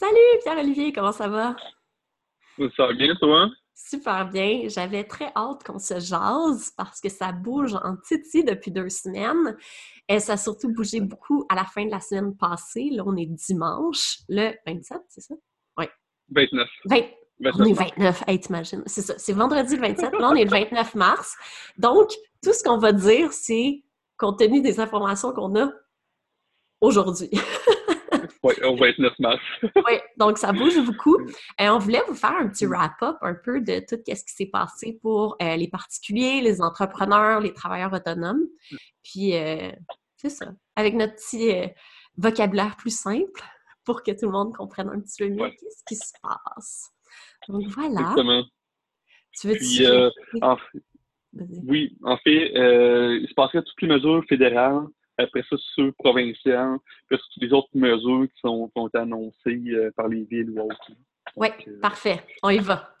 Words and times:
Salut 0.00 0.38
Pierre-Olivier, 0.44 0.92
comment 0.92 1.10
ça 1.10 1.28
va? 1.28 1.56
Ça 2.56 2.86
va 2.86 2.92
bien, 2.92 3.16
toi? 3.16 3.48
Super 3.74 4.28
bien. 4.28 4.68
J'avais 4.68 5.02
très 5.02 5.32
hâte 5.34 5.64
qu'on 5.64 5.80
se 5.80 5.98
jase 5.98 6.72
parce 6.76 7.00
que 7.00 7.08
ça 7.08 7.32
bouge 7.32 7.74
en 7.74 7.96
titi 7.96 8.44
depuis 8.44 8.70
deux 8.70 8.88
semaines. 8.90 9.56
Et 10.08 10.20
ça 10.20 10.34
a 10.34 10.36
surtout 10.36 10.72
bougé 10.72 11.00
beaucoup 11.00 11.44
à 11.48 11.56
la 11.56 11.64
fin 11.64 11.84
de 11.84 11.90
la 11.90 11.98
semaine 11.98 12.36
passée. 12.36 12.90
Là, 12.92 13.02
on 13.06 13.16
est 13.16 13.26
dimanche, 13.26 14.18
le 14.28 14.52
27, 14.66 14.98
c'est 15.08 15.20
ça? 15.20 15.34
Oui. 15.76 15.86
29. 16.30 16.68
29. 16.84 17.54
On 17.58 17.64
est 17.64 17.72
29, 17.72 18.24
hey, 18.28 18.40
t'imagines? 18.40 18.82
C'est 18.86 19.02
ça, 19.02 19.14
c'est 19.18 19.32
vendredi 19.32 19.74
le 19.74 19.82
27, 19.82 20.12
là 20.12 20.30
on 20.30 20.34
est 20.34 20.44
le 20.44 20.50
29 20.50 20.94
mars. 20.94 21.36
Donc, 21.76 22.10
tout 22.42 22.52
ce 22.52 22.62
qu'on 22.62 22.78
va 22.78 22.92
dire, 22.92 23.32
c'est 23.32 23.82
compte 24.16 24.38
tenu 24.38 24.60
des 24.60 24.78
informations 24.78 25.32
qu'on 25.32 25.56
a 25.56 25.70
aujourd'hui. 26.80 27.30
Oui, 28.42 28.54
au 28.62 28.76
29 28.76 29.18
mars. 29.18 29.40
oui, 29.62 29.98
donc 30.16 30.38
ça 30.38 30.52
bouge 30.52 30.78
beaucoup. 30.84 31.18
Et 31.58 31.64
euh, 31.64 31.74
on 31.74 31.78
voulait 31.78 32.02
vous 32.06 32.14
faire 32.14 32.36
un 32.38 32.48
petit 32.48 32.66
wrap-up 32.66 33.16
un 33.20 33.34
peu 33.34 33.60
de 33.60 33.80
tout 33.80 33.96
ce 34.06 34.24
qui 34.24 34.32
s'est 34.32 34.46
passé 34.46 34.98
pour 35.02 35.36
euh, 35.42 35.56
les 35.56 35.68
particuliers, 35.68 36.40
les 36.40 36.62
entrepreneurs, 36.62 37.40
les 37.40 37.52
travailleurs 37.52 37.92
autonomes. 37.92 38.44
Puis, 39.02 39.34
euh, 39.34 39.72
c'est 40.16 40.30
ça, 40.30 40.46
avec 40.76 40.94
notre 40.94 41.14
petit 41.14 41.52
vocabulaire 42.16 42.76
plus 42.76 42.96
simple 42.96 43.42
pour 43.84 44.02
que 44.02 44.12
tout 44.12 44.26
le 44.26 44.32
monde 44.32 44.54
comprenne 44.54 44.88
un 44.88 45.00
petit 45.00 45.24
peu 45.24 45.28
mieux 45.30 45.50
ce 45.50 45.84
qui 45.86 45.96
se 45.96 46.12
passe. 46.22 46.90
Donc, 47.48 47.62
voilà. 47.68 48.00
Exactement. 48.00 48.44
Tu 49.40 49.48
veux 49.48 49.54
Puis, 49.54 49.86
oui, 51.66 51.96
en 52.04 52.16
fait, 52.18 52.50
il 52.54 53.28
se 53.28 53.34
passerait 53.34 53.62
toutes 53.62 53.82
les 53.82 53.88
mesures 53.88 54.24
fédérales 54.28 54.86
après 55.18 55.42
ça, 55.48 55.56
sur 55.74 55.92
provincial, 55.94 56.78
puis 57.08 57.18
toutes 57.18 57.42
les 57.42 57.52
autres 57.52 57.68
mesures 57.74 58.26
qui 58.32 58.40
sont, 58.40 58.70
annoncées 58.94 59.62
euh, 59.68 59.90
par 59.96 60.08
les 60.08 60.24
villes 60.24 60.50
ou 60.50 60.62
autres. 60.62 60.90
Oui, 61.36 61.48
euh, 61.66 61.80
parfait. 61.80 62.22
On 62.42 62.50
y 62.50 62.58
va. 62.58 62.94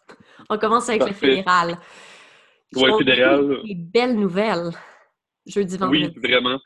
On 0.50 0.58
commence 0.58 0.88
avec 0.88 1.06
le 1.06 1.12
fédéral. 1.12 1.78
Oui, 2.74 2.90
fédéral. 2.98 3.62
Des 3.64 3.74
belles 3.74 4.16
nouvelles 4.16 4.70
jeudi, 5.48 5.76
vendredi. 5.76 6.12
Oui, 6.14 6.28
vraiment. 6.28 6.60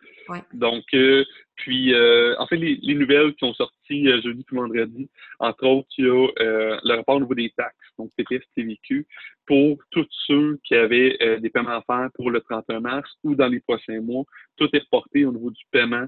Donc, 0.53 0.85
euh, 0.95 1.25
puis, 1.63 1.95
euh, 1.95 2.35
en 2.41 2.49
fait, 2.49 2.57
les, 2.57 2.95
nouvelles 2.97 3.35
qui 3.35 3.45
ont 3.45 3.55
sorti 3.55 4.09
euh, 4.09 4.21
jeudi 4.21 4.45
et 4.51 4.55
vendredi, 4.55 5.09
entre 5.39 5.65
autres, 5.65 5.89
il 5.97 6.07
y 6.07 6.09
a 6.09 6.29
le 6.41 6.97
rapport 6.97 7.15
au 7.15 7.21
niveau 7.21 7.37
des 7.37 7.51
taxes, 7.57 7.77
donc 7.97 8.11
TPS, 8.17 8.43
TVQ, 8.57 9.07
pour 9.47 9.79
tous 9.93 10.09
ceux 10.27 10.59
qui 10.65 10.75
avaient 10.75 11.39
des 11.41 11.51
paiements 11.51 11.71
à 11.79 11.83
faire 11.83 12.09
pour 12.15 12.33
le 12.33 12.41
31 12.41 12.81
mars 12.81 13.09
ou 13.23 13.37
dans 13.37 13.47
les 13.47 13.61
prochains 13.61 14.01
mois. 14.01 14.25
Tout 14.57 14.69
est 14.73 14.81
reporté 14.81 15.25
au 15.25 15.31
niveau 15.31 15.53
du 15.53 15.63
paiement 15.71 16.07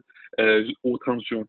au 0.83 0.99
30 0.99 1.23
juin. 1.25 1.45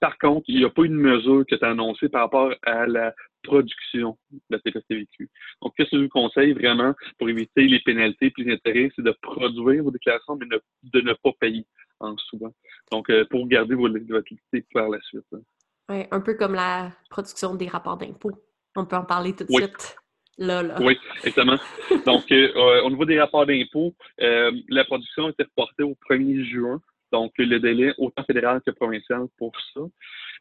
Par 0.00 0.16
contre, 0.18 0.44
il 0.46 0.58
n'y 0.58 0.64
a 0.64 0.70
pas 0.70 0.84
une 0.84 0.94
mesure 0.94 1.44
qui 1.46 1.54
est 1.54 1.64
annoncée 1.64 2.08
par 2.08 2.22
rapport 2.22 2.54
à 2.62 2.86
la 2.86 3.12
production 3.42 4.16
de 4.30 4.38
la 4.50 4.58
TPS-TVQ. 4.58 5.28
Donc, 5.62 5.74
qu'est-ce 5.76 5.90
que 5.90 5.96
je 5.96 6.02
vous 6.02 6.08
conseille 6.08 6.52
vraiment 6.52 6.94
pour 7.18 7.28
éviter 7.28 7.66
les 7.66 7.80
pénalités 7.80 8.32
et 8.36 8.42
les 8.42 8.52
intérêts, 8.52 8.90
c'est 8.94 9.02
de 9.02 9.14
produire 9.20 9.82
vos 9.82 9.90
déclarations, 9.90 10.36
mais 10.36 10.46
de 10.46 11.00
ne 11.00 11.12
pas 11.14 11.32
payer 11.40 11.66
en 12.00 12.16
souvent. 12.16 12.52
Donc, 12.90 13.10
euh, 13.10 13.24
pour 13.30 13.46
garder 13.46 13.74
vos, 13.74 13.88
votre 13.88 14.24
liquidité 14.30 14.66
par 14.72 14.88
la 14.88 15.00
suite. 15.02 15.24
Oui, 15.88 16.04
un 16.10 16.20
peu 16.20 16.34
comme 16.34 16.54
la 16.54 16.92
production 17.08 17.54
des 17.54 17.68
rapports 17.68 17.96
d'impôts. 17.96 18.32
On 18.76 18.84
peut 18.86 18.96
en 18.96 19.04
parler 19.04 19.34
tout 19.34 19.44
de 19.44 19.52
suite. 19.52 19.96
Là, 20.38 20.62
là. 20.62 20.76
Oui, 20.80 20.98
exactement. 21.18 21.58
Donc, 22.06 22.30
euh, 22.32 22.52
euh, 22.56 22.82
au 22.82 22.90
niveau 22.90 23.04
des 23.04 23.20
rapports 23.20 23.46
d'impôts, 23.46 23.94
la 24.18 24.84
production 24.84 25.28
était 25.28 25.44
reportée 25.44 25.82
au 25.82 25.96
1er 26.08 26.44
juin 26.44 26.80
donc, 27.12 27.32
le 27.38 27.58
délai 27.58 27.92
autant 27.98 28.24
fédéral 28.24 28.60
que 28.64 28.70
provincial 28.70 29.26
pour 29.36 29.52
ça. 29.74 29.80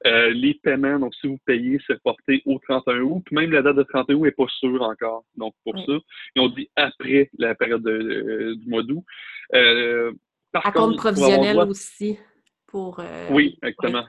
Euh, 0.05 0.29
les 0.29 0.53
paiements, 0.53 0.99
donc 0.99 1.13
si 1.16 1.27
vous 1.27 1.39
payez, 1.45 1.79
c'est 1.85 2.01
porté 2.01 2.41
au 2.45 2.59
31 2.59 3.01
août. 3.01 3.23
Puis 3.25 3.35
même 3.35 3.51
la 3.51 3.61
date 3.61 3.75
de 3.75 3.83
31 3.83 4.16
août 4.16 4.23
n'est 4.25 4.31
pas 4.31 4.47
sûre 4.59 4.81
encore. 4.81 5.23
Donc, 5.35 5.53
pour 5.63 5.77
ça, 5.77 5.94
ils 6.35 6.41
ont 6.41 6.49
dit 6.49 6.69
après 6.75 7.29
la 7.38 7.55
période 7.55 7.83
du 7.83 8.69
mois 8.69 8.84
d'août. 8.84 9.03
Euh, 9.55 10.13
par 10.51 10.65
à 10.65 10.71
compte 10.71 10.97
provisionnel 10.97 11.57
aussi. 11.59 12.17
Pour, 12.67 12.99
euh, 12.99 13.27
oui, 13.31 13.57
exactement. 13.63 14.05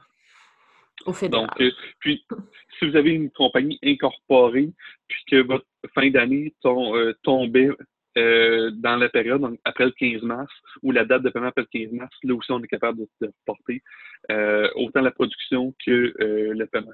Au 1.07 1.15
fédéral. 1.15 1.47
Donc, 1.47 1.61
euh, 1.61 1.71
puis, 1.99 2.27
si 2.79 2.89
vous 2.89 2.97
avez 2.97 3.11
une 3.13 3.31
compagnie 3.31 3.79
incorporée, 3.83 4.71
puis 5.09 5.23
que 5.31 5.43
votre 5.43 5.65
fin 5.95 6.11
d'année 6.11 6.55
tombait 7.23 7.71
euh, 8.19 8.71
dans 8.73 8.97
la 8.97 9.09
période, 9.09 9.41
donc 9.41 9.59
après 9.65 9.87
le 9.87 9.93
15 9.93 10.23
mars, 10.23 10.53
ou 10.83 10.93
la 10.93 11.07
date 11.07 11.23
de 11.23 11.31
paiement 11.31 11.47
après 11.47 11.67
le 11.73 11.87
15 11.87 11.93
mars, 11.93 12.15
là 12.23 12.35
aussi, 12.35 12.53
on 12.53 12.63
est 12.63 12.69
capable 12.69 13.07
de, 13.21 13.33
porter 13.47 13.83
autant 14.75 15.01
la 15.01 15.11
production 15.11 15.75
que 15.85 16.13
le 16.19 16.65
paiement. 16.67 16.93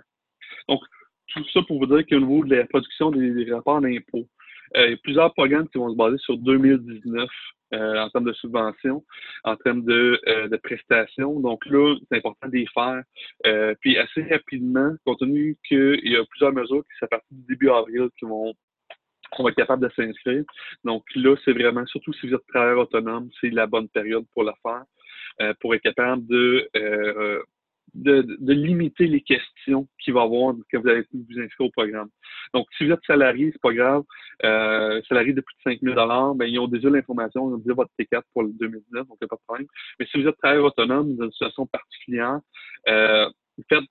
Donc, 0.68 0.80
tout 1.28 1.44
ça 1.52 1.60
pour 1.62 1.78
vous 1.78 1.86
dire 1.86 2.06
qu'au 2.06 2.20
niveau 2.20 2.44
de 2.44 2.54
la 2.54 2.66
production 2.66 3.10
des, 3.10 3.52
rapports 3.52 3.80
d'impôts, 3.80 4.28
il 4.74 4.90
y 4.90 4.94
a 4.94 4.96
plusieurs 5.02 5.32
programmes 5.34 5.68
qui 5.68 5.78
vont 5.78 5.90
se 5.90 5.96
baser 5.96 6.18
sur 6.18 6.36
2019 6.38 7.28
en 7.72 8.08
termes 8.10 8.24
de 8.24 8.32
subventions, 8.32 9.04
en 9.44 9.56
termes 9.56 9.84
de, 9.84 10.20
de 10.48 10.56
prestations. 10.56 11.40
Donc 11.40 11.66
là, 11.66 11.96
c'est 12.08 12.18
important 12.18 12.48
les 12.52 12.66
faire. 12.72 13.02
puis 13.80 13.98
assez 13.98 14.22
rapidement, 14.22 14.92
compte 15.04 15.18
tenu 15.18 15.56
qu'il 15.66 16.00
y 16.04 16.16
a 16.16 16.24
plusieurs 16.26 16.52
mesures 16.52 16.82
qui 16.82 16.98
sont 16.98 17.06
partir 17.08 17.26
du 17.30 17.44
début 17.48 17.70
avril 17.70 18.08
qui 18.18 18.24
vont 18.24 18.54
on 19.38 19.44
va 19.44 19.50
être 19.50 19.56
capable 19.56 19.86
de 19.86 19.92
s'inscrire. 19.94 20.44
Donc 20.84 21.04
là, 21.14 21.36
c'est 21.44 21.52
vraiment, 21.52 21.84
surtout 21.86 22.12
si 22.14 22.28
vous 22.28 22.34
êtes 22.34 22.46
travailleur 22.48 22.80
autonome, 22.80 23.28
c'est 23.40 23.50
la 23.50 23.66
bonne 23.66 23.88
période 23.88 24.24
pour 24.32 24.44
le 24.44 24.52
faire, 24.62 24.84
euh, 25.40 25.54
pour 25.60 25.74
être 25.74 25.82
capable 25.82 26.26
de, 26.26 26.68
euh, 26.76 27.42
de, 27.96 28.52
limiter 28.52 29.06
les 29.06 29.20
questions 29.20 29.88
qu'il 29.98 30.14
va 30.14 30.22
avoir 30.22 30.54
quand 30.70 30.80
vous 30.80 30.88
allez 30.88 31.04
vous 31.12 31.40
inscrire 31.40 31.66
au 31.66 31.70
programme. 31.70 32.08
Donc, 32.54 32.66
si 32.76 32.86
vous 32.86 32.92
êtes 32.92 33.04
salarié, 33.06 33.50
c'est 33.52 33.60
pas 33.60 33.72
grave. 33.72 34.02
Euh, 34.44 35.00
salarié 35.08 35.32
de 35.32 35.40
plus 35.40 35.54
de 35.64 35.70
5 35.72 35.80
000 35.82 36.34
ben, 36.34 36.46
ils 36.46 36.58
ont 36.58 36.68
déjà 36.68 36.90
l'information, 36.90 37.50
ils 37.50 37.54
ont 37.54 37.58
déjà 37.58 37.74
votre 37.74 37.90
T4 37.98 38.22
pour 38.32 38.42
le 38.42 38.50
2019, 38.52 39.06
donc 39.08 39.18
il 39.20 39.24
n'y 39.24 39.26
a 39.26 39.28
pas 39.28 39.36
de 39.36 39.46
problème. 39.46 39.66
Mais 39.98 40.06
si 40.06 40.20
vous 40.20 40.28
êtes 40.28 40.36
travailleur 40.38 40.66
autonome 40.66 41.16
dans 41.16 41.24
une 41.24 41.32
situation 41.32 41.66
particulière, 41.66 42.40
euh, 42.88 43.28
faites 43.68 43.84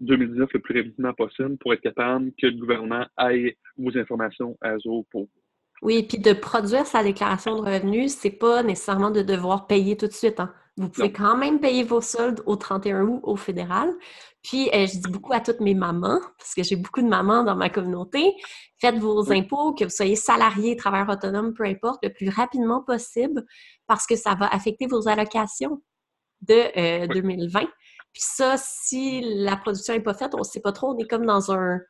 2019 0.00 0.52
le 0.52 0.60
plus 0.60 0.76
rapidement 0.76 1.14
possible 1.14 1.56
pour 1.58 1.72
être 1.72 1.80
capable 1.80 2.30
que 2.40 2.48
le 2.48 2.58
gouvernement 2.58 3.06
ait 3.30 3.56
vos 3.78 3.96
informations 3.96 4.56
à 4.60 4.76
jour 4.78 5.06
pour 5.10 5.28
oui, 5.82 6.06
puis 6.08 6.18
de 6.18 6.32
produire 6.32 6.86
sa 6.86 7.02
déclaration 7.02 7.54
de 7.54 7.60
revenus, 7.60 8.16
c'est 8.16 8.30
pas 8.30 8.62
nécessairement 8.62 9.10
de 9.10 9.20
devoir 9.20 9.66
payer 9.66 9.96
tout 9.96 10.06
de 10.06 10.12
suite. 10.12 10.40
Hein. 10.40 10.52
Vous 10.76 10.90
pouvez 10.90 11.10
quand 11.10 11.36
même 11.38 11.58
payer 11.58 11.84
vos 11.84 12.02
soldes 12.02 12.42
au 12.44 12.56
31 12.56 13.02
août 13.04 13.20
au 13.22 13.36
fédéral. 13.36 13.94
Puis, 14.42 14.68
euh, 14.74 14.86
je 14.86 14.98
dis 14.98 15.10
beaucoup 15.10 15.32
à 15.32 15.40
toutes 15.40 15.60
mes 15.60 15.74
mamans, 15.74 16.20
parce 16.38 16.54
que 16.54 16.62
j'ai 16.62 16.76
beaucoup 16.76 17.00
de 17.00 17.08
mamans 17.08 17.44
dans 17.44 17.56
ma 17.56 17.70
communauté, 17.70 18.34
faites 18.78 18.96
vos 18.98 19.32
impôts, 19.32 19.74
que 19.74 19.84
vous 19.84 19.90
soyez 19.90 20.16
salarié, 20.16 20.76
travailleur 20.76 21.08
autonome, 21.08 21.54
peu 21.54 21.64
importe, 21.64 22.04
le 22.04 22.12
plus 22.12 22.28
rapidement 22.28 22.82
possible, 22.82 23.44
parce 23.86 24.06
que 24.06 24.16
ça 24.16 24.34
va 24.34 24.46
affecter 24.48 24.86
vos 24.86 25.08
allocations 25.08 25.82
de 26.42 27.06
2020. 27.06 27.60
Euh, 27.60 27.66
puis 28.12 28.22
ça, 28.22 28.56
si 28.58 29.22
la 29.22 29.56
production 29.56 29.94
n'est 29.94 30.00
pas 30.00 30.14
faite, 30.14 30.34
on 30.34 30.38
ne 30.38 30.44
sait 30.44 30.60
pas 30.60 30.72
trop, 30.72 30.94
on 30.94 30.98
est 30.98 31.08
comme 31.08 31.26
dans 31.26 31.52
un, 31.52 31.80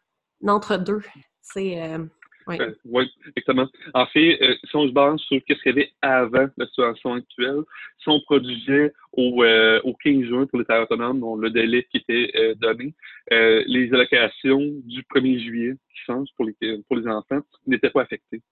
entre-deux. 0.46 1.02
C'est. 1.42 1.82
Euh, 1.82 2.04
oui. 2.46 2.58
Euh, 2.60 3.04
exactement. 3.28 3.68
En 3.94 4.06
fait, 4.06 4.38
euh, 4.42 4.54
si 4.64 4.76
on 4.76 4.86
se 4.86 4.92
base 4.92 5.18
sur 5.20 5.38
ce 5.38 5.54
qu'il 5.54 5.56
y 5.66 5.68
avait 5.70 5.90
avant 6.02 6.46
la 6.56 6.66
situation 6.66 7.14
actuelle, 7.14 7.62
si 7.98 8.08
on 8.08 8.20
produisait 8.20 8.92
au, 9.12 9.44
au 9.84 9.94
15 9.94 10.24
juin 10.24 10.46
pour 10.46 10.58
les 10.58 10.64
terres 10.64 10.82
autonomes, 10.82 11.20
dont 11.20 11.36
le 11.36 11.50
délai 11.50 11.86
qui 11.90 11.98
était 11.98 12.54
donné, 12.56 12.94
les 13.30 13.90
allocations 13.92 14.60
du 14.84 15.02
1er 15.14 15.40
juillet 15.40 15.72
qui 15.72 16.00
changent 16.06 16.28
pour 16.36 16.46
les, 16.46 16.78
pour 16.88 16.96
les 16.96 17.08
enfants 17.08 17.40
n'étaient 17.66 17.90
pas 17.90 18.02
affectées. 18.02 18.42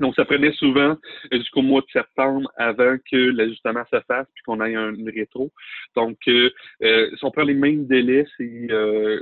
Donc, 0.00 0.14
ça 0.14 0.24
prenait 0.24 0.52
souvent 0.52 0.96
jusqu'au 1.30 1.62
mois 1.62 1.80
de 1.80 1.86
septembre 1.92 2.50
avant 2.56 2.96
que 3.10 3.16
l'ajustement 3.16 3.84
se 3.92 4.00
fasse 4.00 4.26
puis 4.34 4.42
qu'on 4.44 4.60
ait 4.64 4.74
un, 4.74 4.94
rétro. 5.06 5.52
Donc, 5.94 6.18
euh, 6.28 6.50
euh, 6.82 7.10
si 7.16 7.24
on 7.24 7.30
prend 7.30 7.44
les 7.44 7.54
mêmes 7.54 7.86
délais, 7.86 8.26
c'est 8.36 8.66
euh, 8.70 9.20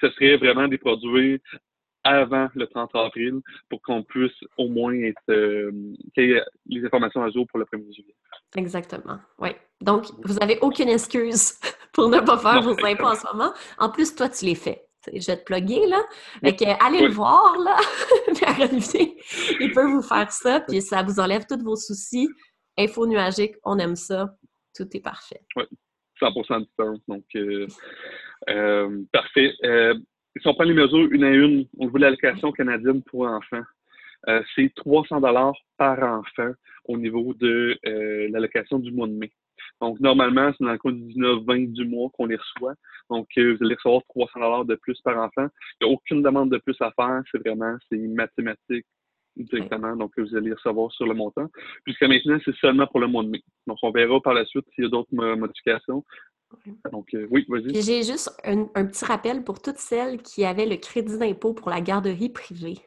ce 0.00 0.10
serait 0.10 0.36
vraiment 0.36 0.68
des 0.68 0.78
produits 0.78 1.40
avant 2.06 2.48
le 2.54 2.66
30 2.66 2.94
avril 2.94 3.40
pour 3.68 3.82
qu'on 3.82 4.02
puisse 4.02 4.32
au 4.56 4.68
moins 4.68 4.94
être 4.94 5.20
euh, 5.30 5.70
les 6.16 6.84
informations 6.84 7.22
à 7.22 7.30
jour 7.30 7.46
pour 7.48 7.58
le 7.58 7.64
1er 7.64 7.94
juillet. 7.94 8.14
Exactement. 8.56 9.18
Oui. 9.38 9.50
Donc, 9.80 10.06
vous 10.24 10.34
n'avez 10.34 10.58
aucune 10.60 10.88
excuse 10.88 11.54
pour 11.92 12.08
ne 12.08 12.20
pas 12.20 12.38
faire 12.38 12.62
vos 12.62 12.76
impôts 12.84 13.06
en 13.06 13.14
ce 13.14 13.26
moment. 13.32 13.52
En 13.78 13.90
plus, 13.90 14.14
toi, 14.14 14.28
tu 14.28 14.44
les 14.44 14.54
fais 14.54 14.86
je 15.14 15.26
vais 15.26 15.36
te 15.36 15.44
plugger, 15.44 15.86
là. 15.86 16.02
Fait 16.40 16.56
que, 16.56 16.84
allez 16.84 17.06
le 17.06 17.12
voir, 17.12 17.56
là. 17.58 17.76
il 19.60 19.72
peut 19.72 19.86
vous 19.86 20.02
faire 20.02 20.30
ça, 20.32 20.60
puis 20.60 20.82
ça 20.82 21.02
vous 21.02 21.20
enlève 21.20 21.46
tous 21.48 21.62
vos 21.62 21.76
soucis. 21.76 22.28
Info 22.76 23.06
nuagique, 23.06 23.54
on 23.64 23.78
aime 23.78 23.96
ça. 23.96 24.36
Tout 24.74 24.88
est 24.94 25.00
parfait. 25.00 25.40
Oui, 25.56 25.64
100% 26.20 26.60
de 26.60 26.68
temps. 26.76 27.00
Donc, 27.08 27.24
euh, 27.36 27.66
euh, 28.48 29.02
parfait. 29.12 29.52
Euh, 30.36 30.40
si 30.40 30.48
on 30.48 30.54
prend 30.54 30.64
les 30.64 30.74
mesures 30.74 31.08
une 31.10 31.24
à 31.24 31.30
une, 31.30 31.66
on 31.78 31.88
voit 31.88 32.00
l'allocation 32.00 32.52
canadienne 32.52 33.02
pour 33.02 33.26
enfants. 33.26 33.62
c'est 34.54 34.72
300 34.74 35.20
dollars 35.20 35.54
par 35.76 35.98
enfant 36.02 36.52
au 36.86 36.96
niveau 36.96 37.34
de 37.34 37.78
l'allocation 38.30 38.78
du 38.78 38.92
mois 38.92 39.06
de 39.06 39.12
mai. 39.12 39.32
Donc, 39.80 40.00
normalement, 40.00 40.52
c'est 40.52 40.64
dans 40.64 40.72
le 40.72 40.78
coin 40.78 40.92
du 40.92 41.02
19-20 41.14 41.72
du 41.72 41.84
mois 41.84 42.08
qu'on 42.14 42.26
les 42.26 42.36
reçoit. 42.36 42.74
Donc, 43.10 43.26
vous 43.36 43.56
allez 43.60 43.74
recevoir 43.74 44.02
300 44.08 44.64
de 44.64 44.74
plus 44.76 45.00
par 45.02 45.18
enfant. 45.18 45.48
Il 45.80 45.86
n'y 45.86 45.90
a 45.90 45.94
aucune 45.94 46.22
demande 46.22 46.50
de 46.50 46.58
plus 46.58 46.76
à 46.80 46.90
faire. 46.92 47.22
C'est 47.30 47.38
vraiment, 47.38 47.76
c'est 47.88 47.98
mathématique 47.98 48.86
directement. 49.36 49.94
Donc, 49.96 50.12
vous 50.16 50.34
allez 50.34 50.52
recevoir 50.52 50.90
sur 50.92 51.06
le 51.06 51.14
montant. 51.14 51.48
Jusqu'à 51.86 52.08
maintenant, 52.08 52.38
c'est 52.44 52.56
seulement 52.56 52.86
pour 52.86 53.00
le 53.00 53.06
mois 53.06 53.22
de 53.22 53.28
mai. 53.28 53.42
Donc, 53.66 53.78
on 53.82 53.90
verra 53.90 54.20
par 54.20 54.34
la 54.34 54.44
suite 54.46 54.64
s'il 54.74 54.84
y 54.84 54.86
a 54.86 54.90
d'autres 54.90 55.14
modifications. 55.14 56.04
Donc, 56.92 57.14
euh, 57.14 57.26
oui, 57.30 57.44
vas-y. 57.48 57.82
J'ai 57.82 58.02
juste 58.02 58.30
un, 58.44 58.66
petit 58.66 59.04
rappel 59.04 59.44
pour 59.44 59.60
toutes 59.60 59.78
celles 59.78 60.22
qui 60.22 60.44
avaient 60.44 60.66
le 60.66 60.76
crédit 60.76 61.18
d'impôt 61.18 61.54
pour 61.54 61.70
la 61.70 61.80
garderie 61.80 62.28
privée. 62.28 62.78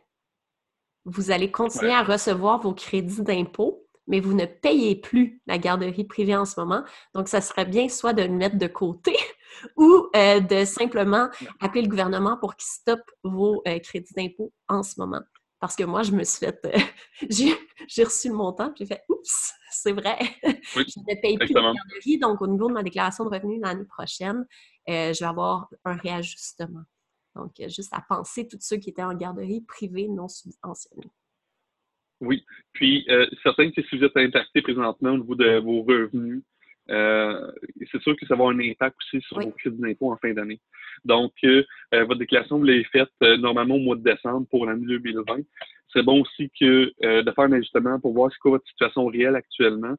Vous 1.06 1.32
allez 1.32 1.52
continuer 1.52 1.92
à 1.92 2.04
recevoir 2.04 2.60
vos 2.62 2.74
crédits 2.74 3.22
d'impôt, 3.22 3.86
mais 4.08 4.20
vous 4.20 4.34
ne 4.34 4.46
payez 4.46 4.96
plus 4.96 5.42
la 5.48 5.58
garderie 5.58 6.04
privée 6.04 6.36
en 6.36 6.46
ce 6.46 6.60
moment. 6.60 6.84
Donc, 7.14 7.28
ça 7.28 7.42
serait 7.42 7.66
bien 7.66 7.90
soit 7.90 8.14
de 8.14 8.24
le 8.24 8.30
mettre 8.30 8.58
de 8.58 8.68
côté 8.68 9.16
ou 9.78 10.08
euh, 10.16 10.40
de 10.40 10.66
simplement 10.66 11.30
appeler 11.60 11.82
le 11.82 11.90
gouvernement 11.90 12.38
pour 12.38 12.56
qu'il 12.56 12.68
stoppe 12.68 13.12
vos 13.24 13.62
euh, 13.68 13.80
crédits 13.80 14.14
d'impôt 14.16 14.52
en 14.68 14.84
ce 14.84 15.00
moment. 15.00 15.22
Parce 15.60 15.76
que 15.76 15.84
moi, 15.84 16.04
je 16.04 16.12
me 16.12 16.24
suis 16.24 16.46
fait. 16.46 16.60
Euh, 16.66 16.80
j'ai 17.88 18.04
reçu 18.04 18.30
le 18.30 18.36
montant, 18.36 18.74
j'ai 18.78 18.86
fait 18.86 19.04
Oups, 19.10 19.54
c'est 19.70 19.92
vrai. 19.92 20.18
je 20.44 21.00
ne 21.00 21.22
paye 21.22 21.38
plus 21.38 21.50
de 21.50 21.54
garderie. 21.54 22.18
Donc, 22.18 22.42
au 22.42 22.48
niveau 22.48 22.70
de 22.70 22.74
ma 22.74 22.84
déclaration 22.84 23.26
de 23.26 23.30
revenus 23.30 23.60
l'année 23.62 23.86
prochaine, 23.86 24.46
euh, 24.90 25.14
je 25.14 25.20
vais 25.20 25.30
avoir 25.30 25.70
un 25.84 25.96
réajustement. 25.96 26.84
Donc, 27.36 27.60
euh, 27.60 27.68
juste 27.68 27.94
à 27.94 28.02
penser 28.08 28.48
tous 28.48 28.60
ceux 28.62 28.78
qui 28.78 28.90
étaient 28.90 29.04
en 29.04 29.14
garderie 29.14 29.62
privée 29.62 30.08
non 30.08 30.28
subventionnée. 30.28 31.12
Oui. 32.22 32.44
Puis, 32.74 33.08
certains, 33.44 33.70
si 33.72 33.98
vous 33.98 34.04
êtes 34.04 34.18
impacté 34.18 34.62
présentement 34.62 35.12
au 35.12 35.18
niveau 35.18 35.36
de 35.36 35.60
vos 35.60 35.84
revenus, 35.84 36.44
euh, 36.90 37.52
c'est 37.92 38.02
sûr 38.02 38.16
que 38.16 38.26
ça 38.26 38.36
va 38.36 38.44
avoir 38.44 38.50
un 38.50 38.60
impact 38.60 38.98
aussi 38.98 39.24
sur 39.26 39.40
vos 39.40 39.52
crédits 39.52 39.80
d'impôt 39.80 40.12
en 40.12 40.18
fin 40.18 40.34
d'année. 40.34 40.60
Donc, 41.06 41.34
euh, 41.44 41.64
euh, 41.94 42.06
votre 42.06 42.20
déclaration, 42.20 42.58
vous 42.58 42.64
l'avez 42.64 42.84
faite 42.86 43.10
normalement 43.22 43.76
au 43.76 43.80
mois 43.80 43.96
de 43.96 44.04
décembre 44.04 44.48
pour 44.50 44.66
l'année 44.66 44.86
2020. 44.86 45.42
C'est 45.94 46.04
bon 46.04 46.22
aussi 46.22 46.52
que 46.60 46.94
de 47.02 47.32
faire 47.32 47.46
un 47.46 47.52
ajustement 47.54 48.00
pour 48.00 48.14
voir 48.14 48.32
ce 48.32 48.38
qu'est 48.44 48.50
votre 48.50 48.68
situation 48.68 49.08
réelle 49.08 49.36
actuellement. 49.36 49.96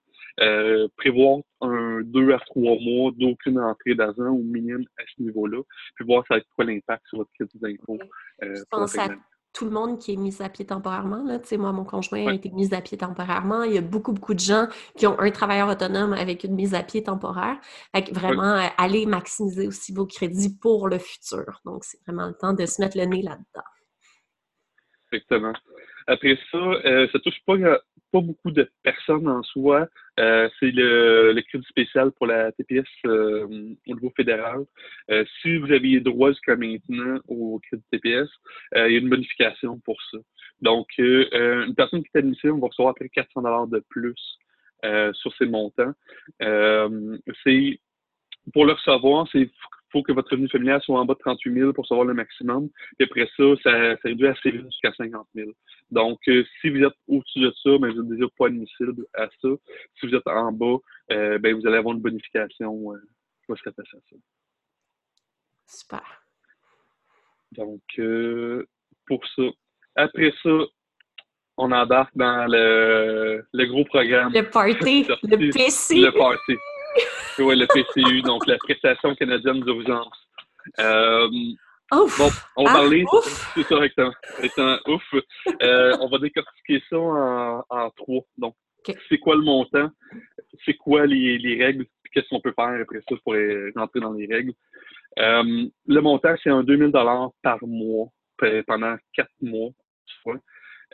prévoir 0.97 1.41
un 1.61 2.03
deux 2.03 2.33
à 2.33 2.39
trois 2.39 2.77
mois 2.81 3.11
d'aucune 3.17 3.59
entrée 3.59 3.95
d'argent 3.95 4.29
au 4.29 4.43
minimum 4.43 4.85
à 4.99 5.03
ce 5.17 5.23
niveau-là, 5.23 5.61
puis 5.97 6.05
voir 6.05 6.25
ça 6.29 6.35
va 6.35 6.39
être 6.39 6.47
quoi 6.55 6.65
l'impact 6.65 7.03
sur 7.09 7.19
votre 7.19 7.31
crédit 7.33 7.59
d'impôt. 7.59 7.99
À 8.41 8.47
tout 9.53 9.65
le 9.65 9.71
monde 9.71 9.99
qui 9.99 10.13
est 10.13 10.17
mis 10.17 10.41
à 10.41 10.49
pied 10.49 10.65
temporairement. 10.65 11.25
Là. 11.25 11.39
Moi, 11.59 11.73
mon 11.73 11.85
conjoint 11.85 12.27
a 12.29 12.33
été 12.33 12.51
mis 12.51 12.73
à 12.73 12.81
pied 12.81 12.97
temporairement. 12.99 13.65
Il 13.65 13.75
y 13.75 13.79
a 13.79 13.83
beaucoup, 13.83 14.13
beaucoup 14.13 14.35
de 14.35 14.41
gens 14.41 14.69
qui 14.97 15.07
ont 15.07 15.19
un 15.19 15.31
travailleur 15.31 15.69
autonome 15.69 16.13
avec 16.13 16.45
une 16.45 16.55
mise 16.55 16.75
à 16.75 16.83
pied 16.83 17.03
temporaire. 17.03 17.59
Fait 17.95 18.11
vraiment, 18.13 18.55
euh, 18.55 18.69
allez 18.79 19.07
maximiser 19.07 19.67
aussi 19.67 19.93
vos 19.93 20.07
crédits 20.07 20.57
pour 20.57 20.89
le 20.89 20.99
futur. 20.99 21.61
Donc, 21.65 21.85
c'est 21.85 21.99
vraiment 22.07 22.27
le 22.27 22.35
temps 22.35 22.53
de 22.53 22.65
se 22.65 22.81
mettre 22.81 22.97
le 22.97 23.05
nez 23.05 23.23
là-dedans. 23.23 23.67
Exactement. 25.13 25.53
Après 26.11 26.37
ça, 26.51 26.59
euh, 26.59 27.07
ça 27.13 27.21
touche 27.21 27.41
pas, 27.47 27.57
pas 27.57 28.21
beaucoup 28.21 28.51
de 28.51 28.69
personnes 28.83 29.29
en 29.29 29.45
soi. 29.45 29.87
Euh, 30.19 30.49
c'est 30.59 30.73
le, 30.73 31.33
le, 31.33 31.43
crédit 31.43 31.65
spécial 31.69 32.11
pour 32.11 32.27
la 32.27 32.51
TPS 32.51 32.85
euh, 33.05 33.47
au 33.87 33.95
niveau 33.95 34.13
fédéral. 34.17 34.65
Euh, 35.13 35.25
si 35.41 35.57
vous 35.59 35.71
aviez 35.71 36.01
droit 36.01 36.31
jusqu'à 36.31 36.57
maintenant 36.57 37.21
au 37.29 37.61
crédit 37.61 37.85
TPS, 37.93 38.29
il 38.75 38.93
y 38.93 38.97
a 38.97 38.99
une 38.99 39.09
bonification 39.09 39.79
pour 39.85 40.03
ça. 40.11 40.19
Donc, 40.61 40.89
une 40.99 41.75
personne 41.77 42.03
qui 42.03 42.11
est 42.13 42.19
admissible 42.19 42.59
va 42.61 42.67
recevoir 42.67 42.91
après 42.91 43.09
400 43.09 43.43
dollars 43.43 43.69
de 43.69 43.79
plus 43.89 44.21
sur 45.13 45.33
ses 45.39 45.47
montants. 45.47 45.95
c'est 46.41 47.81
pour 48.53 48.65
le 48.65 48.73
recevoir, 48.73 49.29
c'est 49.31 49.49
faut 49.93 50.03
que 50.03 50.13
votre 50.13 50.31
revenu 50.31 50.49
familial 50.49 50.81
soit 50.83 50.99
en 50.99 51.05
bas 51.05 51.15
de 51.15 51.19
38 51.19 51.55
000 51.55 51.73
pour 51.73 51.87
savoir 51.87 52.07
le 52.07 52.15
maximum. 52.15 52.69
Et 52.99 53.05
après 53.05 53.29
ça, 53.37 53.45
ça, 53.63 53.97
ça 53.97 54.01
réduit 54.05 54.27
assez 54.27 54.51
vite 54.51 54.65
jusqu'à 54.67 54.93
50 54.93 55.27
000. 55.35 55.51
Donc, 55.91 56.19
euh, 56.29 56.45
si 56.61 56.71
vous 56.71 56.83
êtes 56.83 56.95
au-dessus 57.09 57.41
de 57.41 57.53
ça, 57.63 57.79
ben, 57.79 57.93
vous 57.93 58.03
n'êtes 58.03 58.19
déjà 58.19 58.27
pas 58.39 58.47
admissible 58.47 59.07
à 59.15 59.29
ça. 59.41 59.49
Si 59.99 60.07
vous 60.07 60.15
êtes 60.15 60.27
en 60.27 60.53
bas, 60.53 60.77
euh, 61.13 61.39
ben, 61.39 61.55
vous 61.55 61.67
allez 61.67 61.77
avoir 61.77 61.95
une 61.95 62.01
bonification. 62.01 62.93
Euh, 62.93 62.99
je 63.49 63.55
vais 63.55 63.59
se 63.59 63.83
ça. 63.83 64.17
Super. 65.67 66.23
Donc, 67.53 67.83
euh, 67.99 68.67
pour 69.07 69.25
ça. 69.37 69.43
Après 69.97 70.33
ça, 70.43 70.51
on 71.57 71.73
embarque 71.73 72.17
dans 72.17 72.47
le, 72.49 73.45
le 73.53 73.67
gros 73.67 73.85
programme. 73.85 74.33
Le 74.33 74.49
party, 74.49 75.07
le 75.25 75.53
PC. 75.53 75.97
Le 75.97 76.13
party. 76.13 76.57
Oui, 77.41 77.57
le 77.59 77.67
PCU, 77.67 78.23
donc 78.23 78.47
la 78.47 78.57
prestation 78.59 79.15
canadienne 79.15 79.61
d'urgence. 79.61 80.29
Euh, 80.79 81.29
bon, 81.91 82.31
on 82.57 82.65
va 82.65 82.71
ah, 82.71 82.75
parler. 82.75 83.05
C'est 83.55 83.63
ça, 83.63 83.85
exactement. 83.85 84.79
ouf. 84.87 85.15
Euh, 85.63 85.97
on 86.01 86.09
va 86.09 86.19
décortiquer 86.19 86.83
ça 86.89 86.99
en, 86.99 87.65
en 87.69 87.91
trois. 87.91 88.23
Donc, 88.37 88.55
c'est 89.09 89.19
quoi 89.19 89.37
le 89.37 89.43
montant? 89.43 89.91
C'est 90.65 90.75
quoi 90.75 91.07
les, 91.07 91.39
les 91.39 91.65
règles? 91.65 91.87
Qu'est-ce 92.13 92.29
qu'on 92.29 92.41
peut 92.41 92.55
faire 92.55 92.81
après 92.81 93.01
ça 93.09 93.17
pour 93.25 93.35
rentrer 93.77 94.01
dans 94.01 94.13
les 94.13 94.27
règles? 94.27 94.53
Euh, 95.19 95.67
le 95.87 96.01
montant, 96.01 96.35
c'est 96.43 96.51
un 96.51 96.63
2000 96.63 96.93
par 97.43 97.59
mois 97.63 98.09
pendant 98.67 98.97
quatre 99.15 99.31
mois. 99.41 99.71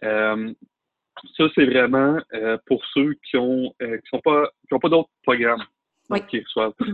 Euh, 0.04 0.52
ça, 1.36 1.44
c'est 1.54 1.64
vraiment 1.64 2.18
euh, 2.34 2.58
pour 2.66 2.84
ceux 2.92 3.14
qui 3.28 3.36
ont 3.36 3.74
euh, 3.82 3.96
qui 3.98 4.08
sont 4.10 4.20
pas 4.20 4.50
qui 4.68 4.74
ont 4.74 4.78
pas 4.78 4.88
d'autres 4.88 5.10
programmes. 5.22 5.64
Oui. 6.10 6.20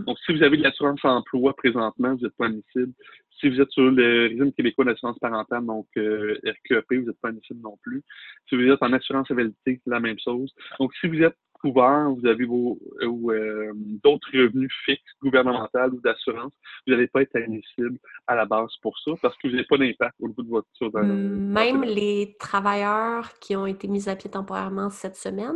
Donc, 0.05 0.17
si 0.25 0.33
vous 0.33 0.43
avez 0.43 0.57
de 0.57 0.63
l'assurance 0.63 1.03
emploi 1.03 1.55
présentement, 1.55 2.15
vous 2.15 2.23
n'êtes 2.23 2.37
pas 2.37 2.47
admissible. 2.47 2.93
Si 3.39 3.49
vous 3.49 3.59
êtes 3.59 3.71
sur 3.71 3.83
le 3.83 4.27
régime 4.29 4.53
québécois 4.53 4.85
d'assurance 4.85 5.19
parentale, 5.19 5.65
donc 5.65 5.87
euh, 5.97 6.39
RQEP, 6.45 6.85
vous 6.89 7.07
n'êtes 7.07 7.21
pas 7.21 7.29
admissible 7.29 7.61
non 7.61 7.77
plus. 7.81 8.01
Si 8.47 8.55
vous 8.55 8.71
êtes 8.71 8.81
en 8.81 8.93
assurance 8.93 9.27
c'est 9.65 9.79
la 9.85 9.99
même 9.99 10.17
chose. 10.19 10.53
Donc, 10.79 10.93
si 10.95 11.07
vous 11.07 11.21
êtes 11.21 11.35
couvert, 11.63 12.09
vous 12.09 12.27
avez 12.27 12.45
vos 12.45 12.77
euh, 13.01 13.71
d'autres 14.03 14.29
revenus 14.33 14.71
fixes, 14.85 15.03
gouvernementaux 15.21 15.93
ou 15.93 16.01
d'assurance, 16.01 16.53
vous 16.85 16.93
n'allez 16.93 17.07
pas 17.07 17.21
être 17.21 17.35
admissible 17.35 17.97
à 18.27 18.35
la 18.35 18.45
base 18.45 18.71
pour 18.81 18.97
ça 18.99 19.11
parce 19.21 19.35
que 19.37 19.47
vous 19.47 19.53
n'avez 19.53 19.65
pas 19.65 19.77
d'impact 19.77 20.15
au 20.19 20.27
niveau 20.27 20.43
de 20.43 20.49
votre 20.49 20.67
Même 21.03 21.83
les 21.83 22.35
travailleurs 22.39 23.39
qui 23.39 23.55
ont 23.55 23.65
été 23.65 23.87
mis 23.87 24.09
à 24.09 24.15
pied 24.15 24.29
temporairement 24.29 24.89
cette 24.89 25.15
semaine? 25.15 25.55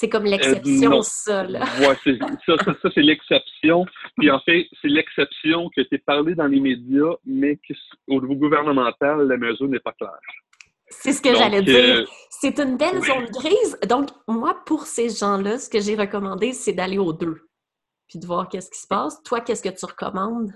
C'est 0.00 0.08
comme 0.08 0.26
euh, 0.26 0.30
l'exception, 0.30 1.02
ça, 1.02 1.42
là. 1.42 1.64
Oui, 1.80 2.12
ça, 2.46 2.56
ça, 2.64 2.72
ça 2.80 2.88
c'est 2.94 3.02
l'exception. 3.02 3.84
Puis 4.16 4.30
en 4.30 4.38
fait, 4.38 4.68
c'est 4.80 4.86
l'exception 4.86 5.68
qui 5.70 5.80
a 5.80 5.82
été 5.82 5.98
parlée 5.98 6.36
dans 6.36 6.46
les 6.46 6.60
médias, 6.60 7.14
mais 7.26 7.58
au 8.06 8.20
niveau 8.20 8.36
gouvernemental, 8.36 9.26
la 9.26 9.36
mesure 9.36 9.66
n'est 9.66 9.80
pas 9.80 9.90
claire. 9.90 10.20
C'est 10.86 11.12
ce 11.12 11.20
que 11.20 11.34
j'allais 11.34 11.62
dire. 11.62 11.96
Euh, 11.96 12.04
c'est 12.30 12.60
une 12.60 12.76
belle 12.76 13.02
zone 13.02 13.24
grise. 13.24 13.76
Donc, 13.88 14.10
moi, 14.28 14.62
pour 14.66 14.82
ces 14.82 15.08
gens-là, 15.08 15.58
ce 15.58 15.68
que 15.68 15.80
j'ai 15.80 15.96
recommandé, 15.96 16.52
c'est 16.52 16.74
d'aller 16.74 16.98
aux 16.98 17.12
deux, 17.12 17.40
puis 18.08 18.20
de 18.20 18.26
voir 18.26 18.48
qu'est-ce 18.48 18.70
qui 18.70 18.78
se 18.78 18.86
passe. 18.86 19.20
Toi, 19.24 19.40
qu'est-ce 19.40 19.64
que 19.68 19.76
tu 19.76 19.84
recommandes? 19.84 20.52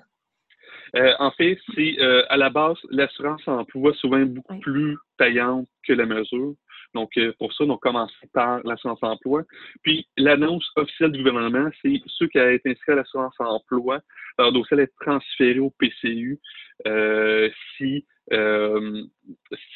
Euh, 0.95 1.15
en 1.19 1.33
fait, 1.33 1.59
c'est 1.75 1.97
à 2.29 2.37
la 2.37 2.49
base, 2.49 2.77
l'assurance 2.91 3.43
emploi 3.49 3.93
souvent 3.95 4.21
beaucoup 4.21 4.61
plus 4.61 4.97
payante 5.19 5.67
que 5.85 5.95
la 5.95 6.07
mesure. 6.07 6.55
Donc, 6.95 7.11
euh, 7.17 7.33
pour 7.39 7.53
ça, 7.55 7.65
on 7.65 7.75
a 7.75 7.79
commencé 7.79 8.15
par 8.33 8.61
l'assurance 8.65 9.03
emploi. 9.03 9.43
Puis, 9.83 10.07
l'annonce 10.17 10.69
officielle 10.77 11.13
du 11.13 11.19
gouvernement, 11.19 11.71
c'est 11.83 12.01
ceux 12.07 12.29
qui 12.29 12.39
ont 12.39 12.49
été 12.49 12.71
inscrits 12.71 12.93
à 12.93 12.97
l'assurance 12.97 13.35
emploi, 13.39 14.01
leur 14.39 14.53
dossier 14.53 14.75
allait 14.75 14.85
être 14.85 14.95
transféré 15.01 15.59
au 15.59 15.71
PCU 15.71 16.39
euh, 16.87 17.49
si, 17.77 18.05
euh, 18.33 19.03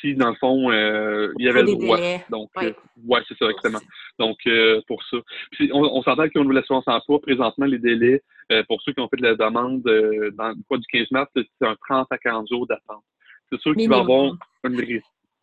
si, 0.00 0.14
dans 0.14 0.30
le 0.30 0.36
fond, 0.36 0.70
il 0.72 1.44
y 1.44 1.48
avait 1.48 1.62
le 1.62 1.72
droit. 1.72 1.98
Donc, 2.30 2.50
ouais, 2.56 3.20
c'est 3.28 3.36
ça, 3.38 3.46
exactement. 3.46 3.80
Donc, 4.18 4.38
pour 4.86 5.02
ça. 5.04 5.16
Puis, 5.52 5.70
on, 5.72 5.82
on 5.82 6.02
s'entend 6.02 6.28
qu'au 6.28 6.40
niveau 6.40 6.52
de 6.52 6.58
l'assurance 6.58 6.86
emploi, 6.86 7.20
présentement, 7.20 7.66
les 7.66 7.78
délais, 7.78 8.22
pour 8.68 8.80
ceux 8.82 8.92
qui 8.92 9.00
ont 9.00 9.08
fait 9.08 9.16
de 9.16 9.22
la 9.22 9.34
demande 9.34 9.82
dans 9.82 10.48
le 10.48 10.78
du 10.78 10.86
15 10.92 11.10
mars, 11.12 11.30
c'est 11.34 11.66
un 11.66 11.76
30 11.88 12.08
à 12.10 12.18
40 12.18 12.48
jours 12.48 12.66
d'attente. 12.66 13.04
C'est 13.50 13.60
sûr 13.60 13.74
qu'il 13.74 13.88
va 13.88 13.98
y 13.98 14.00
avoir 14.00 14.32
une 14.64 14.76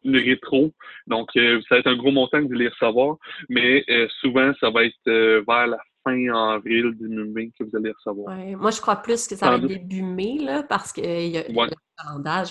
le 0.04 0.20
rétro. 0.20 0.72
Donc, 1.08 1.30
euh, 1.36 1.62
ça 1.68 1.76
va 1.76 1.80
être 1.80 1.88
un 1.88 1.96
gros 1.96 2.12
montant 2.12 2.40
que 2.40 2.48
vous 2.48 2.54
allez 2.54 2.70
recevoir, 2.70 3.18
mais 3.50 3.84
euh, 3.90 4.08
souvent, 4.22 4.54
ça 4.60 4.70
va 4.70 4.86
être 4.86 4.96
euh, 5.08 5.44
vers 5.48 5.68
la 5.68 5.80
fin 6.04 6.34
avril, 6.34 6.94
début 6.96 7.24
mai 7.24 7.52
que 7.58 7.64
vous 7.64 7.76
allez 7.76 7.92
recevoir. 7.92 8.36
Moi, 8.36 8.72
je 8.72 8.82
crois 8.82 8.98
plus 8.98 9.28
que 9.28 9.36
ça 9.36 9.50
va 9.50 9.56
être 9.56 9.68
début 9.68 10.02
mai, 10.02 10.38
là, 10.40 10.64
parce 10.64 10.92
que 10.92 11.02
y 11.02 11.38
a, 11.38 11.44
le 11.48 11.76
calendage, 11.98 12.50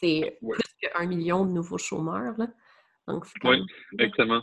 c'est 0.00 0.38
plus 0.40 0.74
qu'un 0.80 1.06
million 1.06 1.44
de 1.44 1.50
nouveaux 1.50 1.78
chômeurs. 1.78 2.34
Là. 2.38 2.46
Donc, 3.06 3.26
oui, 3.44 3.62
exactement. 3.92 4.42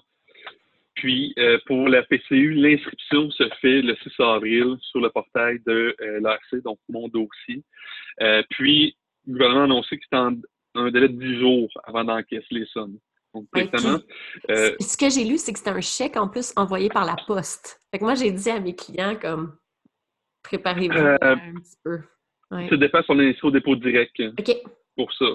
Puis, 0.93 1.33
pour 1.65 1.87
la 1.87 2.03
PCU, 2.03 2.53
l'inscription 2.53 3.31
se 3.31 3.49
fait 3.59 3.81
le 3.81 3.95
6 3.95 4.11
avril 4.19 4.75
sur 4.81 4.99
le 4.99 5.09
portail 5.09 5.59
de 5.65 5.95
l'ARC, 6.21 6.61
donc 6.63 6.77
mon 6.89 7.07
dossier. 7.07 7.63
puis, 8.51 8.95
le 9.27 9.33
gouvernement 9.33 9.61
a 9.61 9.65
annoncé 9.65 9.99
en 10.11 10.35
un 10.75 10.91
délai 10.91 11.09
de 11.09 11.17
10 11.19 11.39
jours 11.39 11.69
avant 11.83 12.03
d'encaisser 12.03 12.45
les 12.51 12.65
sommes. 12.65 12.97
Donc, 13.33 13.47
euh, 13.55 14.75
ce 14.79 14.97
que 14.97 15.09
j'ai 15.09 15.23
lu, 15.23 15.37
c'est 15.37 15.53
que 15.53 15.59
c'était 15.59 15.71
un 15.71 15.79
chèque 15.81 16.17
en 16.17 16.27
plus 16.27 16.51
envoyé 16.57 16.89
par 16.89 17.05
la 17.05 17.15
poste. 17.27 17.79
Fait 17.91 17.99
que 17.99 18.03
moi, 18.03 18.15
j'ai 18.15 18.31
dit 18.31 18.49
à 18.49 18.59
mes 18.59 18.75
clients 18.75 19.15
comme 19.15 19.55
préparez-vous 20.43 20.97
Euh, 20.97 21.17
un 21.21 21.37
petit 21.55 21.77
peu. 21.83 21.99
Ouais. 22.51 22.67
ça 22.67 22.75
dépend 22.75 23.01
si 23.01 23.11
on 23.11 23.19
est 23.21 23.29
inscrit 23.29 23.47
au 23.47 23.51
dépôt 23.51 23.75
direct. 23.75 24.19
OK. 24.37 24.51
pour 24.97 25.13
ça. 25.13 25.25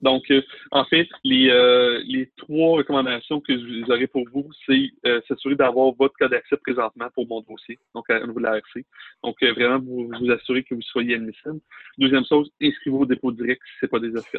Donc, 0.00 0.22
euh, 0.30 0.40
en 0.70 0.84
fait, 0.84 1.08
les, 1.24 1.50
euh, 1.50 2.00
les 2.06 2.30
trois 2.36 2.76
recommandations 2.76 3.40
que 3.40 3.52
j'aurais 3.84 4.06
pour 4.06 4.22
vous, 4.32 4.48
c'est 4.64 4.88
euh, 5.04 5.20
s'assurer 5.26 5.56
d'avoir 5.56 5.92
votre 5.94 6.14
code 6.16 6.30
d'accès 6.30 6.56
présentement 6.58 7.08
pour 7.12 7.26
mon 7.26 7.40
dossier, 7.40 7.76
donc 7.92 8.08
à- 8.08 8.22
au 8.22 8.26
niveau 8.28 8.38
de 8.38 8.44
la 8.44 8.58
RC. 8.58 8.86
Donc, 9.24 9.36
vraiment, 9.42 9.80
vous 9.80 10.08
vous 10.16 10.30
assurer 10.30 10.62
que 10.62 10.76
vous 10.76 10.82
soyez 10.82 11.16
admissible. 11.16 11.58
Deuxième 11.98 12.24
chose, 12.24 12.48
inscrivez-vous 12.62 13.02
au 13.02 13.06
dépôt 13.06 13.32
direct 13.32 13.60
si 13.66 13.72
ce 13.80 13.86
n'est 13.86 13.90
pas 13.90 13.98
déjà 13.98 14.22
fait. 14.22 14.38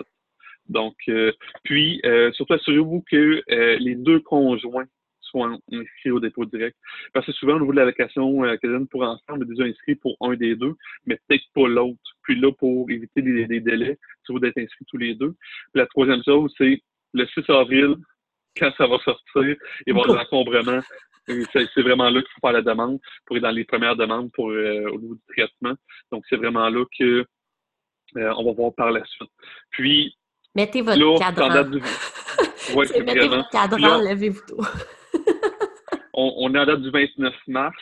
Donc, 0.71 0.95
euh, 1.09 1.31
puis, 1.63 2.01
euh, 2.05 2.31
surtout, 2.33 2.53
assurez-vous 2.53 3.03
que 3.09 3.43
euh, 3.51 3.77
les 3.79 3.95
deux 3.95 4.19
conjoints 4.21 4.85
soient 5.19 5.57
inscrits 5.71 6.11
au 6.11 6.19
dépôt 6.19 6.45
direct. 6.45 6.77
Parce 7.13 7.25
que 7.25 7.31
souvent, 7.33 7.55
au 7.55 7.59
niveau 7.59 7.71
de 7.71 7.77
l'allocation 7.77 8.43
euh, 8.43 8.57
pour 8.89 9.03
enfants, 9.03 9.21
on 9.29 9.41
est 9.41 9.45
déjà 9.45 9.63
inscrit 9.63 9.95
pour 9.95 10.17
un 10.21 10.35
des 10.35 10.55
deux, 10.55 10.75
mais 11.05 11.17
peut-être 11.27 11.45
pas 11.53 11.67
l'autre. 11.67 11.99
Puis 12.23 12.39
là, 12.39 12.51
pour 12.51 12.89
éviter 12.89 13.21
les, 13.21 13.47
les 13.47 13.59
délais, 13.59 13.97
c'est 14.25 14.33
vous 14.33 14.39
d'être 14.39 14.57
inscrits 14.57 14.85
tous 14.87 14.97
les 14.97 15.15
deux. 15.15 15.35
La 15.73 15.85
troisième 15.87 16.23
chose, 16.23 16.53
c'est 16.57 16.81
le 17.13 17.25
6 17.27 17.49
avril, 17.49 17.95
quand 18.57 18.71
ça 18.77 18.87
va 18.87 18.97
sortir, 18.99 19.21
il 19.35 19.45
va 19.45 19.55
y 19.87 19.91
avoir 19.91 20.07
de 20.07 20.13
l'encombrement. 20.13 20.81
C'est 21.27 21.81
vraiment 21.81 22.09
là 22.09 22.21
qu'il 22.21 22.31
faut 22.33 22.41
faire 22.41 22.53
la 22.53 22.61
demande 22.61 22.99
pour 23.25 23.37
être 23.37 23.43
dans 23.43 23.51
les 23.51 23.63
premières 23.63 23.95
demandes 23.95 24.31
pour 24.33 24.49
euh, 24.49 24.89
au 24.89 24.99
niveau 24.99 25.15
du 25.15 25.21
traitement. 25.29 25.75
Donc, 26.11 26.25
c'est 26.29 26.35
vraiment 26.35 26.67
là 26.69 26.83
que 26.97 27.25
euh, 28.17 28.33
on 28.37 28.43
va 28.45 28.51
voir 28.51 28.73
par 28.73 28.91
la 28.91 29.05
suite. 29.05 29.29
Puis, 29.69 30.15
Mettez 30.55 30.81
votre 30.81 31.19
cadran. 31.19 31.49
date 31.49 31.71
du... 31.71 31.81
Ouais, 32.75 32.85
C'est 32.85 33.01
Mettez 33.01 33.19
vraiment. 33.27 33.37
votre 33.37 33.49
cadran, 33.49 33.97
levez-vous 33.99 34.41
tôt. 34.47 34.61
on, 36.13 36.33
on 36.37 36.55
est 36.55 36.59
en 36.59 36.65
date 36.65 36.81
du 36.81 36.91
29 36.91 37.33
mars, 37.47 37.75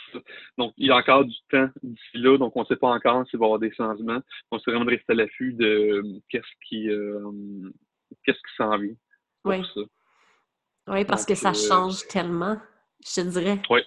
donc 0.57 0.73
il 0.77 0.87
y 0.87 0.91
a 0.91 0.95
encore 0.95 1.25
du 1.25 1.35
temps 1.51 1.67
d'ici 1.83 2.01
là, 2.13 2.37
donc 2.37 2.55
on 2.55 2.61
ne 2.61 2.65
sait 2.65 2.75
pas 2.75 2.87
encore 2.87 3.27
s'il 3.27 3.39
va 3.39 3.45
y 3.45 3.47
avoir 3.47 3.59
des 3.59 3.73
changements. 3.73 4.19
Donc 4.51 4.61
c'est 4.63 4.71
vraiment 4.71 4.85
de 4.85 4.91
rester 4.91 5.13
à 5.13 5.15
l'affût 5.15 5.53
de 5.53 5.65
euh, 5.65 6.19
qu'est-ce 6.29 6.67
qui 6.67 6.89
euh, 6.89 7.19
qu'est-ce 8.23 8.37
qui 8.37 8.55
s'en 8.57 8.77
vient 8.77 8.95
Oui. 9.45 9.63
ça. 9.73 9.81
Oui, 10.87 11.05
parce 11.05 11.21
Donc, 11.25 11.27
que 11.29 11.35
ça 11.35 11.49
euh, 11.49 11.53
change 11.53 12.07
tellement, 12.07 12.57
je 13.05 13.21
te 13.21 13.27
dirais. 13.27 13.61
Oui. 13.69 13.81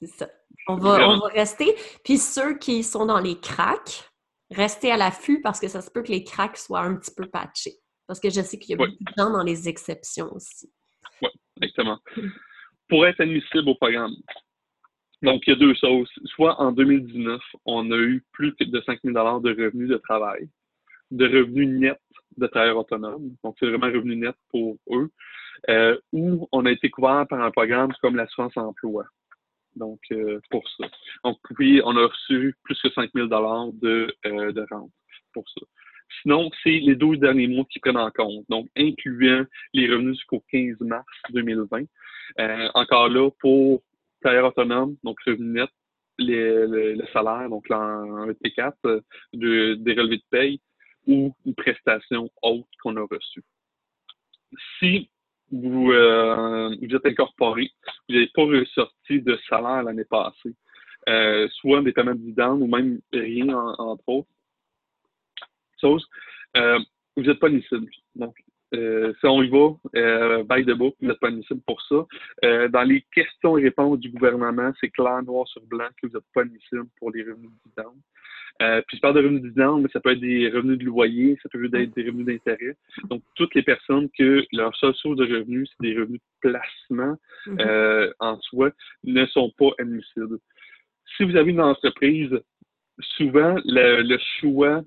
C'est 0.00 0.08
ça. 0.08 0.28
On 0.68 0.76
va, 0.76 1.08
on 1.08 1.18
va 1.18 1.28
rester. 1.28 1.74
Puis 2.04 2.18
ceux 2.18 2.58
qui 2.58 2.82
sont 2.82 3.06
dans 3.06 3.18
les 3.20 3.38
cracks, 3.40 4.10
restez 4.50 4.90
à 4.92 4.96
l'affût 4.96 5.40
parce 5.40 5.58
que 5.58 5.68
ça 5.68 5.80
se 5.80 5.90
peut 5.90 6.02
que 6.02 6.12
les 6.12 6.22
cracks 6.24 6.56
soient 6.58 6.80
un 6.80 6.96
petit 6.96 7.12
peu 7.16 7.26
patchés. 7.26 7.76
Parce 8.06 8.20
que 8.20 8.30
je 8.30 8.40
sais 8.40 8.58
qu'il 8.58 8.76
y 8.76 8.78
a 8.78 8.82
Oui. 8.82 8.90
beaucoup 8.90 9.04
de 9.04 9.22
gens 9.22 9.30
dans 9.30 9.42
les 9.42 9.68
exceptions 9.68 10.32
aussi. 10.32 10.70
Exactement. 11.60 11.98
Pour 12.88 13.06
être 13.06 13.20
admissible 13.20 13.68
au 13.68 13.74
programme, 13.74 14.14
donc 15.22 15.42
il 15.46 15.50
y 15.50 15.52
a 15.54 15.56
deux 15.58 15.74
choses. 15.74 16.08
Soit 16.26 16.60
en 16.60 16.72
2019, 16.72 17.40
on 17.64 17.90
a 17.90 17.96
eu 17.96 18.24
plus 18.32 18.54
de 18.60 18.80
5 18.82 19.00
000 19.02 19.14
de 19.40 19.50
revenus 19.50 19.88
de 19.88 19.96
travail, 19.96 20.48
de 21.10 21.24
revenus 21.24 21.68
nets 21.80 22.00
de 22.36 22.46
travailleurs 22.46 22.76
autonomes, 22.76 23.34
donc 23.42 23.56
c'est 23.58 23.66
vraiment 23.66 23.86
revenu 23.86 24.16
net 24.16 24.36
pour 24.50 24.76
eux, 24.90 25.10
euh, 25.70 25.98
ou 26.12 26.46
on 26.52 26.66
a 26.66 26.70
été 26.70 26.90
couvert 26.90 27.26
par 27.28 27.40
un 27.40 27.50
programme 27.50 27.92
comme 28.02 28.16
l'assurance 28.16 28.56
emploi. 28.56 29.06
Donc, 29.74 30.00
euh, 30.10 30.40
pour 30.50 30.66
ça. 30.78 30.88
Donc, 31.22 31.38
puis, 31.54 31.80
on 31.84 31.96
a 31.96 32.06
reçu 32.06 32.54
plus 32.62 32.80
que 32.80 32.90
5 32.90 33.10
000 33.14 33.28
de, 33.28 34.14
euh, 34.24 34.52
de 34.52 34.66
rente 34.70 34.90
pour 35.34 35.44
ça. 35.50 35.60
Sinon, 36.22 36.50
c'est 36.62 36.78
les 36.78 36.94
12 36.94 37.18
derniers 37.18 37.48
mois 37.48 37.64
qui 37.70 37.78
prennent 37.80 37.96
en 37.96 38.10
compte, 38.10 38.44
donc 38.48 38.68
incluant 38.76 39.44
les 39.72 39.88
revenus 39.88 40.16
jusqu'au 40.16 40.42
15 40.50 40.80
mars 40.80 41.04
2020. 41.30 41.84
Euh, 42.38 42.68
encore 42.74 43.08
là, 43.08 43.30
pour 43.40 43.82
travailleurs 44.20 44.48
autonomes, 44.48 44.96
donc 45.04 45.18
revenu 45.26 45.50
net, 45.60 45.70
le, 46.18 47.04
salaire, 47.12 47.48
donc 47.50 47.70
en 47.70 48.26
T4, 48.28 48.72
euh, 48.86 49.00
de, 49.34 49.74
des 49.74 49.92
relevés 49.94 50.16
de 50.18 50.22
paye 50.30 50.60
ou 51.06 51.34
une 51.44 51.54
prestation 51.54 52.30
autre 52.42 52.68
qu'on 52.82 52.96
a 52.96 53.02
reçue. 53.02 53.42
Si 54.78 55.10
vous, 55.52 55.92
euh, 55.92 56.74
vous 56.80 56.96
êtes 56.96 57.06
incorporé, 57.06 57.70
vous 58.08 58.14
n'avez 58.14 58.28
pas 58.34 58.42
ressorti 58.44 59.20
de 59.22 59.38
salaire 59.48 59.82
l'année 59.82 60.04
passée, 60.04 60.54
euh, 61.08 61.48
soit 61.60 61.82
des 61.82 61.92
paiements 61.92 62.14
de 62.14 62.18
dividendes 62.18 62.62
ou 62.62 62.66
même 62.66 63.00
rien, 63.12 63.48
en- 63.50 63.74
entre 63.78 64.08
autres, 64.08 64.28
chose, 65.80 66.06
euh, 66.56 66.78
vous 67.16 67.24
n'êtes 67.24 67.38
pas 67.38 67.46
admissible. 67.48 67.90
Donc, 68.14 68.34
euh, 68.74 69.12
si 69.20 69.26
on 69.26 69.42
y 69.42 69.48
va, 69.48 69.76
euh, 69.94 70.42
by 70.44 70.64
the 70.64 70.76
book, 70.76 70.96
vous 71.00 71.06
n'êtes 71.08 71.20
pas 71.20 71.28
admissible 71.28 71.60
pour 71.66 71.80
ça. 71.82 72.04
Euh, 72.44 72.68
dans 72.68 72.82
les 72.82 73.04
questions 73.14 73.56
et 73.56 73.62
réponses 73.62 74.00
du 74.00 74.10
gouvernement, 74.10 74.72
c'est 74.80 74.90
clair, 74.90 75.22
noir 75.22 75.46
sur 75.48 75.62
blanc, 75.66 75.86
que 76.00 76.08
vous 76.08 76.14
n'êtes 76.14 76.24
pas 76.34 76.42
admissible 76.42 76.86
pour 76.98 77.10
les 77.12 77.22
revenus 77.22 77.50
de 77.50 77.56
dividendes. 77.70 78.00
Euh, 78.62 78.80
puis 78.88 78.96
je 78.96 79.02
parle 79.02 79.14
de 79.14 79.20
revenus 79.20 79.42
de 79.42 79.48
dividendes, 79.48 79.82
mais 79.82 79.88
ça 79.92 80.00
peut 80.00 80.12
être 80.12 80.20
des 80.20 80.48
revenus 80.50 80.78
de 80.78 80.84
loyer, 80.84 81.38
ça 81.42 81.48
peut 81.48 81.64
être 81.64 81.94
des 81.94 82.06
revenus 82.06 82.26
d'intérêt. 82.26 82.76
Donc, 83.04 83.22
toutes 83.36 83.54
les 83.54 83.62
personnes 83.62 84.08
que 84.18 84.44
leur 84.52 84.74
seule 84.76 84.94
source 84.94 85.16
de 85.16 85.24
revenus, 85.24 85.70
c'est 85.70 85.88
des 85.88 85.98
revenus 85.98 86.20
de 86.20 86.50
placement 86.50 87.16
Mhm. 87.46 87.58
euh, 87.60 88.12
en 88.18 88.40
soi, 88.40 88.70
ne 89.04 89.26
sont 89.26 89.52
pas 89.58 89.70
admissibles. 89.78 90.38
Si 91.16 91.22
vous 91.24 91.36
avez 91.36 91.50
une 91.52 91.60
entreprise, 91.60 92.30
souvent, 93.16 93.54
le, 93.64 94.02
le 94.02 94.18
choix 94.40 94.82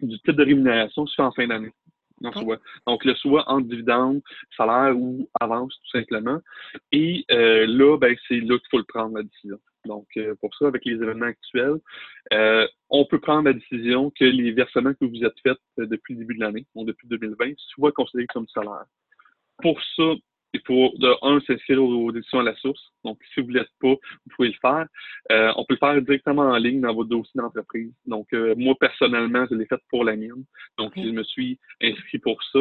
du 0.00 0.18
type 0.20 0.36
de 0.36 0.44
rémunération 0.44 1.06
se 1.06 1.14
fait 1.14 1.22
en 1.22 1.32
fin 1.32 1.46
d'année. 1.46 1.72
en. 2.20 2.58
Donc, 2.86 3.04
le 3.04 3.14
choix 3.14 3.44
entre 3.48 3.68
dividende, 3.68 4.20
salaire 4.56 4.96
ou 4.96 5.28
avance, 5.40 5.74
tout 5.74 5.98
simplement. 5.98 6.40
Et 6.90 7.24
euh, 7.30 7.66
là, 7.66 7.96
ben, 7.96 8.16
c'est 8.26 8.40
là 8.40 8.58
qu'il 8.58 8.68
faut 8.70 8.78
le 8.78 8.84
prendre, 8.84 9.16
la 9.16 9.22
décision. 9.22 9.58
Donc, 9.86 10.06
euh, 10.16 10.34
pour 10.40 10.54
ça, 10.56 10.66
avec 10.66 10.84
les 10.84 10.94
événements 10.94 11.26
actuels, 11.26 11.78
euh, 12.32 12.66
on 12.90 13.04
peut 13.06 13.20
prendre 13.20 13.44
la 13.44 13.52
décision 13.52 14.10
que 14.10 14.24
les 14.24 14.52
versements 14.52 14.94
que 14.94 15.04
vous 15.04 15.24
êtes 15.24 15.38
faits 15.42 15.58
euh, 15.78 15.86
depuis 15.86 16.14
le 16.14 16.20
début 16.20 16.34
de 16.34 16.40
l'année, 16.40 16.66
donc 16.74 16.86
depuis 16.86 17.08
2020, 17.08 17.52
soient 17.74 17.92
considérés 17.92 18.26
comme 18.26 18.48
salaire. 18.48 18.84
Pour 19.62 19.80
ça, 19.96 20.14
il 20.54 20.60
faut, 20.66 20.92
de 20.96 21.14
un, 21.22 21.40
s'inscrire 21.40 21.82
aux, 21.82 22.10
décisions 22.12 22.40
à 22.40 22.42
la 22.42 22.56
source. 22.56 22.80
Donc, 23.04 23.18
si 23.34 23.40
vous 23.40 23.48
ne 23.48 23.58
l'êtes 23.58 23.68
pas, 23.80 23.90
vous 23.90 24.34
pouvez 24.34 24.48
le 24.48 24.54
faire. 24.60 24.86
Euh, 25.30 25.52
on 25.56 25.64
peut 25.64 25.74
le 25.74 25.78
faire 25.78 26.02
directement 26.02 26.42
en 26.42 26.56
ligne 26.56 26.80
dans 26.80 26.94
votre 26.94 27.10
dossier 27.10 27.32
d'entreprise. 27.34 27.92
Donc, 28.06 28.26
euh, 28.32 28.54
moi, 28.56 28.74
personnellement, 28.78 29.46
je 29.50 29.56
l'ai 29.56 29.66
fait 29.66 29.80
pour 29.90 30.04
la 30.04 30.16
mienne. 30.16 30.44
Donc, 30.78 30.92
je 30.96 31.10
me 31.10 31.22
suis 31.24 31.58
inscrit 31.82 32.18
pour 32.18 32.42
ça. 32.52 32.60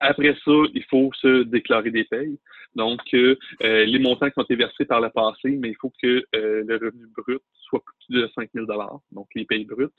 Après 0.00 0.34
ça, 0.44 0.52
il 0.72 0.82
faut 0.88 1.10
se 1.12 1.42
déclarer 1.42 1.90
des 1.90 2.04
payes. 2.04 2.38
Donc, 2.74 3.00
euh, 3.12 3.36
euh, 3.62 3.84
les 3.84 3.98
montants 3.98 4.30
qui 4.30 4.38
ont 4.38 4.44
été 4.44 4.56
versés 4.56 4.86
par 4.86 5.00
le 5.00 5.10
passé, 5.10 5.50
mais 5.50 5.70
il 5.70 5.76
faut 5.76 5.92
que 6.02 6.24
euh, 6.34 6.64
le 6.66 6.74
revenu 6.76 7.06
brut 7.16 7.42
soit 7.52 7.82
plus 8.06 8.20
de 8.20 8.30
5 8.34 8.48
000 8.54 8.66
donc 9.12 9.28
les 9.34 9.44
payes 9.44 9.66
brutes. 9.66 9.92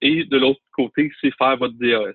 Et 0.00 0.24
de 0.24 0.38
l'autre 0.38 0.60
côté, 0.72 1.10
c'est 1.20 1.34
faire 1.36 1.56
votre 1.56 1.74
DAS. 1.74 2.14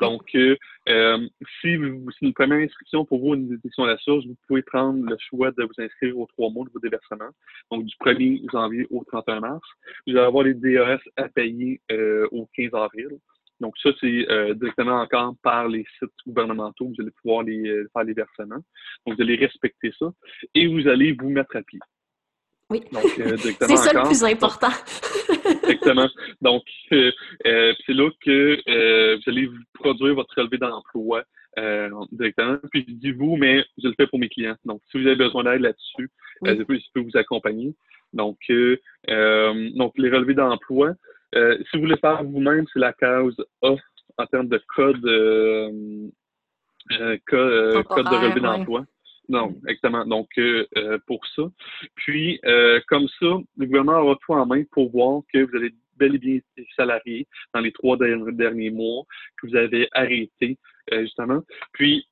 Donc, 0.00 0.22
euh, 0.34 0.56
euh, 0.88 1.26
si 1.60 1.76
vous- 1.76 2.10
c'est 2.12 2.26
une 2.26 2.34
première 2.34 2.58
inscription 2.58 3.04
pour 3.04 3.18
vous, 3.20 3.34
une 3.34 3.48
détection 3.48 3.84
à 3.84 3.88
la 3.88 3.98
source, 3.98 4.26
vous 4.26 4.36
pouvez 4.46 4.62
prendre 4.62 5.04
le 5.08 5.16
choix 5.18 5.50
de 5.52 5.62
vous 5.64 5.82
inscrire 5.82 6.18
aux 6.18 6.26
trois 6.26 6.50
mois 6.50 6.64
de 6.66 6.70
vos 6.72 6.80
déversements, 6.80 7.30
donc 7.70 7.84
du 7.84 7.94
1er 8.00 8.42
janvier 8.52 8.86
au 8.90 9.04
31 9.04 9.40
mars. 9.40 9.66
Vous 10.06 10.12
allez 10.16 10.26
avoir 10.26 10.44
les 10.44 10.54
DAS 10.54 11.00
à 11.16 11.28
payer 11.28 11.80
euh, 11.90 12.26
au 12.30 12.48
15 12.54 12.74
avril. 12.74 13.08
Donc, 13.58 13.74
ça, 13.82 13.88
c'est 14.00 14.30
euh, 14.30 14.52
directement 14.52 15.00
encore 15.00 15.34
par 15.42 15.66
les 15.66 15.86
sites 15.98 16.10
gouvernementaux. 16.26 16.88
Vous 16.88 17.00
allez 17.00 17.10
pouvoir 17.22 17.42
les, 17.42 17.66
euh, 17.66 17.88
faire 17.90 18.04
les 18.04 18.12
versements. 18.12 18.62
Donc, 19.06 19.16
vous 19.16 19.22
allez 19.22 19.36
respecter 19.36 19.92
ça. 19.98 20.12
Et 20.54 20.66
vous 20.66 20.86
allez 20.86 21.12
vous 21.12 21.30
mettre 21.30 21.56
à 21.56 21.62
pied. 21.62 21.80
Oui. 22.68 22.82
Euh, 22.92 23.36
C'est 23.60 23.76
ça 23.76 23.92
le 23.94 24.06
plus 24.08 24.24
important. 24.24 24.68
Exactement. 25.68 26.08
Donc, 26.40 26.62
euh, 26.92 27.12
euh, 27.46 27.74
c'est 27.84 27.94
là 27.94 28.10
que 28.24 28.58
euh, 28.68 29.16
vous 29.16 29.30
allez 29.30 29.46
vous 29.46 29.56
produire 29.74 30.14
votre 30.14 30.34
relevé 30.36 30.58
d'emploi 30.58 31.24
euh, 31.58 31.88
directement. 32.12 32.58
Puis 32.70 32.84
je 32.88 32.94
dis 32.94 33.12
vous, 33.12 33.36
mais 33.36 33.64
je 33.82 33.88
le 33.88 33.94
fais 33.98 34.06
pour 34.06 34.18
mes 34.18 34.28
clients. 34.28 34.56
Donc, 34.64 34.80
si 34.90 35.00
vous 35.00 35.06
avez 35.06 35.16
besoin 35.16 35.44
d'aide 35.44 35.62
là-dessus, 35.62 36.10
Oui. 36.42 36.50
euh, 36.50 36.56
je, 36.58 36.62
peux, 36.64 36.76
je 36.76 36.84
peux 36.94 37.00
vous 37.00 37.16
accompagner. 37.16 37.74
Donc, 38.12 38.38
euh, 38.50 38.76
euh, 39.10 39.70
donc 39.74 39.92
les 39.96 40.10
relevés 40.10 40.34
d'emploi, 40.34 40.92
euh, 41.34 41.58
si 41.70 41.76
vous 41.76 41.82
voulez 41.84 41.96
faire 41.96 42.22
vous-même, 42.24 42.64
c'est 42.72 42.78
la 42.78 42.92
case 42.92 43.34
A 43.62 43.74
en 44.18 44.26
termes 44.26 44.48
de 44.48 44.60
code, 44.74 45.04
euh, 45.04 46.08
euh, 47.00 47.18
co- 47.26 47.36
euh, 47.36 47.82
code 47.82 48.06
de 48.06 48.14
relevé 48.16 48.40
d'emploi. 48.40 48.84
Non, 49.28 49.54
exactement. 49.66 50.04
Donc, 50.06 50.28
euh, 50.38 50.66
euh, 50.76 50.98
pour 51.06 51.24
ça. 51.34 51.42
Puis, 51.94 52.40
euh, 52.44 52.80
comme 52.88 53.08
ça, 53.20 53.26
le 53.56 53.66
gouvernement 53.66 54.00
aura 54.00 54.16
tout 54.24 54.32
en 54.32 54.46
main 54.46 54.62
pour 54.72 54.90
voir 54.90 55.22
que 55.32 55.38
vous 55.44 55.56
avez 55.56 55.72
bel 55.96 56.14
et 56.14 56.18
bien 56.18 56.34
été 56.36 56.68
salarié 56.76 57.26
dans 57.54 57.60
les 57.60 57.72
trois 57.72 57.96
der- 57.96 58.32
derniers 58.32 58.70
mois, 58.70 59.04
que 59.40 59.46
vous 59.48 59.56
avez 59.56 59.88
arrêté, 59.92 60.58
euh, 60.92 61.02
justement. 61.02 61.42
Puis, 61.72 62.06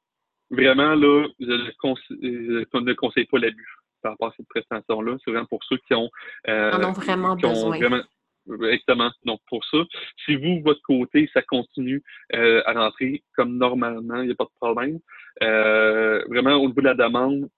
vraiment, 0.50 0.94
là, 0.94 1.26
je 1.40 1.44
ne 1.46 1.70
conse- 1.78 2.00
je 2.10 2.78
ne 2.78 2.92
conseille 2.94 3.26
pas 3.26 3.38
l'abus 3.38 3.68
par 4.02 4.12
rapport 4.12 4.28
à 4.28 4.34
cette 4.36 4.48
prestation-là. 4.48 5.16
C'est 5.24 5.30
vraiment 5.30 5.46
pour 5.46 5.62
ceux 5.64 5.78
qui 5.86 5.94
ont, 5.94 6.10
euh, 6.48 6.72
En 6.72 6.84
ont 6.90 6.92
vraiment 6.92 7.36
qui 7.36 7.46
ont 7.46 7.50
besoin. 7.50 7.76
vraiment- 7.78 8.02
Exactement. 8.46 9.10
Donc, 9.24 9.40
pour 9.48 9.64
ça, 9.64 9.78
si 10.24 10.36
vous, 10.36 10.60
votre 10.62 10.82
côté, 10.82 11.28
ça 11.32 11.42
continue 11.42 12.02
euh, 12.34 12.62
à 12.66 12.72
rentrer 12.72 13.22
comme 13.36 13.56
normalement, 13.56 14.20
il 14.20 14.26
n'y 14.26 14.32
a 14.32 14.34
pas 14.34 14.44
de 14.44 14.60
problème. 14.60 14.98
Euh, 15.42 16.22
vraiment, 16.28 16.54
au 16.56 16.68
niveau 16.68 16.80
de 16.80 16.86
la 16.86 16.94
demande, 16.94 17.48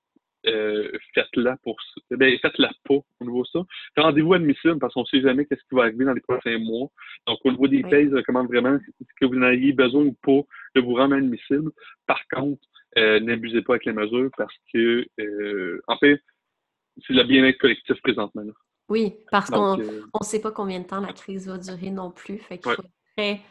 euh, 0.46 0.88
faites-la 1.12 1.56
pour 1.64 1.76
ben, 2.12 2.38
faites-la 2.40 2.70
pas 2.84 2.94
au 2.94 3.24
niveau 3.24 3.42
de 3.42 3.48
ça. 3.48 3.60
Rendez-vous 3.96 4.34
admissible 4.34 4.78
parce 4.78 4.94
qu'on 4.94 5.00
ne 5.00 5.06
sait 5.06 5.20
jamais 5.20 5.44
qu'est-ce 5.44 5.62
qui 5.68 5.74
va 5.74 5.82
arriver 5.82 6.04
dans 6.04 6.14
les 6.14 6.20
prochains 6.20 6.58
mois. 6.58 6.88
Donc, 7.26 7.38
au 7.44 7.50
niveau 7.50 7.66
des 7.66 7.82
pays, 7.82 8.08
je 8.08 8.16
recommande 8.16 8.46
vraiment 8.46 8.78
que 9.20 9.26
vous 9.26 9.34
n'ayez 9.34 9.72
besoin 9.72 10.04
ou 10.04 10.16
pas 10.22 10.42
de 10.76 10.80
vous 10.80 10.94
rendre 10.94 11.16
admissible. 11.16 11.72
Par 12.06 12.20
contre, 12.32 12.62
n'abusez 12.96 13.62
pas 13.62 13.74
avec 13.74 13.86
les 13.86 13.92
mesures 13.92 14.30
parce 14.36 14.54
que, 14.72 15.04
en 15.88 15.98
fait, 15.98 16.22
c'est 17.04 17.12
le 17.12 17.24
bien-être 17.24 17.58
collectif 17.58 18.00
présentement. 18.02 18.44
Oui, 18.88 19.16
parce 19.30 19.50
qu'on 19.50 19.76
ne 19.76 19.84
euh, 19.84 20.02
sait 20.22 20.40
pas 20.40 20.52
combien 20.52 20.80
de 20.80 20.86
temps 20.86 21.00
la 21.00 21.12
crise 21.12 21.48
va 21.48 21.58
durer 21.58 21.90
non 21.90 22.10
plus. 22.10 22.38
Fait 22.38 22.58
qu'il 22.58 22.72
faudrait 22.72 23.42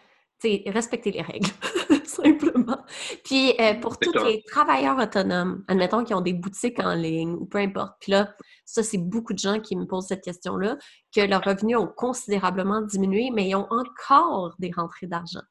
respecter 0.68 1.12
les 1.12 1.22
règles, 1.22 1.50
simplement. 2.06 2.86
Puis 3.24 3.54
euh, 3.60 3.74
pour 3.76 4.00
tous 4.00 4.14
les 4.24 4.44
travailleurs 4.44 4.98
autonomes, 4.98 5.64
admettons 5.68 6.04
qu'ils 6.04 6.16
ont 6.16 6.22
des 6.22 6.34
boutiques 6.34 6.80
en 6.80 6.94
ligne 6.94 7.34
ou 7.34 7.46
peu 7.46 7.58
importe, 7.58 7.96
puis 8.00 8.12
là, 8.12 8.36
ça, 8.66 8.84
c'est 8.84 8.98
beaucoup 8.98 9.34
de 9.34 9.40
gens 9.40 9.60
qui 9.60 9.76
me 9.76 9.86
posent 9.86 10.08
cette 10.08 10.24
question-là, 10.24 10.78
que 11.14 11.22
leurs 11.22 11.44
revenus 11.44 11.78
ont 11.78 11.88
considérablement 11.88 12.82
diminué, 12.82 13.30
mais 13.34 13.50
ils 13.50 13.56
ont 13.56 13.68
encore 13.70 14.56
des 14.60 14.72
rentrées 14.72 15.08
d'argent. 15.08 15.44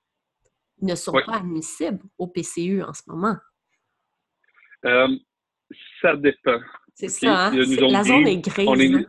Ils 0.80 0.88
ne 0.88 0.94
sont 0.94 1.12
pas 1.12 1.36
admissibles 1.36 2.00
au 2.18 2.26
PCU 2.26 2.82
en 2.82 2.92
ce 2.92 3.02
moment. 3.06 3.36
Euh, 4.84 5.08
ça 6.00 6.16
dépend. 6.16 6.58
C'est 6.94 7.08
ça, 7.08 7.46
hein? 7.46 7.52
la 7.52 8.04
zone 8.04 8.26
est 8.26 8.38
grise. 8.38 8.68
Hein? 8.68 9.04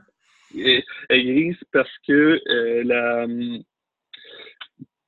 Est, 0.62 0.86
grise 1.10 1.58
parce 1.72 1.92
que 2.08 2.42
euh, 2.48 2.84
la 2.84 3.28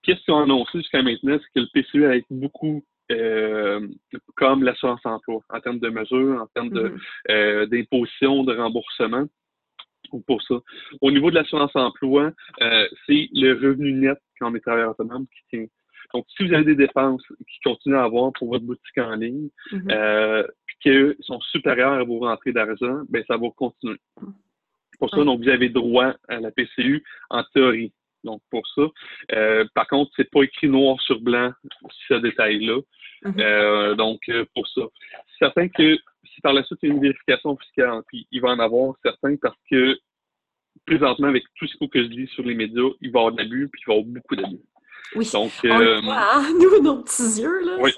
qu'est-ce 0.04 0.24
qu'ils 0.24 0.34
ont 0.34 0.44
annoncé 0.44 0.80
jusqu'à 0.80 1.01
maintenant, 1.01 1.38
c'est 1.39 1.60
que 1.60 1.66
le 1.66 1.68
PCU 1.74 2.06
a 2.06 2.16
été 2.16 2.27
beaucoup 2.32 2.84
euh, 3.12 3.88
comme 4.36 4.63
l'assurance 4.63 5.06
emploi 5.06 5.42
en 5.50 5.60
termes 5.60 5.80
de 5.80 5.89
mesures, 5.89 6.42
en 6.42 6.48
termes 6.48 6.70
de, 6.70 6.96
euh, 7.30 7.66
d'imposition, 7.68 8.44
de 8.44 8.56
remboursement. 8.56 9.25
Pour 10.25 10.42
ça. 10.44 10.56
Au 11.01 11.12
niveau 11.12 11.30
de 11.30 11.36
l'assurance 11.36 11.75
emploi, 11.75 12.32
c'est 12.60 13.27
le 13.34 13.51
revenu 13.56 13.92
net 13.92 14.18
quand 14.39 14.50
on 14.50 14.56
est 14.56 14.62
travailleur 14.62 14.92
autonome 14.92 15.25
qui 15.27 15.58
tient. 15.58 15.66
Donc, 16.13 16.25
si 16.30 16.48
vous 16.48 16.54
avez 16.54 16.63
des 16.63 16.75
dépenses 16.75 17.22
qui 17.27 17.60
continuent 17.62 17.98
à 17.98 18.06
avoir 18.06 18.32
pour 18.32 18.48
votre 18.48 18.63
boutique 18.63 18.98
en 18.98 19.16
ligne, 19.16 19.50
mm-hmm. 19.74 20.48
qui 20.82 21.24
sont 21.24 21.42
supérieures 21.42 21.92
à 21.92 22.04
vos 22.06 22.20
rentrées 22.20 22.54
d'argent, 22.54 23.01
ben 23.10 23.22
ça 23.27 23.36
va 23.36 23.50
continuer. 23.54 24.00
Pour 25.00 25.10
ça, 25.12 25.24
donc 25.24 25.44
vous 25.44 25.50
avez 25.50 25.70
droit 25.70 26.13
à 26.27 26.39
la 26.39 26.51
PCU 26.51 27.04
en 27.30 27.44
théorie. 27.54 27.94
Donc 28.24 28.42
pour 28.50 28.68
ça. 28.75 28.82
Euh, 29.34 29.66
par 29.74 29.88
contre, 29.88 30.12
c'est 30.16 30.30
pas 30.30 30.44
écrit 30.44 30.68
noir 30.68 31.00
sur 31.01 31.20
blanc 31.22 31.51
ce 32.08 32.16
détail-là. 32.16 32.80
Mm-hmm. 33.24 33.42
Euh, 33.42 33.96
donc 33.96 34.20
euh, 34.30 34.46
pour 34.54 34.68
ça. 34.68 34.82
C'est 35.12 35.46
certain 35.46 35.68
que 35.70 35.98
si 36.34 36.42
par 36.42 36.54
la 36.54 36.63
suite 36.63 36.80
il 36.84 36.89
y 36.89 36.92
a 36.92 36.96
une 36.96 37.01
vérification 37.01 37.56
fiscale, 37.58 38.01
puis 38.08 38.27
il 38.32 38.42
va 38.42 38.50
en 38.50 38.60
avoir 38.60 38.96
certains 39.04 39.36
parce 39.38 39.58
que 39.70 39.98
présentement, 40.86 41.27
avec 41.27 41.44
tout 41.56 41.68
ce 41.68 41.86
que 41.86 42.04
je 42.04 42.08
dis 42.08 42.27
sur 42.27 42.44
les 42.44 42.56
médias, 42.56 42.89
il 43.01 43.12
va 43.12 43.20
y 43.20 43.22
avoir 43.22 43.32
de 43.34 43.42
l'abus, 43.42 43.70
puis 43.72 43.82
il 43.82 43.89
va 43.89 43.94
y 43.94 43.98
avoir 43.98 44.13
beaucoup 44.13 44.36
d'abus. 44.36 44.62
Oui. 45.16 45.30
Donc, 45.34 45.51
euh, 45.66 46.01
hein? 46.04 46.54
nous, 46.60 46.82
nos 46.82 47.01
petits 47.04 47.42
yeux, 47.42 47.66
là. 47.66 47.77
Oui. 47.80 47.92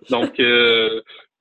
Donc, 0.10 0.40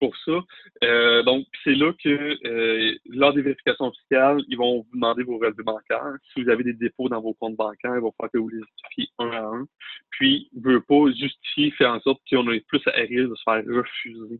pour 0.02 0.18
ça. 0.26 0.40
Euh, 0.84 1.22
donc, 1.24 1.46
c'est 1.64 1.76
là 1.76 1.94
que, 2.04 2.48
euh, 2.48 2.98
lors 3.06 3.34
des 3.34 3.44
vérifications 3.44 3.92
fiscales, 3.92 4.42
ils 4.48 4.58
vont 4.58 4.82
vous 4.82 4.96
demander 4.96 5.24
vos 5.24 5.38
relevés 5.38 5.64
bancaires. 5.64 6.16
Si 6.34 6.44
vous 6.44 6.50
avez 6.50 6.64
des 6.64 6.74
dépôts 6.74 7.08
dans 7.08 7.22
vos 7.22 7.36
comptes 7.36 7.56
bancaires, 7.56 7.96
ils 7.96 8.02
vont 8.02 8.14
faire 8.20 8.30
que 8.32 8.40
vous 8.40 8.50
les 8.50 8.60
justifiez 8.60 9.10
un 9.20 9.30
à 9.30 9.42
un. 9.42 9.68
Puis, 10.10 10.50
ne 10.54 10.72
veut 10.72 10.82
pas 10.82 11.12
justifier, 11.12 11.70
faire 11.72 11.94
en 11.94 12.00
sorte 12.02 12.20
qu'on 12.30 12.52
ait 12.52 12.62
plus 12.62 12.82
à 12.88 12.92
risque 12.92 13.30
de 13.30 13.36
se 13.36 13.44
faire 13.44 13.64
refuser 13.64 14.40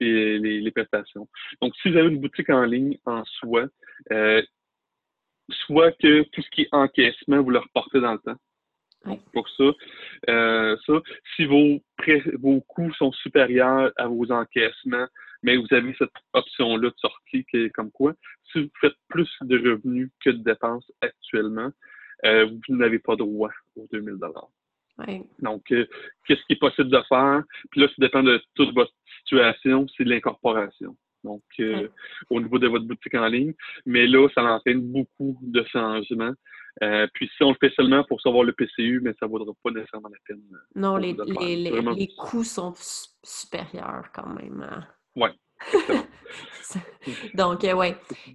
les, 0.00 0.70
prestations. 0.70 1.28
Donc, 1.60 1.74
si 1.76 1.90
vous 1.90 1.98
avez 1.98 2.08
une 2.08 2.20
boutique 2.20 2.50
en 2.50 2.64
ligne 2.64 2.98
en 3.04 3.22
soi, 3.24 3.66
euh, 4.12 4.42
soit 5.66 5.92
que 5.92 6.22
tout 6.22 6.40
ce 6.40 6.50
qui 6.50 6.62
est 6.62 6.68
encaissement, 6.72 7.42
vous 7.42 7.50
le 7.50 7.58
reportez 7.58 8.00
dans 8.00 8.12
le 8.14 8.18
temps. 8.18 8.36
Pour 9.32 9.48
ça, 9.50 9.64
euh, 10.28 10.76
ça, 10.86 10.92
si 11.34 11.44
vos, 11.44 11.80
vos 12.38 12.60
coûts 12.62 12.92
sont 12.94 13.12
supérieurs 13.12 13.92
à 13.96 14.06
vos 14.06 14.30
encaissements, 14.30 15.06
mais 15.42 15.56
vous 15.56 15.66
avez 15.70 15.94
cette 15.98 16.10
option-là 16.32 16.90
de 16.90 16.94
sortie 16.96 17.44
qui 17.44 17.56
est 17.58 17.70
comme 17.70 17.90
quoi, 17.90 18.14
si 18.50 18.62
vous 18.62 18.70
faites 18.80 18.96
plus 19.08 19.30
de 19.42 19.56
revenus 19.58 20.10
que 20.24 20.30
de 20.30 20.42
dépenses 20.42 20.90
actuellement, 21.00 21.70
euh, 22.24 22.46
vous 22.46 22.76
n'avez 22.76 22.98
pas 22.98 23.16
droit 23.16 23.50
aux 23.76 23.86
2000 23.92 24.14
ouais. 25.06 25.22
Donc, 25.40 25.70
euh, 25.72 25.86
qu'est-ce 26.26 26.42
qui 26.46 26.54
est 26.54 26.60
possible 26.60 26.90
de 26.90 27.02
faire? 27.08 27.42
Puis 27.70 27.80
là, 27.80 27.88
ça 27.88 27.94
dépend 27.98 28.22
de 28.22 28.40
toute 28.54 28.74
votre 28.74 28.92
situation, 29.18 29.86
c'est 29.96 30.04
l'incorporation. 30.04 30.96
Donc, 31.24 31.42
au 32.30 32.40
niveau 32.40 32.58
de 32.58 32.68
votre 32.68 32.84
boutique 32.84 33.14
en 33.14 33.26
ligne. 33.26 33.52
Mais 33.84 34.06
là, 34.06 34.28
ça 34.32 34.44
entraîne 34.44 34.80
beaucoup 34.80 35.36
de 35.42 35.64
changements. 35.64 36.32
Euh, 36.82 37.06
puis 37.14 37.30
si 37.36 37.42
on 37.42 37.50
le 37.50 37.56
fait 37.58 37.72
seulement 37.74 38.04
pour 38.04 38.20
savoir 38.20 38.44
le 38.44 38.52
PCU, 38.52 39.00
mais 39.02 39.14
ça 39.18 39.26
ne 39.26 39.30
vaudra 39.30 39.52
pas 39.62 39.70
nécessairement 39.70 40.10
la 40.10 40.18
peine. 40.26 40.42
Euh, 40.52 40.58
non, 40.74 40.96
les, 40.96 41.14
les, 41.14 42.14
coûts 42.18 42.44
sont 42.44 42.74
supérieurs 43.22 44.10
quand 44.14 44.28
même. 44.28 44.62
Hein. 44.62 44.86
Oui. 45.16 45.28
Donc, 47.34 47.64
euh, 47.64 47.72
oui. 47.72 47.94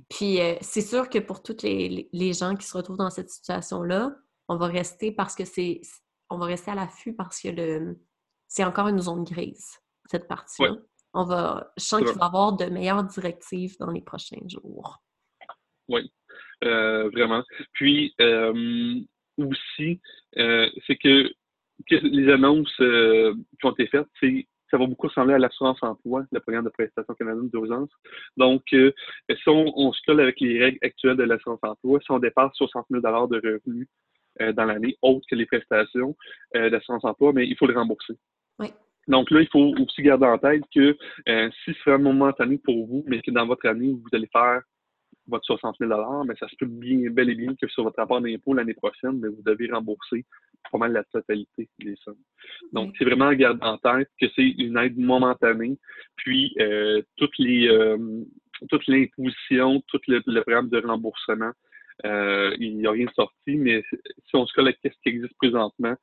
Puis 0.10 0.40
c'est 0.62 0.82
sûr 0.82 1.08
que 1.10 1.20
pour 1.20 1.44
tous 1.44 1.62
les, 1.62 2.34
gens 2.34 2.56
qui 2.56 2.66
se 2.66 2.76
retrouvent 2.76 2.98
dans 2.98 3.12
cette 3.12 3.30
situation-là, 3.30 4.16
on 4.48 4.58
va 4.58 4.68
rester 4.68 5.12
parce 5.12 5.36
que 5.36 5.46
c'est. 5.46 5.82
On 6.30 6.38
va 6.38 6.46
rester 6.46 6.72
à 6.72 6.76
l'affût 6.76 7.14
parce 7.14 7.42
que 7.42 7.50
le 7.50 8.00
c'est 8.48 8.66
encore 8.66 8.88
une 8.90 9.00
zone 9.00 9.24
grise, 9.24 9.80
cette 10.10 10.28
partie-là. 10.28 10.76
On 11.14 11.26
va. 11.26 11.72
Je 11.78 11.84
sens 11.84 12.00
qu'il 12.02 12.18
va 12.18 12.26
y 12.26 12.28
avoir 12.28 12.54
de 12.54 12.66
meilleures 12.66 13.04
directives 13.04 13.78
dans 13.80 13.92
les 13.92 14.02
prochains 14.02 14.46
jours. 14.48 15.02
Oui. 15.88 16.12
Euh, 16.64 17.10
vraiment. 17.10 17.44
Puis 17.74 18.14
euh, 18.22 19.00
aussi, 19.38 20.00
euh, 20.38 20.70
c'est 20.86 20.96
que, 20.96 21.32
les 21.90 22.32
annonces 22.32 22.76
qui 22.78 23.66
ont 23.66 23.72
été 23.72 23.88
faites, 23.88 24.08
c'est 24.20 24.48
ça 24.70 24.78
va 24.78 24.86
beaucoup 24.86 25.08
ressembler 25.08 25.34
à 25.34 25.40
l'assurance 25.40 25.80
emploi, 25.82 26.24
le 26.32 26.40
programme 26.40 26.64
de 26.64 26.70
prestation 26.70 27.14
canadienne 27.16 27.50
d'urgence. 27.50 27.90
Donc, 28.38 28.62
si 28.70 29.50
on, 29.50 29.92
se 29.92 30.00
colle 30.06 30.22
avec 30.22 30.40
les 30.40 30.64
règles 30.64 30.78
actuelles 30.82 31.18
de 31.18 31.24
l'assurance 31.24 31.60
emploi, 31.62 32.00
si 32.00 32.10
on 32.10 32.20
dépasse 32.20 32.54
60 32.54 32.86
000 32.90 33.02
de 33.02 33.36
revenus 33.36 33.88
dans 34.40 34.64
l'année, 34.64 34.96
autres 35.02 35.26
que 35.30 35.36
les 35.36 35.46
prestations 35.46 36.16
d'assurance 36.54 37.04
emploi, 37.04 37.34
mais 37.34 37.46
il 37.46 37.58
faut 37.58 37.68
le 37.68 37.78
rembourser. 37.78 38.14
Oui. 38.60 38.68
Donc 39.10 39.30
là, 39.30 39.42
il 39.42 39.50
faut 39.50 39.74
aussi 39.78 40.04
garder 40.04 40.28
en 40.28 40.38
tête 40.38 40.64
que 40.74 40.96
si 41.26 41.76
c'est 41.84 41.92
un 41.92 41.98
momentané 41.98 42.58
pour 42.58 42.88
vous, 42.88 43.04
mais 43.08 43.22
que 43.22 43.32
dans 43.32 43.48
votre 43.48 43.68
année, 43.68 43.92
vous 43.92 44.08
allez 44.14 44.30
faire 44.32 44.62
votre 45.32 45.46
60 45.46 45.78
000 45.80 46.24
mais 46.26 46.36
ça 46.40 46.48
se 46.48 46.56
peut 46.58 46.68
bien, 46.68 47.10
bel 47.10 47.30
et 47.30 47.36
bien 47.36 47.56
que 47.56 47.68
sur 47.68 47.84
votre 47.84 47.98
rapport 47.98 48.22
d'impôt 48.22 48.54
l'année 48.54 48.74
prochaine, 48.74 49.20
mais 49.20 49.30
vous 49.30 49.42
devez 49.44 49.72
rembourser 49.72 50.26
pas 50.72 50.78
mal 50.78 50.92
la 50.92 51.04
totalité 51.06 51.70
des 51.80 51.96
sommes. 52.04 52.22
Donc, 52.72 52.94
c'est 52.98 53.06
vraiment 53.06 53.28
à 53.28 53.36
garder 53.36 53.64
en 53.64 53.78
tête 53.78 54.10
que 54.20 54.28
c'est 54.36 54.48
une 54.48 54.78
aide 54.78 54.98
momentanée, 54.98 55.78
puis 56.18 56.54
euh, 56.60 57.02
toutes 57.18 57.38
les 57.40 57.68
euh, 57.68 57.98
toute 58.70 58.86
l'imposition, 58.88 59.82
tout 59.88 60.00
le, 60.08 60.42
programme 60.42 60.70
de 60.70 60.86
remboursement, 60.86 61.52
euh, 62.06 62.56
il 62.60 62.78
n'y 62.78 62.86
a 62.86 62.92
rien 62.92 63.06
de 63.06 63.14
sorti, 63.14 63.56
mais 63.56 63.84
si 64.26 64.36
on 64.36 64.46
se 64.46 64.54
colle 64.54 64.72
ce 64.84 64.90
qui 64.90 65.10
existe 65.10 65.36
présentement, 65.38 65.96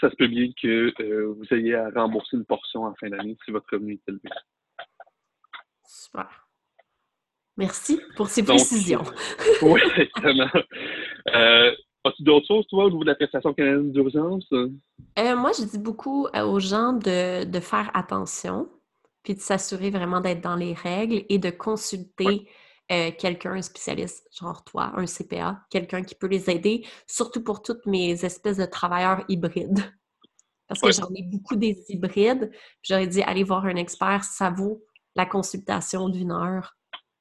ça 0.00 0.10
se 0.10 0.16
peut 0.16 0.26
bien 0.26 0.48
que 0.60 1.24
vous 1.24 1.44
ayez 1.52 1.76
à 1.76 1.90
rembourser 1.90 2.36
une 2.36 2.44
portion 2.44 2.84
en 2.84 2.94
fin 2.96 3.08
d'année 3.10 3.36
si 3.44 3.50
votre 3.52 3.66
revenu 3.72 3.94
est 3.94 4.08
élevé. 4.08 4.28
Super. 5.86 6.47
Merci 7.58 8.00
pour 8.16 8.28
ces 8.28 8.42
précisions. 8.42 9.02
oui, 9.62 9.80
exactement. 9.96 10.48
Euh, 11.34 11.72
As-tu 12.04 12.22
d'autres 12.22 12.46
choses, 12.46 12.66
toi, 12.68 12.84
au 12.84 12.90
niveau 12.90 13.02
de 13.02 13.08
la 13.08 13.14
prestation 13.16 13.52
canadienne 13.52 13.92
d'urgence? 13.92 14.46
Euh, 14.52 15.36
moi, 15.36 15.50
je 15.58 15.64
dis 15.64 15.78
beaucoup 15.78 16.26
euh, 16.28 16.44
aux 16.44 16.60
gens 16.60 16.92
de, 16.92 17.60
faire 17.60 17.90
attention, 17.92 18.68
puis 19.22 19.34
de 19.34 19.40
s'assurer 19.40 19.90
vraiment 19.90 20.20
d'être 20.20 20.40
dans 20.40 20.56
les 20.56 20.74
règles 20.74 21.24
et 21.28 21.38
de 21.38 21.50
consulter 21.50 22.48
euh, 22.92 23.10
quelqu'un, 23.18 23.52
un 23.52 23.62
spécialiste, 23.62 24.28
genre 24.32 24.64
toi, 24.64 24.92
un 24.96 25.06
CPA, 25.06 25.60
quelqu'un 25.70 26.02
qui 26.02 26.14
peut 26.14 26.28
les 26.28 26.48
aider, 26.48 26.86
surtout 27.06 27.42
pour 27.42 27.62
toutes 27.62 27.84
mes 27.84 28.24
espèces 28.24 28.58
de 28.58 28.64
travailleurs 28.64 29.24
hybrides. 29.28 29.80
Parce 30.68 30.80
que 30.80 30.92
j'en 30.92 31.08
ai 31.14 31.22
beaucoup 31.24 31.56
des 31.56 31.84
hybrides. 31.88 32.50
J'aurais 32.82 33.06
dit, 33.06 33.22
allez 33.22 33.42
voir 33.42 33.64
un 33.64 33.76
expert, 33.76 34.22
ça 34.22 34.50
vaut 34.50 34.84
la 35.16 35.26
consultation 35.26 36.08
d'une 36.08 36.30
heure 36.30 36.77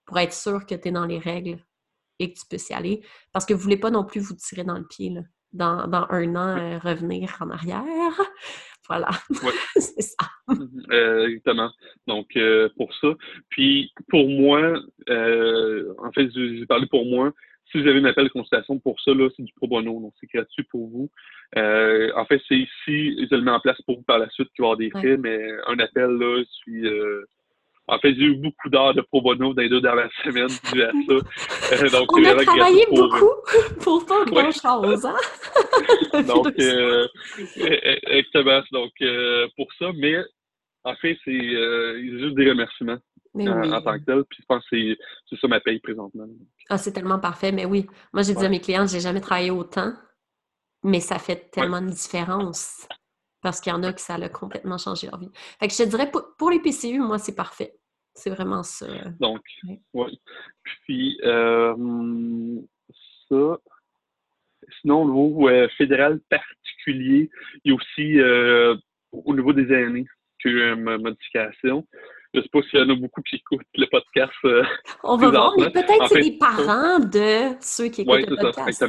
pour 0.07 0.17
être 0.17 0.33
sûr 0.33 0.65
que 0.65 0.73
tu 0.73 0.87
es 0.87 0.91
dans 0.91 1.05
les 1.05 1.19
règles 1.19 1.59
et 2.19 2.33
que 2.33 2.39
tu 2.39 2.45
peux 2.49 2.57
y 2.57 2.73
aller. 2.73 3.01
Parce 3.33 3.45
que 3.45 3.53
vous 3.53 3.59
ne 3.59 3.63
voulez 3.63 3.77
pas 3.77 3.91
non 3.91 4.05
plus 4.05 4.21
vous 4.21 4.35
tirer 4.35 4.63
dans 4.63 4.77
le 4.77 4.87
pied, 4.87 5.11
là. 5.11 5.21
Dans, 5.53 5.87
un 6.09 6.35
an, 6.35 6.57
euh, 6.57 6.77
revenir 6.79 7.37
en 7.39 7.49
arrière. 7.51 7.85
Voilà. 8.89 9.09
c'est 9.75 10.01
ça. 10.01 10.29
Mm-hmm. 10.47 10.93
Euh, 10.93 11.27
exactement. 11.27 11.69
Donc, 12.07 12.27
euh, 12.37 12.69
pour 12.77 12.89
ça. 13.01 13.09
Puis, 13.49 13.91
pour 14.07 14.29
moi, 14.29 14.79
en 15.09 16.11
fait, 16.13 16.29
j'ai 16.33 16.65
parlé 16.65 16.87
pour 16.87 17.05
moi, 17.05 17.33
si 17.69 17.81
vous 17.81 17.87
avez 17.89 17.99
un 17.99 18.05
appel 18.05 18.23
de 18.23 18.29
consultation 18.29 18.79
pour 18.79 18.97
ça, 19.01 19.13
là, 19.13 19.27
c'est 19.35 19.43
du 19.43 19.51
pro 19.57 19.67
bono, 19.67 19.99
donc 19.99 20.13
c'est 20.21 20.31
gratuit 20.33 20.63
pour 20.71 20.87
vous. 20.87 21.09
En 21.57 22.25
fait, 22.27 22.41
c'est 22.47 22.55
ici, 22.55 23.27
je 23.29 23.35
le 23.35 23.41
mets 23.41 23.51
en 23.51 23.59
place 23.59 23.81
pour 23.81 23.97
vous 23.97 24.03
par 24.03 24.19
la 24.19 24.29
suite 24.29 24.47
qu'il 24.55 24.63
va 24.63 24.69
y 24.69 24.71
avoir 24.71 24.77
des 24.77 24.89
frais, 24.89 25.17
mais 25.17 25.51
un 25.67 25.79
appel, 25.79 26.11
là, 26.11 26.37
je 26.37 26.49
suis. 26.51 26.87
Euh, 27.89 27.93
en 27.93 27.99
fait, 27.99 28.13
j'ai 28.15 28.23
eu 28.23 28.35
beaucoup 28.35 28.69
d'heures 28.69 28.93
de 28.93 29.01
pro 29.01 29.21
bono 29.21 29.53
dans 29.53 29.61
les 29.61 29.69
deux 29.69 29.81
dernières 29.81 30.11
semaines 30.23 30.47
dû 30.73 30.83
à 30.83 30.91
ça. 30.91 31.13
Euh, 31.73 31.89
donc, 31.89 32.09
On 32.13 32.23
a 32.23 32.45
travaillé 32.45 32.85
beaucoup 32.89 33.29
pour, 33.81 34.05
pas 34.05 34.23
grand-chose, 34.23 35.05
hein? 35.05 35.17
donc, 36.23 36.53
euh, 36.59 37.07
exactement. 37.57 38.61
Donc, 38.71 38.91
pour 39.57 39.67
ça, 39.77 39.91
mais 39.97 40.15
en 40.85 40.95
fait, 40.95 41.17
c'est 41.25 41.33
juste 41.33 42.35
des 42.35 42.49
remerciements 42.49 42.97
en, 43.35 43.81
tant 43.81 43.99
que 43.99 44.05
tel. 44.05 44.23
Puis 44.29 44.39
je 44.39 44.45
pense 44.47 44.63
que 44.69 44.95
c'est 45.29 45.39
ça 45.41 45.47
ma 45.49 45.59
paye 45.59 45.79
présentement. 45.79 46.25
Ah, 46.69 46.77
c'est 46.77 46.93
tellement 46.93 47.19
parfait, 47.19 47.51
mais 47.51 47.65
oui. 47.65 47.85
Moi, 48.13 48.23
j'ai 48.23 48.33
dit 48.33 48.45
à 48.45 48.49
mes 48.49 48.61
clients, 48.61 48.87
j'ai 48.87 49.01
jamais 49.01 49.21
travaillé 49.21 49.51
autant, 49.51 49.91
mais 50.83 51.01
ça 51.01 51.19
fait 51.19 51.51
tellement 51.51 51.81
de 51.81 51.89
différence. 51.89 52.87
Parce 53.41 53.61
qu'il 53.61 53.71
y 53.71 53.75
en 53.75 53.83
a 53.83 53.93
que 53.93 54.01
ça 54.01 54.15
a 54.15 54.29
complètement 54.29 54.77
changé 54.77 55.07
leur 55.07 55.19
vie. 55.19 55.29
Fait 55.59 55.67
que 55.67 55.73
je 55.73 55.83
te 55.83 55.89
dirais, 55.89 56.11
pour, 56.11 56.49
les 56.49 56.59
PCU, 56.59 56.99
moi, 56.99 57.17
c'est 57.17 57.35
parfait. 57.35 57.73
C'est 58.13 58.31
vraiment 58.31 58.63
ça. 58.63 58.87
Donc, 59.19 59.41
oui. 59.93 60.19
Puis, 60.63 61.19
euh, 61.23 61.75
ça. 63.29 63.57
Sinon, 64.81 65.03
au 65.03 65.05
niveau 65.05 65.49
euh, 65.49 65.67
fédéral 65.77 66.19
particulier, 66.29 67.29
il 67.63 67.71
y 67.71 67.71
a 67.71 67.75
aussi, 67.75 68.19
euh, 68.19 68.75
au 69.11 69.35
niveau 69.35 69.53
des 69.53 69.71
années, 69.73 70.07
eu 70.47 70.61
une 70.61 70.97
modification. 70.97 71.85
Je 72.33 72.39
ne 72.39 72.43
sais 72.43 72.49
pas 72.51 72.61
s'il 72.63 72.79
y 72.79 72.83
en 72.83 72.89
a 72.89 72.95
beaucoup 72.95 73.21
qui 73.21 73.37
écoutent 73.37 73.65
le 73.75 73.85
podcast. 73.87 74.33
Euh, 74.45 74.63
On 75.03 75.17
va 75.17 75.29
voir, 75.29 75.53
mais 75.57 75.71
peut-être 75.71 76.07
c'est 76.07 76.21
les 76.21 76.37
parents 76.37 76.99
de 76.99 77.55
ceux 77.61 77.87
qui 77.87 78.01
écoutent 78.01 78.29
le 78.29 78.35
podcast. 78.35 78.67
Oui, 78.67 78.73
c'est 78.73 78.87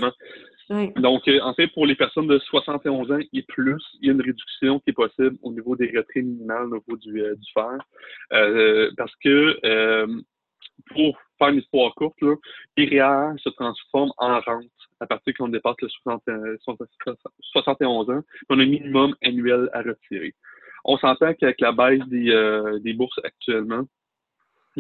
Donc, 0.96 1.26
euh, 1.28 1.40
en 1.42 1.54
fait, 1.54 1.68
pour 1.68 1.87
les 1.87 1.94
personnes 1.94 2.26
de 2.26 2.38
71 2.38 3.11
ans 3.12 3.18
et 3.33 3.42
plus, 3.42 3.83
il 4.00 4.07
y 4.07 4.11
a 4.11 4.12
une 4.12 4.20
réduction 4.20 4.81
qui 4.81 4.90
est 4.90 4.92
possible 4.92 5.37
au 5.42 5.52
niveau 5.52 5.76
des 5.76 5.87
retraits 5.87 6.24
minimales 6.24 6.66
au 6.66 6.76
niveau 6.76 6.96
du, 6.96 7.22
euh, 7.22 7.35
du 7.35 7.52
fer. 7.52 7.78
parce 8.96 9.14
que, 9.24 10.07
pour 10.90 11.18
faire 11.38 11.48
une 11.48 11.59
histoire 11.59 11.94
courte, 11.94 12.20
là, 12.20 12.35
les 12.76 12.87
se 12.87 13.48
transforment 13.50 14.12
en 14.18 14.40
rente 14.40 14.64
à 15.00 15.07
partir 15.07 15.35
qu'on 15.35 15.48
dépasse 15.48 15.76
le 15.83 15.88
71 16.59 18.11
ans. 18.11 18.22
On 18.48 18.59
a 18.59 18.62
un 18.62 18.66
minimum 18.66 19.14
annuel 19.22 19.70
à 19.72 19.83
retirer 19.83 20.35
on 20.85 20.96
s'entend 20.98 21.35
qu'avec 21.35 21.61
la 21.61 21.72
baisse 21.72 22.07
des, 22.09 22.31
euh, 22.31 22.78
des 22.81 22.92
bourses 22.92 23.20
actuellement, 23.24 23.85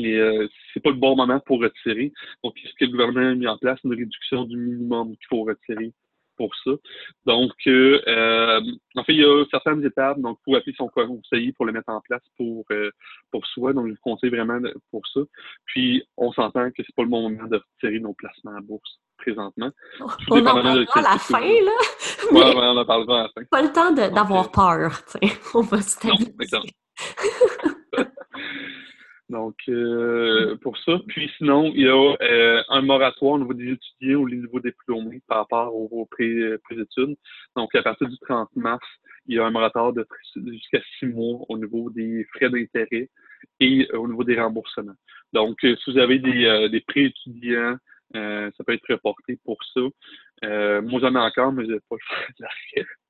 euh, 0.06 0.48
c'est 0.72 0.80
pas 0.80 0.90
le 0.90 0.96
bon 0.96 1.16
moment 1.16 1.40
pour 1.40 1.60
retirer. 1.60 2.12
Donc, 2.44 2.54
ce 2.58 2.72
que 2.78 2.84
le 2.84 2.92
gouvernement 2.92 3.30
a 3.30 3.34
mis 3.34 3.46
en 3.46 3.58
place, 3.58 3.78
une 3.84 3.94
réduction 3.94 4.44
du 4.44 4.56
minimum 4.56 5.16
qu'il 5.16 5.26
faut 5.28 5.44
retirer 5.44 5.92
pour 6.38 6.54
ça. 6.64 6.70
Donc, 7.26 7.52
euh, 7.66 8.00
euh, 8.06 8.60
en 8.96 9.04
fait, 9.04 9.12
il 9.12 9.20
y 9.20 9.24
a 9.24 9.44
certaines 9.50 9.84
étapes. 9.84 10.18
Donc, 10.20 10.38
pour 10.44 10.56
appeler 10.56 10.74
son 10.78 10.88
conseiller 10.88 11.52
pour 11.52 11.66
le 11.66 11.72
mettre 11.72 11.90
en 11.90 12.00
place 12.00 12.22
pour, 12.38 12.64
euh, 12.70 12.90
pour 13.30 13.44
soi. 13.46 13.74
Donc, 13.74 13.88
je 13.88 13.90
vous 13.90 13.98
conseille 14.00 14.30
vraiment 14.30 14.58
pour 14.90 15.06
ça. 15.08 15.20
Puis, 15.66 16.02
on 16.16 16.32
s'entend 16.32 16.70
que 16.70 16.76
c'est 16.78 16.94
pas 16.94 17.02
le 17.02 17.08
bon 17.08 17.28
moment 17.28 17.48
de 17.48 17.60
retirer 17.74 18.00
nos 18.00 18.14
placements 18.14 18.56
à 18.56 18.60
bourse 18.60 19.00
présentement. 19.18 19.70
On 20.30 20.38
en 20.38 20.44
parlera 20.44 20.70
à 20.94 21.02
la 21.02 21.18
fin, 21.18 21.40
là. 21.40 21.72
Oui, 22.30 22.38
ouais, 22.38 22.54
on 22.54 22.76
en 22.76 22.84
parlera 22.86 23.20
à 23.20 23.22
la 23.24 23.28
fin. 23.30 23.42
Pas 23.50 23.62
le 23.62 23.72
temps 23.72 23.92
d'avoir 23.92 24.50
peur, 24.52 24.92
On 25.54 25.60
va 25.62 25.82
se 25.82 25.90
stabiliser. 25.90 26.58
Donc, 29.28 29.56
euh, 29.68 30.56
pour 30.62 30.78
ça. 30.78 30.98
Puis 31.06 31.30
sinon, 31.36 31.70
il 31.74 31.82
y 31.82 31.88
a 31.88 32.16
euh, 32.22 32.62
un 32.68 32.80
moratoire 32.80 33.34
au 33.34 33.38
niveau 33.38 33.52
des 33.52 33.72
étudiants 33.72 34.20
ou 34.20 34.24
au 34.24 34.30
niveau 34.30 34.58
des 34.60 34.70
diplômés 34.70 35.20
par 35.26 35.38
rapport 35.38 35.74
aux, 35.74 36.06
pré-études. 36.06 37.16
Donc, 37.54 37.74
à 37.74 37.82
partir 37.82 38.08
du 38.08 38.16
30 38.18 38.48
mars, 38.56 38.86
il 39.26 39.36
y 39.36 39.38
a 39.38 39.44
un 39.44 39.50
moratoire 39.50 39.92
de 39.92 40.06
jusqu'à 40.34 40.80
six 40.98 41.06
mois 41.06 41.44
au 41.48 41.58
niveau 41.58 41.90
des 41.90 42.24
frais 42.34 42.48
d'intérêt 42.48 43.10
et 43.60 43.86
euh, 43.92 43.98
au 43.98 44.08
niveau 44.08 44.24
des 44.24 44.40
remboursements. 44.40 44.96
Donc, 45.34 45.58
si 45.60 45.76
vous 45.90 45.98
avez 45.98 46.18
des, 46.18 46.68
des 46.70 46.80
pré-étudiants, 46.80 47.76
ça 48.14 48.64
peut 48.66 48.72
être 48.72 48.90
reporté 48.90 49.38
pour 49.44 49.58
ça. 49.74 49.80
moi, 50.80 51.00
j'en 51.02 51.14
ai 51.14 51.18
encore, 51.18 51.52
mais 51.52 51.66
je 51.66 51.72
n'ai 51.72 51.80
pas 51.90 51.96
de 52.40 52.46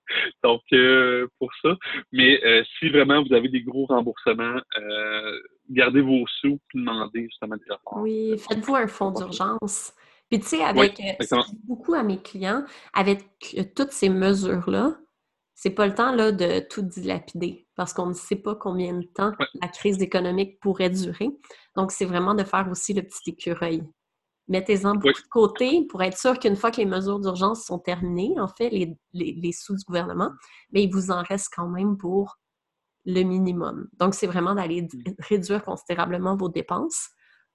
Donc, 0.44 0.62
euh, 0.73 1.27
pour 1.38 1.51
ça. 1.62 1.77
Mais 2.12 2.42
euh, 2.44 2.62
si 2.79 2.88
vraiment 2.88 3.23
vous 3.23 3.35
avez 3.35 3.49
des 3.49 3.62
gros 3.62 3.87
remboursements, 3.87 4.61
euh, 4.79 5.38
gardez 5.71 6.01
vos 6.01 6.25
sous 6.40 6.59
et 6.75 6.79
demandez 6.79 7.25
justement 7.25 7.57
des 7.57 7.71
rapports. 7.71 8.03
Oui, 8.03 8.37
faites-vous 8.38 8.77
un 8.77 8.87
fonds 8.87 9.11
d'urgence. 9.11 9.92
Puis, 10.31 10.40
tu 10.40 10.47
sais, 10.47 10.62
avec 10.62 11.01
beaucoup 11.64 11.94
à 11.94 12.03
mes 12.03 12.21
clients, 12.21 12.64
avec 12.92 13.23
toutes 13.75 13.92
ces 13.92 14.11
mesures-là, 14.11 14.99
c'est 15.55 15.71
pas 15.71 15.87
le 15.87 15.94
temps 15.94 16.14
là, 16.14 16.31
de 16.31 16.61
tout 16.68 16.83
dilapider 16.83 17.66
parce 17.75 17.92
qu'on 17.92 18.07
ne 18.07 18.14
sait 18.14 18.37
pas 18.37 18.55
combien 18.55 18.92
de 18.92 19.07
temps 19.14 19.33
la 19.61 19.68
crise 19.68 20.01
économique 20.03 20.61
pourrait 20.61 20.90
durer. 20.90 21.31
Donc, 21.77 21.92
c'est 21.92 22.05
vraiment 22.05 22.35
de 22.35 22.44
faire 22.44 22.68
aussi 22.71 22.92
le 22.92 23.03
petit 23.03 23.31
écureuil 23.31 23.83
mettez-en 24.49 24.95
beaucoup 24.95 25.23
de 25.23 25.29
côté 25.31 25.87
pour 25.89 26.03
être 26.03 26.17
sûr 26.17 26.39
qu'une 26.39 26.57
fois 26.57 26.71
que 26.71 26.79
les 26.79 26.87
mesures 26.87 27.21
d'urgence 27.21 27.65
sont 27.65 27.79
terminées, 27.79 28.35
en 28.39 28.49
fait, 28.49 28.71
les, 28.71 29.53
sous 29.53 29.77
du 29.77 29.85
gouvernement, 29.85 30.31
mais 30.73 30.83
il 30.85 30.93
vous 30.93 31.11
en 31.11 31.23
reste 31.23 31.53
quand 31.55 31.69
même 31.69 31.97
pour 31.97 32.39
le 33.05 33.23
minimum. 33.23 33.89
Donc, 33.99 34.15
c'est 34.15 34.27
vraiment 34.27 34.55
d'aller 34.55 34.83
mmh. 34.83 35.15
réduire 35.19 35.65
considérablement 35.65 36.37
vos 36.37 36.49
dépenses. 36.49 37.09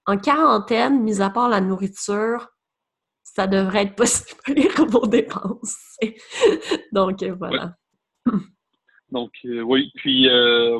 En 0.05 0.17
quarantaine, 0.17 1.03
mis 1.03 1.21
à 1.21 1.29
part 1.29 1.49
la 1.49 1.61
nourriture, 1.61 2.47
ça 3.23 3.47
devrait 3.47 3.83
être 3.83 3.95
possible 3.95 4.39
pour 4.75 4.87
vos 4.87 5.07
dépenses. 5.07 5.97
Donc, 6.91 7.23
euh, 7.23 7.35
voilà. 7.37 7.75
Donc, 9.09 9.31
euh, 9.45 9.61
oui. 9.61 9.91
Puis, 9.95 10.27
euh, 10.27 10.79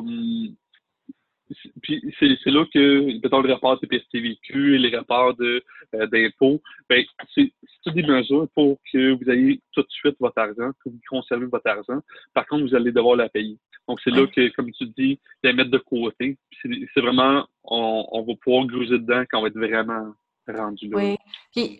puis 1.82 2.14
c'est 2.18 2.50
là 2.50 2.64
que, 2.72 3.20
mettons, 3.22 3.40
le 3.40 3.52
rapport 3.52 3.80
de 3.80 3.86
PSTVQ 3.86 4.74
et 4.74 4.78
les 4.78 4.96
rapports 4.96 5.34
euh, 5.40 5.60
d'impôts, 6.06 6.62
ben, 6.88 7.04
c'est 7.34 7.52
toutes 7.84 7.94
des 7.94 8.02
mesures 8.02 8.48
pour 8.54 8.78
que 8.92 9.12
vous 9.12 9.30
ayez 9.30 9.60
tout 9.72 9.82
de 9.82 9.90
suite 9.90 10.16
votre 10.20 10.38
argent, 10.38 10.70
que 10.84 10.90
vous 10.90 11.00
conservez 11.08 11.46
votre 11.46 11.68
argent. 11.68 12.00
Par 12.32 12.46
contre, 12.46 12.66
vous 12.66 12.74
allez 12.74 12.92
devoir 12.92 13.16
la 13.16 13.28
payer. 13.28 13.58
Donc, 13.88 14.00
c'est 14.02 14.10
là 14.10 14.26
que, 14.26 14.48
comme 14.54 14.70
tu 14.72 14.86
dis, 14.96 15.20
la 15.42 15.52
mettre 15.52 15.70
de 15.70 15.78
côté. 15.78 16.38
C'est 16.62 17.00
vraiment, 17.00 17.46
on, 17.64 18.24
va 18.26 18.32
pouvoir 18.42 18.66
gruser 18.66 18.98
dedans 18.98 19.24
quand 19.30 19.38
on 19.38 19.42
va 19.42 19.48
être 19.48 19.58
vraiment 19.58 20.14
rendu 20.48 20.88
là. 20.88 20.96
Oui. 20.96 21.16
Puis, 21.52 21.78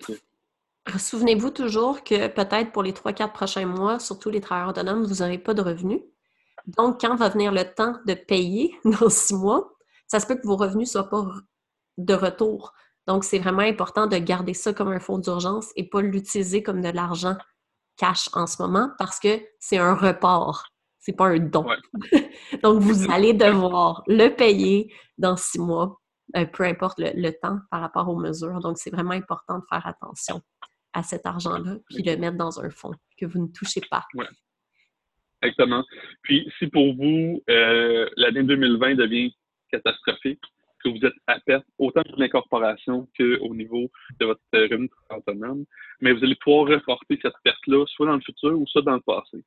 souvenez-vous 0.99 1.51
toujours 1.51 2.05
que 2.05 2.29
peut-être 2.29 2.73
pour 2.73 2.83
les 2.83 2.93
3-4 2.93 3.33
prochains 3.33 3.67
mois, 3.67 3.99
surtout 3.99 4.31
les 4.31 4.41
travailleurs 4.41 4.71
autonomes, 4.71 5.05
vous 5.05 5.23
n'aurez 5.23 5.39
pas 5.39 5.55
de 5.55 5.63
revenus. 5.63 6.01
Donc, 6.67 7.01
quand 7.01 7.15
va 7.17 7.29
venir 7.29 7.53
le 7.53 7.65
temps 7.65 7.99
de 8.07 8.15
payer 8.15 8.75
dans 8.85 9.11
six 9.11 9.35
mois, 9.35 9.73
ça 10.07 10.21
se 10.21 10.27
peut 10.27 10.37
que 10.37 10.47
vos 10.47 10.57
revenus 10.57 10.89
ne 10.89 10.93
soient 10.93 11.11
pas 11.11 11.27
de 11.99 12.15
retour. 12.15 12.73
Donc, 13.07 13.25
c'est 13.25 13.39
vraiment 13.39 13.63
important 13.63 14.07
de 14.07 14.17
garder 14.17 14.55
ça 14.55 14.73
comme 14.73 14.89
un 14.89 15.01
fonds 15.01 15.19
d'urgence 15.19 15.71
et 15.77 15.89
pas 15.89 16.01
l'utiliser 16.01 16.63
comme 16.63 16.81
de 16.81 16.89
l'argent 16.89 17.37
cash 17.97 18.29
en 18.33 18.47
ce 18.47 18.61
moment 18.63 18.91
parce 18.99 19.21
que 19.21 19.41
c'est 19.61 19.79
un 19.79 19.95
report. 19.95 20.65
C'est 21.01 21.13
pas 21.13 21.27
un 21.27 21.39
don. 21.39 21.67
Donc, 22.63 22.81
vous 22.81 23.11
allez 23.11 23.35
devoir 23.35 24.03
le 24.07 24.29
payer 24.29 24.91
dans 25.19 25.37
six 25.37 25.59
mois, 25.59 26.01
euh, 26.35 26.47
peu 26.47 26.65
importe 26.65 26.99
le, 26.99 27.31
temps 27.33 27.59
par 27.71 27.83
rapport 27.83 28.09
aux 28.09 28.19
mesures. 28.19 28.59
Donc, 28.61 28.79
c'est 28.79 28.91
vraiment 28.91 29.13
important 29.13 29.59
de 29.59 29.65
faire 29.69 29.87
attention 29.87 30.41
à 30.95 31.03
cet 31.03 31.27
argent-là, 31.27 31.77
puis 31.91 32.03
le 32.05 32.17
mettre 32.17 32.39
dans 32.39 32.59
un 32.61 32.71
fonds 32.71 32.95
que 33.19 33.27
vous 33.27 33.41
ne 33.41 33.49
touchez 33.49 33.83
pas. 33.91 34.05
Exactement. 35.45 35.85
Puis, 36.23 36.51
si 36.59 36.67
pour 36.69 36.95
vous, 36.95 37.43
euh, 37.51 38.09
l'année 38.17 38.43
2020 38.43 38.95
devient 38.95 39.33
catastrophique, 39.71 40.41
que 40.85 40.91
vous 40.91 41.05
êtes 41.07 41.15
à 41.27 41.41
perte, 41.41 41.65
autant 41.79 42.03
pour 42.03 42.19
l'incorporation 42.19 43.09
qu'au 43.19 43.55
niveau 43.55 43.91
de 44.21 44.27
votre 44.27 44.41
revenu 44.53 44.91
autonome, 45.11 45.65
mais 46.01 46.13
vous 46.13 46.23
allez 46.23 46.37
pouvoir 46.37 46.67
reporter 46.67 47.19
cette 47.23 47.35
perte-là, 47.43 47.85
soit 47.89 48.07
dans 48.07 48.17
le 48.17 48.21
futur 48.21 48.59
ou 48.59 48.67
soit 48.67 48.83
dans 48.83 48.95
le 48.95 49.01
passé. 49.01 49.39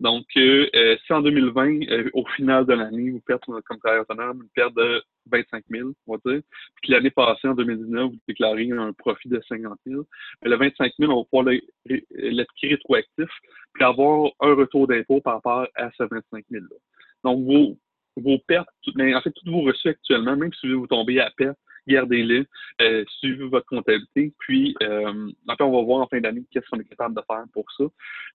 Donc, 0.00 0.26
euh, 0.36 0.68
euh, 0.76 0.96
si 1.04 1.12
en 1.12 1.22
2020, 1.22 1.90
euh, 1.90 2.10
au 2.12 2.24
final 2.36 2.64
de 2.66 2.72
l'année, 2.72 3.10
vous 3.10 3.20
perdez 3.20 3.44
comme 3.64 3.78
travailleur 3.78 4.04
autonome 4.08 4.42
une 4.42 4.48
perte 4.50 4.74
de 4.74 5.02
25 5.30 5.64
000, 5.70 5.90
on 6.06 6.12
va 6.12 6.32
dire, 6.32 6.42
puis 6.80 6.92
l'année 6.92 7.10
passée, 7.10 7.48
en 7.48 7.54
2019, 7.54 8.10
vous 8.10 8.18
déclarez 8.28 8.70
un 8.70 8.92
profit 8.92 9.28
de 9.28 9.40
50 9.48 9.76
000, 9.86 10.02
le 10.42 10.56
25 10.56 10.92
000, 10.98 11.12
on 11.12 11.18
va 11.18 11.24
pouvoir 11.24 11.54
l'être 12.14 12.52
rétroactif, 12.62 13.28
puis 13.74 13.84
avoir 13.84 14.30
un 14.40 14.54
retour 14.54 14.86
d'impôt 14.86 15.20
par 15.20 15.34
rapport 15.34 15.66
à 15.74 15.90
ce 15.98 16.04
25 16.04 16.44
000-là. 16.50 16.76
Donc, 17.24 17.44
vos, 17.44 17.76
vos 18.16 18.38
pertes, 18.46 18.68
mais 18.94 19.14
en 19.16 19.20
fait, 19.20 19.32
tous 19.32 19.50
vos 19.50 19.62
reçus 19.62 19.88
actuellement, 19.88 20.36
même 20.36 20.52
si 20.60 20.72
vous 20.72 20.86
tombez 20.86 21.18
à 21.18 21.30
perte, 21.36 21.58
gardez-les, 21.88 22.46
euh, 22.80 23.04
suivez 23.18 23.48
votre 23.48 23.66
comptabilité, 23.66 24.32
puis 24.38 24.76
euh, 24.82 25.30
après, 25.48 25.64
on 25.64 25.72
va 25.72 25.82
voir 25.82 26.00
en 26.00 26.06
fin 26.06 26.20
d'année 26.20 26.44
qu'est-ce 26.50 26.68
qu'on 26.70 26.80
est 26.80 26.88
capable 26.88 27.16
de 27.16 27.22
faire 27.26 27.44
pour 27.52 27.64
ça. 27.76 27.84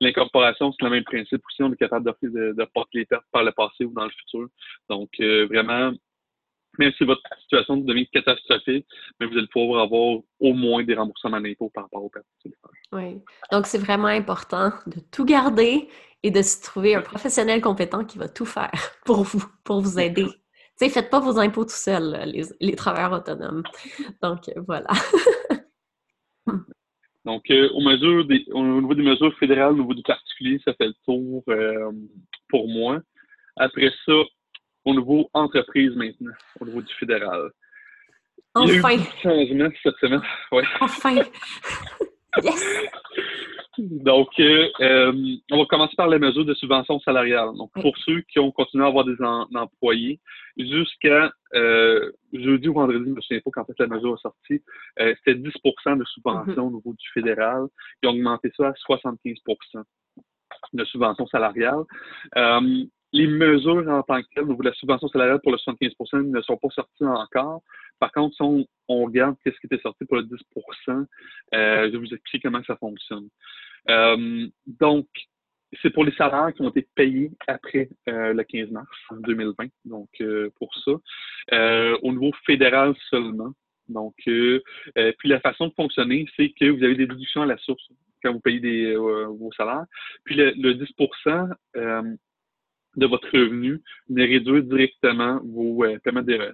L'incorporation, 0.01 0.73
c'est 0.73 0.85
le 0.85 0.91
même 0.91 1.03
principe 1.03 1.41
aussi, 1.47 1.63
on 1.63 1.71
est 1.71 1.77
capable 1.77 2.05
de, 2.05 2.53
de, 2.53 2.65
porter 2.73 2.99
les 2.99 3.05
pertes 3.05 3.25
par 3.31 3.43
le 3.43 3.51
passé 3.51 3.85
ou 3.85 3.93
dans 3.93 4.05
le 4.05 4.11
futur. 4.11 4.47
Donc, 4.89 5.09
euh, 5.19 5.45
vraiment, 5.47 5.91
même 6.79 6.91
si 6.97 7.03
votre 7.03 7.21
situation 7.41 7.77
devient 7.77 8.07
catastrophique, 8.07 8.85
mais 9.19 9.27
vous 9.27 9.37
allez 9.37 9.47
pouvoir 9.47 9.83
avoir 9.83 10.19
au 10.39 10.53
moins 10.53 10.83
des 10.83 10.95
remboursements 10.95 11.39
d'impôts 11.39 11.69
par 11.69 11.83
rapport 11.83 12.03
aux 12.03 12.09
pertes 12.09 12.25
Oui. 12.91 13.21
Donc, 13.51 13.67
c'est 13.67 13.77
vraiment 13.77 14.07
important 14.07 14.71
de 14.87 14.99
tout 15.11 15.25
garder 15.25 15.87
et 16.23 16.31
de 16.31 16.41
se 16.41 16.61
trouver 16.61 16.95
un 16.95 17.01
professionnel 17.01 17.61
compétent 17.61 18.05
qui 18.05 18.17
va 18.17 18.27
tout 18.27 18.45
faire 18.45 18.71
pour 19.05 19.23
vous, 19.23 19.43
pour 19.63 19.81
vous 19.81 19.99
aider. 19.99 20.27
Tu 20.79 20.85
sais, 20.85 20.89
faites 20.89 21.09
pas 21.09 21.19
vos 21.19 21.37
impôts 21.37 21.65
tout 21.65 21.69
seul, 21.69 22.23
les, 22.25 22.43
les 22.59 22.75
travailleurs 22.75 23.13
autonomes. 23.13 23.63
Donc, 24.21 24.49
voilà. 24.67 24.89
Donc, 27.25 27.49
euh, 27.51 27.69
au, 27.73 27.81
mesure 27.81 28.25
des, 28.25 28.45
au 28.51 28.63
niveau 28.63 28.93
des 28.93 29.03
mesures 29.03 29.33
fédérales, 29.37 29.73
au 29.73 29.77
niveau 29.77 29.93
du 29.93 30.03
particulier, 30.03 30.59
ça 30.65 30.73
fait 30.73 30.87
le 30.87 30.95
tour 31.05 31.43
euh, 31.47 31.91
pour 32.49 32.67
moi. 32.67 32.99
Après 33.55 33.89
ça, 34.05 34.13
au 34.83 34.93
niveau 34.93 35.29
entreprise 35.33 35.95
maintenant, 35.95 36.33
au 36.59 36.65
niveau 36.65 36.81
du 36.81 36.93
fédéral. 36.95 37.49
Enfin! 38.55 38.67
Il 38.67 38.81
y 38.81 38.85
a 38.85 38.95
eu 38.95 39.03
changement 39.21 39.69
cette 39.81 39.95
semaine. 39.97 40.21
Ouais. 40.51 40.63
Enfin! 40.81 41.15
yes! 42.43 42.63
Donc, 44.01 44.29
euh, 44.39 44.69
euh, 44.81 45.13
on 45.51 45.57
va 45.59 45.65
commencer 45.65 45.95
par 45.95 46.07
les 46.07 46.17
mesures 46.17 46.45
de 46.45 46.53
subvention 46.55 46.99
salariale. 47.01 47.49
Donc, 47.55 47.71
pour 47.79 47.95
ceux 47.99 48.21
qui 48.21 48.39
ont 48.39 48.51
continué 48.51 48.83
à 48.83 48.87
avoir 48.87 49.05
des 49.05 49.15
employés, 49.21 50.19
jusqu'à 50.57 51.31
euh, 51.53 52.11
jeudi 52.33 52.69
ou 52.69 52.73
vendredi, 52.73 53.03
je 53.03 53.09
ne 53.09 53.15
me 53.15 53.21
souviens 53.21 53.41
pas 53.41 53.51
quand 53.51 53.79
la 53.79 53.87
mesure 53.87 54.15
est 54.15 54.21
sortie, 54.21 54.63
c'était 54.97 55.35
10% 55.35 55.99
de 55.99 56.05
subvention 56.05 56.53
mm-hmm. 56.53 56.59
au 56.59 56.71
niveau 56.71 56.93
du 56.93 57.07
fédéral. 57.13 57.67
Ils 58.01 58.09
ont 58.09 58.13
augmenté 58.13 58.51
ça 58.57 58.69
à 58.69 58.71
75% 58.71 59.83
de 60.73 60.85
subvention 60.85 61.27
salariale 61.27 61.83
les 63.13 63.27
mesures 63.27 63.87
en 63.89 64.01
tant 64.01 64.19
que 64.21 64.27
telles, 64.33 64.47
donc 64.47 64.63
la 64.63 64.73
subvention 64.73 65.07
salariale 65.07 65.39
pour 65.41 65.51
le 65.51 65.57
75% 65.57 66.31
ne 66.31 66.41
sont 66.41 66.57
pas 66.57 66.69
sorties 66.69 67.05
encore. 67.05 67.61
Par 67.99 68.11
contre, 68.11 68.35
si 68.35 68.41
on, 68.41 68.65
regarde 68.87 69.35
ce 69.45 69.49
qui 69.51 69.65
était 69.65 69.79
sorti 69.79 70.05
pour 70.05 70.17
le 70.17 70.23
10% 70.23 70.37
euh, 70.89 71.05
je 71.53 71.91
vais 71.91 71.97
vous 71.97 72.13
expliquer 72.13 72.41
comment 72.41 72.63
ça 72.63 72.75
fonctionne. 72.77 73.27
Euh, 73.89 74.47
donc, 74.67 75.07
c'est 75.81 75.89
pour 75.89 76.03
les 76.03 76.13
salaires 76.13 76.53
qui 76.53 76.61
ont 76.61 76.69
été 76.69 76.87
payés 76.95 77.31
après 77.47 77.89
euh, 78.07 78.33
le 78.33 78.43
15 78.43 78.69
mars 78.69 78.87
2020, 79.11 79.67
donc 79.85 80.09
pour 80.57 80.71
ça. 80.75 80.91
au 82.01 82.11
niveau 82.11 82.31
fédéral 82.45 82.93
seulement. 83.09 83.53
Donc, 83.89 84.13
puis 84.25 85.29
la 85.29 85.39
façon 85.39 85.67
de 85.67 85.73
fonctionner, 85.73 86.27
c'est 86.35 86.49
que 86.49 86.65
vous 86.65 86.83
avez 86.83 86.95
des 86.95 87.07
déductions 87.07 87.41
à 87.41 87.45
la 87.45 87.57
source 87.57 87.87
quand 88.21 88.31
vous 88.31 88.39
payez 88.39 88.59
des, 88.59 88.95
vos 88.95 89.51
salaires. 89.57 89.85
Puis 90.23 90.35
le, 90.35 90.53
le 90.55 90.73
10% 90.75 92.17
de 92.95 93.05
votre 93.05 93.29
revenu, 93.31 93.81
mais 94.09 94.25
réduire 94.25 94.63
directement 94.63 95.39
vos 95.43 95.83
euh, 95.83 95.99
paiements 95.99 96.21
d'ERS. 96.21 96.53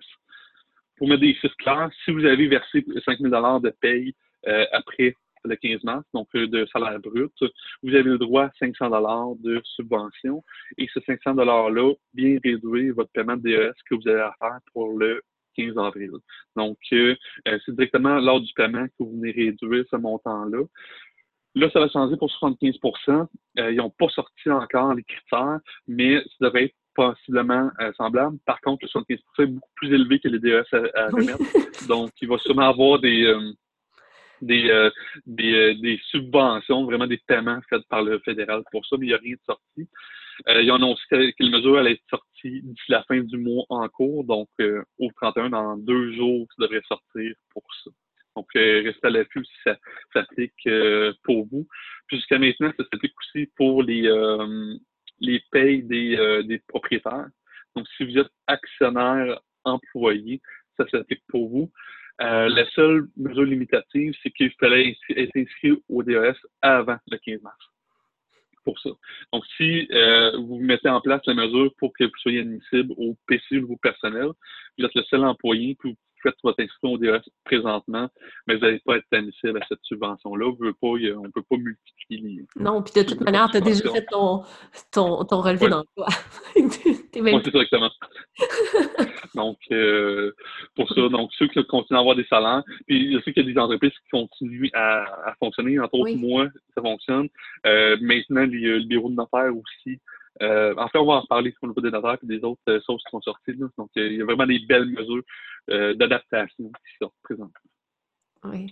Pour 0.99 1.07
mettre 1.07 1.21
des 1.21 1.33
chiffres 1.33 1.55
clairs, 1.57 1.89
si 2.03 2.11
vous 2.11 2.25
avez 2.25 2.47
versé 2.47 2.85
5 3.05 3.19
000 3.19 3.59
de 3.59 3.69
paye 3.81 4.13
euh, 4.47 4.65
après 4.73 5.15
le 5.45 5.55
15 5.55 5.83
mars, 5.83 6.05
donc 6.13 6.27
euh, 6.35 6.47
de 6.47 6.67
salaire 6.73 6.99
brut, 6.99 7.31
vous 7.81 7.89
avez 7.89 8.03
le 8.03 8.17
droit 8.17 8.43
à 8.43 8.51
500 8.59 9.35
de 9.39 9.61
subvention 9.63 10.43
et 10.77 10.87
ce 10.93 10.99
500 10.99 11.35
$-là 11.35 11.93
bien 12.13 12.37
réduire 12.43 12.93
votre 12.93 13.11
paiement 13.11 13.37
de 13.37 13.43
DES 13.43 13.71
que 13.89 13.95
vous 13.95 14.07
avez 14.09 14.19
à 14.19 14.35
faire 14.39 14.59
pour 14.73 14.99
le 14.99 15.21
15 15.55 15.77
avril. 15.77 16.11
Donc, 16.55 16.77
c'est 16.89 17.17
directement 17.69 18.19
lors 18.19 18.41
du 18.41 18.51
paiement 18.53 18.85
que 18.85 18.93
vous 18.99 19.11
venez 19.11 19.31
réduire 19.31 19.85
ce 19.89 19.95
montant-là. 19.95 20.63
Là, 21.55 21.69
ça 21.71 21.79
va 21.79 21.89
changer 21.89 22.15
pour 22.17 22.29
75% 22.29 23.27
euh, 23.59 23.71
Ils 23.71 23.77
n'ont 23.77 23.89
pas 23.89 24.09
sorti 24.09 24.49
encore 24.49 24.93
les 24.93 25.03
critères, 25.03 25.59
mais 25.87 26.21
ça 26.21 26.45
devrait 26.45 26.65
être 26.65 26.75
possiblement 26.99 27.69
euh, 27.79 27.91
semblable. 27.93 28.37
Par 28.45 28.59
contre, 28.61 28.83
le 28.83 28.89
75 28.89 29.19
est 29.39 29.45
beaucoup 29.45 29.69
plus 29.75 29.93
élevé 29.93 30.19
que 30.19 30.27
les 30.27 30.39
DES 30.39 30.63
à, 30.95 31.07
remettre. 31.07 31.87
Donc, 31.87 32.11
il 32.21 32.27
va 32.27 32.37
sûrement 32.39 32.69
avoir 32.69 32.99
des, 32.99 33.23
euh, 33.25 33.51
des, 34.41 35.75
des, 35.75 35.99
subventions, 36.09 36.85
vraiment 36.85 37.07
des 37.07 37.21
paiements 37.25 37.59
faits 37.69 37.83
par 37.89 38.03
le 38.03 38.19
fédéral 38.19 38.63
pour 38.71 38.85
ça, 38.85 38.97
mais 38.97 39.05
il 39.05 39.09
n'y 39.09 39.15
a 39.15 39.17
rien 39.17 39.35
de 39.35 39.41
sorti. 39.45 39.89
ils 40.47 40.71
ont 40.71 40.75
annoncé 40.75 41.01
que, 41.09 41.31
que 41.31 41.43
la 41.43 41.57
mesure 41.57 41.77
allait 41.77 41.93
être 41.93 42.09
sortie 42.09 42.61
d'ici 42.63 42.85
la 42.89 43.03
fin 43.03 43.19
du 43.19 43.37
mois 43.37 43.63
en 43.69 43.87
cours, 43.87 44.25
donc 44.25 44.49
au 44.97 45.09
31, 45.21 45.49
dans 45.49 45.77
deux 45.77 46.13
jours, 46.13 46.47
ça 46.57 46.65
devrait 46.65 46.81
sortir 46.87 47.33
pour 47.53 47.63
ça. 47.83 47.91
Donc, 48.39 48.47
euh, 48.55 48.81
restez 48.85 49.07
à 49.07 49.09
l'affût 49.09 49.43
si 49.43 49.51
ça 49.65 49.75
s'applique 50.13 50.53
euh, 50.67 51.13
pour 51.23 51.45
vous. 51.51 51.67
jusqu'à 52.09 52.39
maintenant, 52.39 52.71
ça 52.77 52.85
s'applique 52.89 53.13
aussi 53.19 53.49
pour 53.57 53.83
les, 53.83 54.07
euh, 54.07 54.75
les 55.19 55.41
payes 55.51 55.83
des, 55.83 56.61
propriétaires. 56.67 57.27
Donc, 57.75 57.87
si 57.95 58.05
vous 58.05 58.17
êtes 58.17 58.31
actionnaire 58.47 59.39
employé, 59.63 60.41
ça 60.77 60.87
s'applique 60.89 61.23
pour 61.27 61.49
vous. 61.49 61.71
la 62.19 62.69
seule 62.71 63.07
mesure 63.17 63.43
limitative, 63.43 64.13
c'est 64.21 64.31
qu'il 64.31 64.51
fallait 64.59 64.95
être 65.09 65.37
inscrit 65.37 65.81
au 65.89 66.03
DES 66.03 66.35
avant 66.61 66.97
le 67.07 67.17
15 67.17 67.41
mars. 67.41 67.65
Pour 68.65 68.79
ça. 68.79 68.89
Donc, 69.31 69.43
si 69.57 69.87
vous 70.37 70.59
mettez 70.59 70.89
en 70.89 71.01
place 71.01 71.21
la 71.25 71.33
mesure 71.33 71.73
pour 71.77 71.93
que 71.93 72.05
vous 72.05 72.17
soyez 72.17 72.41
admissible 72.41 72.93
au 72.97 73.15
PC 73.27 73.59
ou 73.59 73.73
au 73.73 73.77
personnel, 73.77 74.29
vous 74.77 74.85
êtes 74.85 74.95
le 74.95 75.03
seul 75.03 75.23
employé, 75.23 75.75
puis 75.79 75.95
faites 76.21 76.35
votre 76.43 76.61
inscription 76.61 76.93
au 76.93 76.97
DES 76.97 77.19
présentement, 77.45 78.09
mais 78.47 78.55
vous 78.55 78.61
n'allez 78.61 78.81
pas 78.85 78.97
être 78.97 79.05
admissible 79.11 79.57
à 79.61 79.65
cette 79.67 79.79
subvention-là. 79.83 80.45
On 80.47 80.51
ne 80.51 81.31
peut 81.31 81.43
pas 81.49 81.57
multiplier 81.57 82.21
les. 82.21 82.45
Non, 82.55 82.81
puis 82.81 82.93
de 83.01 83.07
toute 83.07 83.21
manière, 83.21 83.49
tu 83.49 83.57
as 83.57 83.61
déjà 83.61 83.89
fait 83.91 84.05
ton, 84.09 84.43
ton, 84.91 85.23
ton 85.25 85.41
relevé 85.41 85.65
ouais. 85.65 85.71
d'emploi. 85.71 86.07
Oui, 87.21 87.31
c'est 87.43 87.49
exactement. 87.49 87.89
donc, 89.35 89.57
euh, 89.71 90.31
pour 90.75 90.87
ça, 90.89 91.09
donc 91.09 91.31
ceux 91.37 91.47
qui 91.47 91.63
continuent 91.65 91.97
à 91.97 92.01
avoir 92.01 92.15
des 92.15 92.25
salaires, 92.25 92.63
puis 92.87 93.13
je 93.13 93.19
sais 93.21 93.33
qu'il 93.33 93.45
y 93.45 93.49
a 93.49 93.53
des 93.53 93.59
entreprises 93.59 93.91
qui 93.91 94.09
continuent 94.11 94.69
à, 94.73 95.33
fonctionner. 95.39 95.79
Entre 95.79 95.95
autres, 95.95 96.15
moi, 96.15 96.47
ça 96.75 96.81
fonctionne. 96.81 97.27
Euh, 97.65 97.97
maintenant, 98.01 98.45
les, 98.45 98.79
le 98.79 98.85
bureau 98.85 99.09
de 99.09 99.15
notaire 99.15 99.51
aussi 99.55 99.99
euh, 100.41 100.73
en 100.77 100.87
fait, 100.87 100.97
on 100.97 101.05
va 101.05 101.13
en 101.13 101.21
reparler 101.21 101.51
sur 101.51 101.59
le 101.63 101.69
niveau 101.69 101.81
des 101.81 101.91
notaires 101.91 102.17
et 102.23 102.25
des 102.25 102.43
autres 102.43 102.61
euh, 102.69 102.79
choses 102.85 103.01
qui 103.03 103.11
sont 103.11 103.21
sorties. 103.21 103.53
Donc, 103.77 103.89
il 103.95 104.13
y 104.13 104.21
a 104.21 104.25
vraiment 104.25 104.45
des 104.45 104.59
belles 104.59 104.89
mesures 104.89 105.23
euh, 105.69 105.93
d'adaptation 105.95 106.65
qui 106.65 106.97
sortent 107.01 107.13
présentement. 107.23 107.53
Oui. 108.45 108.71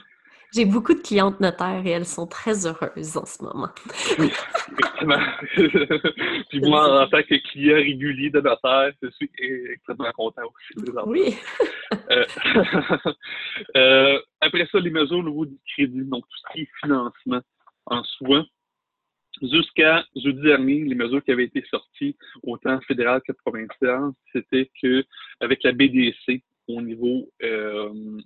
J'ai 0.53 0.63
beaucoup 0.63 0.93
de 0.93 1.01
clientes 1.01 1.41
notaires 1.41 1.85
et 1.85 1.89
elles 1.89 2.05
sont 2.05 2.25
très 2.25 2.65
heureuses 2.65 3.17
en 3.17 3.25
ce 3.25 3.43
moment. 3.43 3.67
oui, 4.17 4.31
Puis 6.49 6.61
moi, 6.61 7.03
en 7.03 7.09
tant 7.09 7.21
que 7.21 7.35
client 7.49 7.75
régulier 7.75 8.29
de 8.29 8.39
notaire, 8.39 8.93
je 9.01 9.09
suis 9.09 9.29
extrêmement 9.73 10.09
content 10.13 10.43
aussi. 10.43 10.73
Oui. 11.05 11.35
après 14.39 14.65
ça, 14.71 14.79
les 14.79 14.89
mesures 14.89 15.17
au 15.17 15.23
niveau 15.23 15.45
du 15.45 15.57
crédit, 15.73 16.05
donc 16.05 16.23
tout 16.23 16.37
ce 16.37 16.43
qui 16.53 16.61
est 16.61 16.69
financement 16.81 17.41
en 17.87 18.01
soi. 18.03 18.45
Jusqu'à 19.41 20.05
jeudi 20.15 20.41
dernier, 20.41 20.83
les 20.83 20.95
mesures 20.95 21.23
qui 21.23 21.31
avaient 21.31 21.45
été 21.45 21.63
sorties, 21.69 22.15
autant 22.43 22.79
fédérales 22.81 23.21
que 23.27 23.33
provinciales, 23.33 24.11
c'était 24.33 24.69
que 24.81 25.03
avec 25.39 25.63
la 25.63 25.71
BDC 25.71 26.41
au 26.67 26.81
niveau 26.81 27.29
euh, 27.43 28.19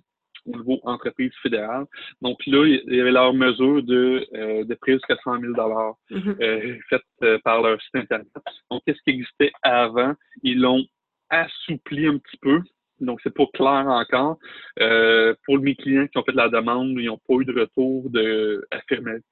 au 0.46 0.56
niveau 0.56 0.80
entreprise 0.84 1.32
fédérale. 1.42 1.86
Donc 2.20 2.44
là, 2.46 2.66
il 2.66 2.94
y 2.94 3.00
avait 3.00 3.12
leur 3.12 3.32
mesure 3.34 3.82
de, 3.82 4.26
euh, 4.34 4.64
de 4.64 4.74
près 4.74 4.94
de 4.94 5.00
400 5.06 5.40
000 5.40 5.52
dollars 5.54 5.94
mm-hmm. 6.10 6.42
euh, 6.42 6.78
faites 6.88 7.02
euh, 7.22 7.38
par 7.44 7.62
leur 7.62 7.80
site 7.80 7.94
Internet. 7.94 8.28
Donc, 8.70 8.82
qu'est-ce 8.84 9.00
qui 9.04 9.10
existait 9.10 9.52
avant? 9.62 10.14
Ils 10.42 10.60
l'ont 10.60 10.84
assoupli 11.30 12.06
un 12.06 12.18
petit 12.18 12.38
peu. 12.40 12.60
Donc, 13.00 13.20
c'est 13.22 13.34
pas 13.34 13.46
clair 13.54 13.86
encore. 13.86 14.38
Euh, 14.80 15.34
pour 15.44 15.58
mes 15.58 15.74
clients 15.74 16.06
qui 16.06 16.18
ont 16.18 16.24
fait 16.24 16.32
la 16.32 16.48
demande, 16.48 16.90
ils 16.90 17.06
n'ont 17.06 17.18
pas 17.18 17.34
eu 17.34 17.44
de 17.44 17.60
retour 17.60 18.10
de 18.10 18.64
affirmatif 18.70 19.24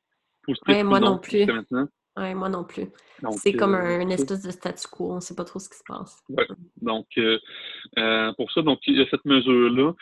oui, 0.68 0.82
moi 0.82 1.00
non, 1.00 1.18
plus. 1.18 1.46
Oui, 2.16 2.34
moi 2.34 2.48
non 2.48 2.64
plus. 2.64 2.86
C'est 3.32 3.52
comme 3.52 3.74
euh, 3.74 4.00
un, 4.00 4.08
espèce 4.10 4.42
de 4.42 4.50
statu 4.50 4.88
quo, 4.88 5.12
on 5.12 5.14
ne 5.16 5.20
sait 5.20 5.34
pas 5.34 5.44
trop 5.44 5.58
ce 5.58 5.68
qui 5.68 5.78
se 5.78 5.84
passe. 5.86 6.22
Ouais. 6.28 6.46
Donc, 6.82 7.06
euh, 7.18 7.38
euh, 7.98 8.32
pour 8.34 8.50
ça, 8.52 8.62
donc, 8.62 8.80
il 8.86 8.98
y 8.98 9.02
a 9.02 9.06
cette 9.10 9.24
mesure-là. 9.24 9.92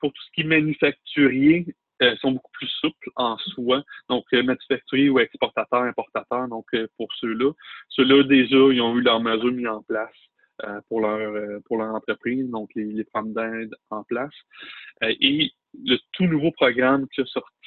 pour 0.00 0.12
tout 0.12 0.22
ce 0.22 0.30
qui 0.34 0.42
est 0.42 0.44
manufacturier, 0.44 1.66
ils 2.00 2.18
sont 2.20 2.32
beaucoup 2.32 2.50
plus 2.52 2.68
souples 2.80 3.10
en 3.16 3.36
soi. 3.38 3.82
Donc, 4.08 4.24
manufacturier 4.32 5.10
ou 5.10 5.18
exportateur, 5.18 5.82
importateur, 5.82 6.48
donc 6.48 6.66
pour 6.96 7.08
ceux-là. 7.20 7.52
Ceux-là, 7.90 8.22
déjà, 8.24 8.56
ils 8.56 8.80
ont 8.80 8.96
eu 8.96 9.02
leurs 9.02 9.20
mesures 9.20 9.52
mises 9.52 9.68
en 9.68 9.82
place. 9.82 10.14
pour 10.88 11.00
leur 11.00 11.60
pour 11.64 11.78
leur 11.78 11.94
entreprise, 11.94 12.48
donc 12.50 12.70
les, 12.74 12.84
les 12.84 13.04
programmes 13.04 13.34
d'aide 13.34 13.74
en 13.90 14.04
place. 14.04 14.34
et 15.02 15.50
le 15.84 15.96
tout 16.12 16.24
nouveau 16.24 16.50
programme 16.52 17.06
qui 17.08 17.20
a 17.20 17.26
sorti 17.26 17.61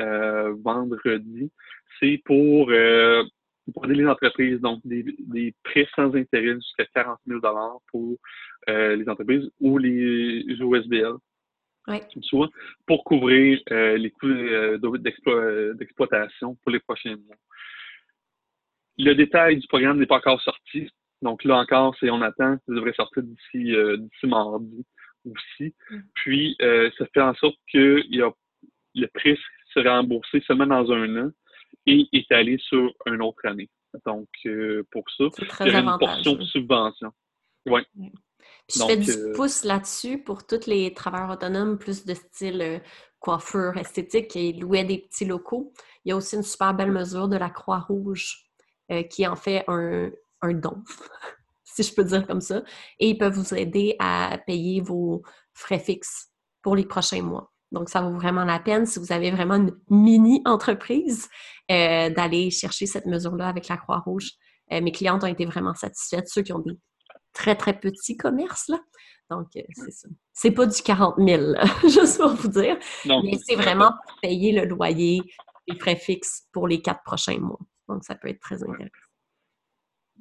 euh, 0.00 0.54
vendredi, 0.62 1.50
c'est 1.98 2.20
pour, 2.24 2.70
euh, 2.70 3.24
pour 3.72 3.84
aider 3.86 3.94
les 3.94 4.06
entreprises, 4.06 4.60
donc 4.60 4.80
des, 4.84 5.04
des 5.18 5.54
prêts 5.64 5.88
sans 5.94 6.14
intérêt 6.14 6.54
jusqu'à 6.54 6.86
40 6.94 7.18
000 7.26 7.40
pour 7.88 8.16
euh, 8.68 8.96
les 8.96 9.08
entreprises 9.08 9.50
ou 9.60 9.78
les 9.78 10.44
USBL. 10.48 11.14
Oui. 11.88 11.98
Soit 12.22 12.50
pour 12.86 13.04
couvrir 13.04 13.60
les 13.70 14.10
coûts 14.10 14.98
d'exploitation 15.74 16.56
pour 16.56 16.72
les 16.72 16.80
prochains 16.80 17.14
mois. 17.14 17.36
Le 18.98 19.12
détail 19.12 19.58
du 19.58 19.68
programme 19.68 20.00
n'est 20.00 20.06
pas 20.06 20.16
encore 20.16 20.42
sorti. 20.42 20.90
Donc 21.22 21.44
là 21.44 21.58
encore, 21.58 21.94
c'est 22.00 22.10
on 22.10 22.22
attend, 22.22 22.56
ça 22.66 22.74
devrait 22.74 22.92
sortir 22.92 23.22
d'ici 23.22 23.72
mardi. 24.24 24.84
aussi. 25.26 25.74
Mm. 25.90 25.98
Puis, 26.14 26.56
ça 26.58 27.06
fait 27.14 27.20
en 27.20 27.34
sorte 27.34 27.58
que 27.72 28.02
y 28.08 28.20
a, 28.20 28.32
le 28.96 29.06
prix 29.14 29.38
sera 29.72 29.98
remboursé 29.98 30.42
seulement 30.46 30.66
dans 30.66 30.90
un 30.90 31.26
an 31.26 31.30
et 31.86 32.08
étalé 32.12 32.58
sur 32.58 32.92
une 33.06 33.22
autre 33.22 33.46
année. 33.46 33.70
Donc, 34.04 34.28
pour 34.90 35.04
ça, 35.16 35.24
il 35.60 35.72
y 35.72 35.76
a 35.76 35.78
une 35.78 35.98
portion 35.98 36.34
de 36.34 36.44
subvention. 36.44 37.12
Oui. 37.66 37.82
Puis 38.68 38.80
je 38.80 38.86
fais 38.86 38.96
du 38.96 39.10
euh, 39.10 39.32
pouce 39.34 39.64
là-dessus 39.64 40.18
pour 40.18 40.46
tous 40.46 40.66
les 40.66 40.92
travailleurs 40.92 41.30
autonomes, 41.30 41.78
plus 41.78 42.04
de 42.04 42.14
style 42.14 42.60
euh, 42.62 42.78
coiffure 43.20 43.76
esthétique 43.76 44.34
et 44.36 44.52
louer 44.52 44.84
des 44.84 44.98
petits 44.98 45.24
locaux. 45.24 45.72
Il 46.04 46.10
y 46.10 46.12
a 46.12 46.16
aussi 46.16 46.36
une 46.36 46.42
super 46.42 46.74
belle 46.74 46.90
mesure 46.90 47.28
de 47.28 47.36
la 47.36 47.50
Croix-Rouge 47.50 48.48
euh, 48.90 49.02
qui 49.04 49.26
en 49.26 49.36
fait 49.36 49.64
un, 49.68 50.10
un 50.42 50.52
don, 50.52 50.82
si 51.64 51.82
je 51.82 51.94
peux 51.94 52.04
dire 52.04 52.26
comme 52.26 52.40
ça. 52.40 52.62
Et 52.98 53.10
ils 53.10 53.18
peuvent 53.18 53.34
vous 53.34 53.54
aider 53.54 53.94
à 53.98 54.38
payer 54.46 54.80
vos 54.80 55.22
frais 55.52 55.78
fixes 55.78 56.32
pour 56.62 56.74
les 56.74 56.86
prochains 56.86 57.22
mois. 57.22 57.52
Donc, 57.72 57.88
ça 57.88 58.00
vaut 58.00 58.14
vraiment 58.14 58.44
la 58.44 58.58
peine 58.58 58.86
si 58.86 58.98
vous 58.98 59.12
avez 59.12 59.30
vraiment 59.30 59.56
une 59.56 59.72
mini-entreprise 59.90 61.28
d'aller 61.68 62.50
chercher 62.50 62.86
cette 62.86 63.06
mesure-là 63.06 63.48
avec 63.48 63.68
la 63.68 63.76
Croix-Rouge. 63.76 64.32
mes 64.70 64.92
clientes 64.92 65.24
ont 65.24 65.28
été 65.28 65.44
vraiment 65.46 65.74
satisfaites, 65.74 66.28
ceux 66.28 66.42
qui 66.42 66.52
ont 66.52 66.60
des 66.60 66.78
très, 67.36 67.54
très 67.54 67.78
petit 67.78 68.16
commerce, 68.16 68.68
là. 68.68 68.78
Donc, 69.30 69.48
euh, 69.56 69.62
c'est 69.72 69.90
ça. 69.90 70.08
C'est 70.32 70.52
pas 70.52 70.66
du 70.66 70.82
40 70.82 71.16
000, 71.18 71.54
juste 71.82 72.18
pour 72.18 72.30
vous 72.30 72.48
dire. 72.48 72.78
Mais 73.04 73.36
c'est 73.44 73.56
vraiment 73.56 73.90
pour 73.90 74.20
payer 74.22 74.52
le 74.52 74.66
loyer, 74.66 75.20
les 75.66 75.78
frais 75.78 75.96
fixes 75.96 76.48
pour 76.52 76.68
les 76.68 76.80
quatre 76.80 77.02
prochains 77.04 77.38
mois. 77.38 77.58
Donc, 77.88 78.04
ça 78.04 78.14
peut 78.14 78.28
être 78.28 78.40
très 78.40 78.62
intéressant. 78.62 78.90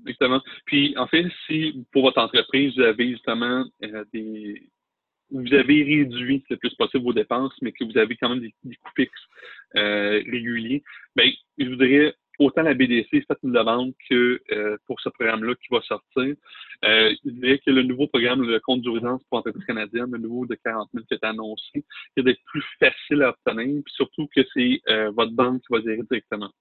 Exactement. 0.02 0.42
Puis, 0.66 0.96
en 0.98 1.08
fait, 1.08 1.26
si 1.46 1.86
pour 1.92 2.04
votre 2.04 2.20
entreprise, 2.20 2.74
vous 2.76 2.84
avez 2.84 3.12
justement 3.12 3.66
euh, 3.84 4.04
des. 4.14 4.70
Vous 5.36 5.54
avez 5.54 5.84
réduit 5.84 6.44
le 6.50 6.58
plus 6.58 6.74
possible 6.76 7.04
vos 7.04 7.14
dépenses, 7.14 7.54
mais 7.62 7.72
que 7.72 7.84
vous 7.84 7.98
avez 7.98 8.16
quand 8.16 8.30
même 8.30 8.40
des, 8.40 8.54
coûts 8.64 8.92
fixes 8.96 9.14
euh, 9.76 10.22
réguliers, 10.32 10.82
bien, 11.16 11.32
je 11.58 11.70
voudrais 11.70 12.16
autant 12.40 12.64
la 12.64 12.74
BDC 12.74 13.10
fait 13.10 13.38
une 13.44 13.52
demande 13.52 13.94
que 14.10 14.42
euh, 14.52 14.78
pour 14.86 15.00
ce 15.02 15.10
programme-là 15.10 15.56
qui 15.56 15.68
va 15.72 15.82
sortir. 15.82 16.36
Euh, 16.86 17.16
je 17.26 17.30
dirais 17.32 17.60
que 17.66 17.72
le 17.72 17.84
nouveau 17.84 18.08
programme, 18.08 18.44
le 18.44 18.60
compte 18.60 18.82
d'urgence 18.82 19.22
pour 19.30 19.38
l'entreprise 19.38 19.66
canadienne, 19.66 20.12
le 20.12 20.18
nouveau 20.20 20.46
de 20.46 20.56
40 20.56 20.90
000 20.94 21.06
qui 21.06 21.14
est 21.14 21.24
annoncé, 21.24 21.86
il 22.16 22.24
d'être 22.24 22.42
plus 22.46 22.64
facile 22.80 23.24
à 23.24 23.30
obtenir, 23.30 23.82
puis 23.84 23.94
surtout 23.94 24.28
que 24.36 24.42
c'est 24.54 24.82
euh, 24.90 25.12
votre 25.12 25.32
banque 25.32 25.62
qui 25.62 25.74
va 25.74 25.82
gérer 25.82 26.04
directement. 26.10 26.52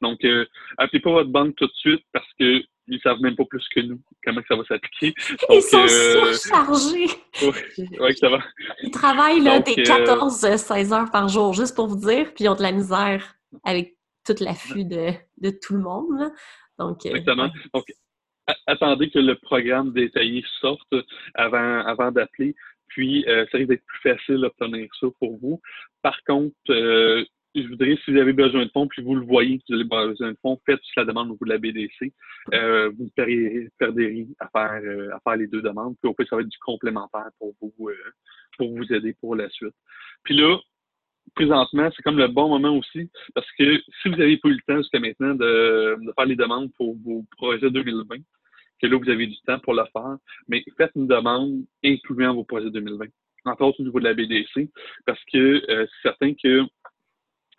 Donc, 0.00 0.24
euh, 0.24 0.46
appelez 0.78 1.00
pas 1.00 1.12
votre 1.12 1.30
banque 1.30 1.54
tout 1.56 1.66
de 1.66 1.72
suite 1.74 2.04
parce 2.12 2.28
que 2.38 2.62
ils 2.86 3.00
savent 3.00 3.20
même 3.20 3.34
pas 3.34 3.44
plus 3.46 3.66
que 3.74 3.80
nous 3.80 4.00
comment 4.24 4.42
ça 4.46 4.56
va 4.56 4.64
s'appliquer. 4.64 5.14
Ils 5.50 5.62
sont 5.62 5.86
surchargés. 5.88 7.06
Oui, 8.00 8.16
ça 8.16 8.28
va. 8.28 8.38
Ils 8.82 8.90
travaillent 8.90 9.40
là, 9.40 9.60
des 9.60 9.72
14-16 9.72 10.92
heures 10.92 11.10
par 11.10 11.28
jour, 11.28 11.54
juste 11.54 11.74
pour 11.74 11.86
vous 11.86 11.96
dire, 11.96 12.32
puis 12.34 12.44
ils 12.44 12.48
ont 12.48 12.54
de 12.54 12.62
la 12.62 12.72
misère 12.72 13.34
avec 13.64 13.96
toute 14.26 14.40
l'affût 14.40 14.84
de, 14.84 15.12
de 15.38 15.50
tout 15.50 15.74
le 15.74 15.80
monde. 15.80 16.30
Donc, 16.78 17.06
euh, 17.06 17.10
Exactement. 17.10 17.50
Donc, 17.72 17.84
attendez 18.66 19.10
que 19.10 19.18
le 19.18 19.36
programme 19.36 19.92
détaillé 19.92 20.44
sorte 20.60 20.94
avant, 21.34 21.80
avant 21.86 22.10
d'appeler. 22.10 22.54
Puis, 22.88 23.24
euh, 23.28 23.46
ça 23.50 23.58
risque 23.58 23.70
d'être 23.70 23.86
plus 23.86 24.10
facile 24.10 24.36
d'obtenir 24.36 24.88
ça 25.00 25.06
pour 25.18 25.36
vous. 25.38 25.60
Par 26.02 26.16
contre, 26.24 26.54
euh, 26.70 27.24
je 27.54 27.68
voudrais, 27.68 27.96
si 28.04 28.12
vous 28.12 28.18
avez 28.18 28.32
besoin 28.32 28.64
de 28.64 28.70
fonds, 28.70 28.88
puis 28.88 29.02
vous 29.02 29.14
le 29.14 29.24
voyez 29.24 29.58
que 29.58 29.64
vous 29.68 29.74
avez 29.74 30.08
besoin 30.08 30.32
de 30.32 30.38
fonds, 30.42 30.58
faites 30.66 30.80
la 30.96 31.04
demande 31.04 31.30
au 31.30 31.36
bout 31.36 31.44
de 31.44 31.50
la 31.50 31.58
BDC. 31.58 32.12
vous 32.50 33.04
ne 33.04 33.68
perdez 33.78 34.28
à 34.40 34.48
faire, 34.48 34.82
à 35.14 35.20
faire 35.20 35.36
les 35.36 35.46
deux 35.46 35.62
demandes. 35.62 35.94
Puis, 36.02 36.10
au 36.10 36.14
fait, 36.14 36.26
ça 36.28 36.36
va 36.36 36.42
être 36.42 36.48
du 36.48 36.58
complémentaire 36.58 37.28
pour 37.38 37.54
vous, 37.60 37.90
pour 38.56 38.76
vous 38.76 38.92
aider 38.92 39.14
pour 39.20 39.36
la 39.36 39.48
suite. 39.50 39.74
Puis 40.24 40.36
là, 40.36 40.58
présentement, 41.34 41.90
c'est 41.94 42.02
comme 42.02 42.18
le 42.18 42.28
bon 42.28 42.48
moment 42.48 42.76
aussi, 42.76 43.10
parce 43.34 43.50
que 43.58 43.78
si 44.02 44.08
vous 44.08 44.16
n'avez 44.16 44.36
pas 44.38 44.48
eu 44.48 44.54
le 44.54 44.62
temps 44.66 44.78
jusqu'à 44.78 45.00
maintenant 45.00 45.34
de, 45.34 45.96
faire 46.16 46.26
les 46.26 46.36
demandes 46.36 46.72
pour 46.74 46.96
vos 47.04 47.24
projets 47.36 47.70
2020, 47.70 48.16
que 48.80 48.86
là, 48.86 48.98
vous 48.98 49.10
avez 49.10 49.26
du 49.26 49.36
temps 49.46 49.58
pour 49.60 49.74
le 49.74 49.84
faire, 49.92 50.16
mais 50.48 50.64
faites 50.76 50.92
une 50.94 51.06
demande 51.06 51.64
incluant 51.84 52.34
vos 52.34 52.44
projets 52.44 52.70
2020, 52.70 53.06
entre 53.46 53.62
autres 53.62 53.80
au 53.80 53.84
niveau 53.84 54.00
de 54.00 54.04
la 54.04 54.14
BDC, 54.14 54.70
parce 55.06 55.22
que 55.32 55.62
euh, 55.70 55.86
c'est 55.86 56.08
certain 56.08 56.34
que 56.34 56.62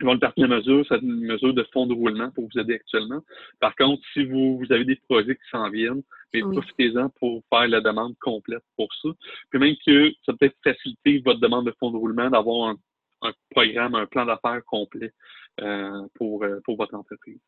ils 0.00 0.06
vont 0.06 0.14
le 0.14 0.20
la 0.36 0.48
mesure, 0.48 0.84
c'est 0.88 1.00
une 1.00 1.26
mesure 1.26 1.54
de 1.54 1.66
fonds 1.72 1.86
de 1.86 1.94
roulement 1.94 2.30
pour 2.30 2.48
vous 2.48 2.60
aider 2.60 2.74
actuellement. 2.74 3.22
Par 3.60 3.74
contre, 3.76 4.02
si 4.12 4.24
vous, 4.24 4.58
vous 4.58 4.72
avez 4.72 4.84
des 4.84 4.96
projets 5.08 5.34
qui 5.36 5.48
s'en 5.50 5.70
viennent, 5.70 6.02
mais 6.34 6.40
profitez-en 6.40 7.08
pour 7.18 7.42
faire 7.50 7.68
la 7.68 7.80
demande 7.80 8.14
complète 8.18 8.64
pour 8.76 8.88
ça. 9.02 9.08
Puis 9.50 9.58
même 9.58 9.74
que 9.86 10.12
ça 10.24 10.32
peut 10.32 10.46
être 10.46 10.56
faciliter 10.62 11.22
votre 11.24 11.40
demande 11.40 11.66
de 11.66 11.74
fonds 11.78 11.90
de 11.90 11.96
roulement, 11.96 12.30
d'avoir 12.30 12.70
un 12.70 12.76
un 13.22 13.32
programme, 13.50 13.94
un 13.94 14.06
plan 14.06 14.24
d'affaires 14.26 14.64
complet 14.64 15.12
euh, 15.60 16.06
pour, 16.14 16.42
euh, 16.44 16.60
pour 16.64 16.76
votre 16.76 16.94
entreprise. 16.94 17.40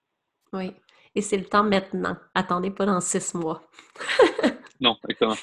Oui. 0.53 0.73
Et 1.15 1.21
c'est 1.21 1.37
le 1.37 1.45
temps 1.45 1.65
maintenant. 1.65 2.17
Attendez 2.35 2.71
pas 2.71 2.87
dans 2.87 3.01
six 3.01 3.35
mois. 3.35 3.63
non, 4.81 4.97
exactement. 5.09 5.37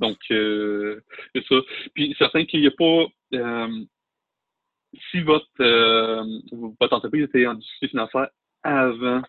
Donc, 0.00 0.18
euh, 0.30 1.00
c'est 1.34 1.44
ça. 1.46 1.56
Puis, 1.94 2.14
certain 2.18 2.44
qu'il 2.44 2.60
n'y 2.60 2.66
a 2.66 2.70
pas. 2.70 3.06
Si 5.10 5.20
votre, 5.20 5.48
votre 6.78 6.94
entreprise 6.94 7.24
était 7.24 7.46
en 7.46 7.54
difficulté 7.54 7.88
financière 7.88 8.28
avant 8.62 9.22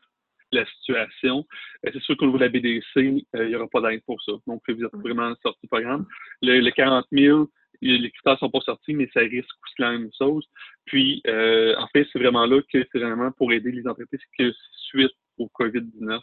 la 0.52 0.66
situation, 0.66 1.46
c'est 1.84 2.02
sûr 2.02 2.16
qu'au 2.18 2.26
niveau 2.26 2.38
de 2.38 2.44
la 2.44 2.50
BDC, 2.50 2.84
il 2.96 3.26
n'y 3.34 3.56
aura 3.56 3.68
pas 3.68 3.82
d'aide 3.82 4.04
pour 4.06 4.22
ça. 4.22 4.34
Donc, 4.48 4.62
vous 4.68 4.84
êtes 4.84 4.96
vraiment 4.96 5.34
sorti 5.42 5.60
du 5.64 5.68
programme. 5.68 6.06
Le, 6.42 6.60
le 6.60 6.72
40 6.72 7.06
000, 7.12 7.50
les 7.82 8.12
critères 8.12 8.40
sont 8.40 8.50
pas 8.50 8.62
sortis, 8.62 8.94
mais 8.94 9.10
ça 9.14 9.22
risque 9.22 9.50
aussi 9.64 9.76
la 9.80 9.92
même 9.92 10.10
chose. 10.18 10.46
Puis, 10.86 11.22
euh, 11.28 11.76
en 11.78 11.88
fait, 11.88 12.08
c'est 12.12 12.20
vraiment 12.20 12.46
là 12.46 12.62
que 12.72 12.86
c'est 12.92 13.00
vraiment 13.00 13.32
pour 13.32 13.52
aider 13.52 13.72
les 13.72 13.88
entreprises 13.88 14.22
que 14.38 14.52
suite 14.90 15.12
au 15.38 15.50
COVID-19, 15.60 16.20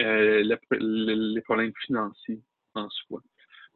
euh, 0.00 0.56
les 0.80 1.40
problèmes 1.42 1.72
financiers 1.84 2.40
en 2.74 2.88
soi. 2.90 3.20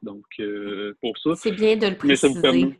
Donc, 0.03 0.25
euh, 0.41 0.95
pour 1.01 1.17
ça. 1.19 1.35
C'est 1.37 1.53
bien 1.53 1.77
de 1.77 1.87
le 1.89 1.97
préciser. 1.97 2.79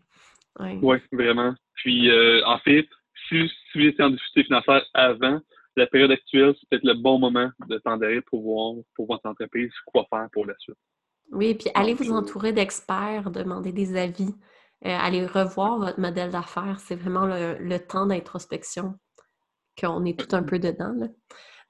Oui, 0.61 0.79
ouais, 0.83 1.03
vraiment. 1.13 1.55
Puis, 1.75 2.11
en 2.45 2.59
fait, 2.59 2.87
si, 3.29 3.49
si 3.49 3.79
vous 3.79 3.87
étiez 3.87 4.05
en 4.05 4.11
difficulté 4.11 4.45
financière 4.45 4.85
avant, 4.95 5.41
la 5.77 5.87
période 5.87 6.11
actuelle, 6.11 6.55
c'est 6.59 6.69
peut-être 6.69 6.85
le 6.85 6.95
bon 6.95 7.19
moment 7.19 7.51
de 7.69 7.81
d'arrêt 7.85 8.21
pour 8.23 8.43
voir 8.43 8.75
pour 8.95 9.07
votre 9.07 9.27
entreprise 9.27 9.73
quoi 9.87 10.07
faire 10.11 10.29
pour 10.33 10.47
la 10.47 10.55
suite. 10.59 10.77
Oui, 11.31 11.55
puis 11.55 11.71
allez 11.75 11.95
vous 11.95 12.13
entourer 12.13 12.53
d'experts, 12.53 13.31
demander 13.31 13.73
des 13.73 13.97
avis, 13.97 14.35
euh, 14.85 14.97
allez 15.01 15.25
revoir 15.25 15.79
votre 15.79 15.99
modèle 15.99 16.31
d'affaires. 16.31 16.79
C'est 16.81 16.97
vraiment 16.97 17.27
le, 17.27 17.79
temps 17.79 18.07
d'introspection 18.07 18.95
qu'on 19.81 20.05
est 20.05 20.19
tout 20.19 20.37
un 20.37 20.43
peu 20.43 20.59
dedans. 20.59 20.95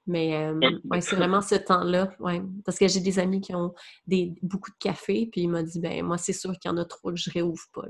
Mais 0.05 0.35
euh, 0.35 0.59
c'est 0.99 1.15
vraiment 1.15 1.41
ce 1.41 1.55
temps-là. 1.55 2.13
Ouais. 2.19 2.41
Parce 2.65 2.77
que 2.77 2.89
j'ai 2.89 2.99
des 2.99 3.19
amis 3.19 3.39
qui 3.39 3.55
ont 3.55 3.73
des, 4.05 4.33
beaucoup 4.41 4.71
de 4.71 4.77
café, 4.77 5.29
puis 5.31 5.41
ils 5.41 5.47
m'ont 5.47 5.63
dit 5.63 5.79
ben 5.79 6.03
moi, 6.03 6.17
c'est 6.17 6.33
sûr 6.33 6.51
qu'il 6.59 6.69
y 6.69 6.73
en 6.73 6.77
a 6.77 6.83
trop 6.83 7.11
que 7.11 7.15
je 7.15 7.29
ne 7.29 7.33
réouvre 7.35 7.63
pas. 7.73 7.83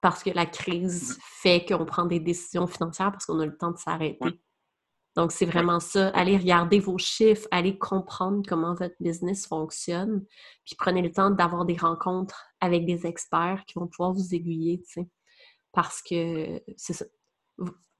Parce 0.00 0.22
que 0.22 0.30
la 0.30 0.46
crise 0.46 1.18
fait 1.40 1.64
qu'on 1.64 1.84
prend 1.84 2.06
des 2.06 2.20
décisions 2.20 2.66
financières 2.66 3.12
parce 3.12 3.26
qu'on 3.26 3.40
a 3.40 3.46
le 3.46 3.56
temps 3.56 3.72
de 3.72 3.78
s'arrêter. 3.78 4.40
Donc, 5.16 5.32
c'est 5.32 5.46
vraiment 5.46 5.80
ça. 5.80 6.08
Allez 6.08 6.36
regarder 6.36 6.78
vos 6.78 6.98
chiffres, 6.98 7.48
allez 7.50 7.78
comprendre 7.78 8.42
comment 8.46 8.74
votre 8.74 8.94
business 9.00 9.46
fonctionne, 9.46 10.24
puis 10.64 10.76
prenez 10.78 11.00
le 11.00 11.10
temps 11.10 11.30
d'avoir 11.30 11.64
des 11.64 11.76
rencontres 11.76 12.44
avec 12.60 12.84
des 12.84 13.06
experts 13.06 13.64
qui 13.66 13.78
vont 13.78 13.86
pouvoir 13.86 14.12
vous 14.12 14.34
aiguiller, 14.34 14.82
tu 14.82 15.00
sais. 15.00 15.08
Parce 15.72 16.02
que 16.02 16.60
c'est 16.76 16.92
ça. 16.92 17.06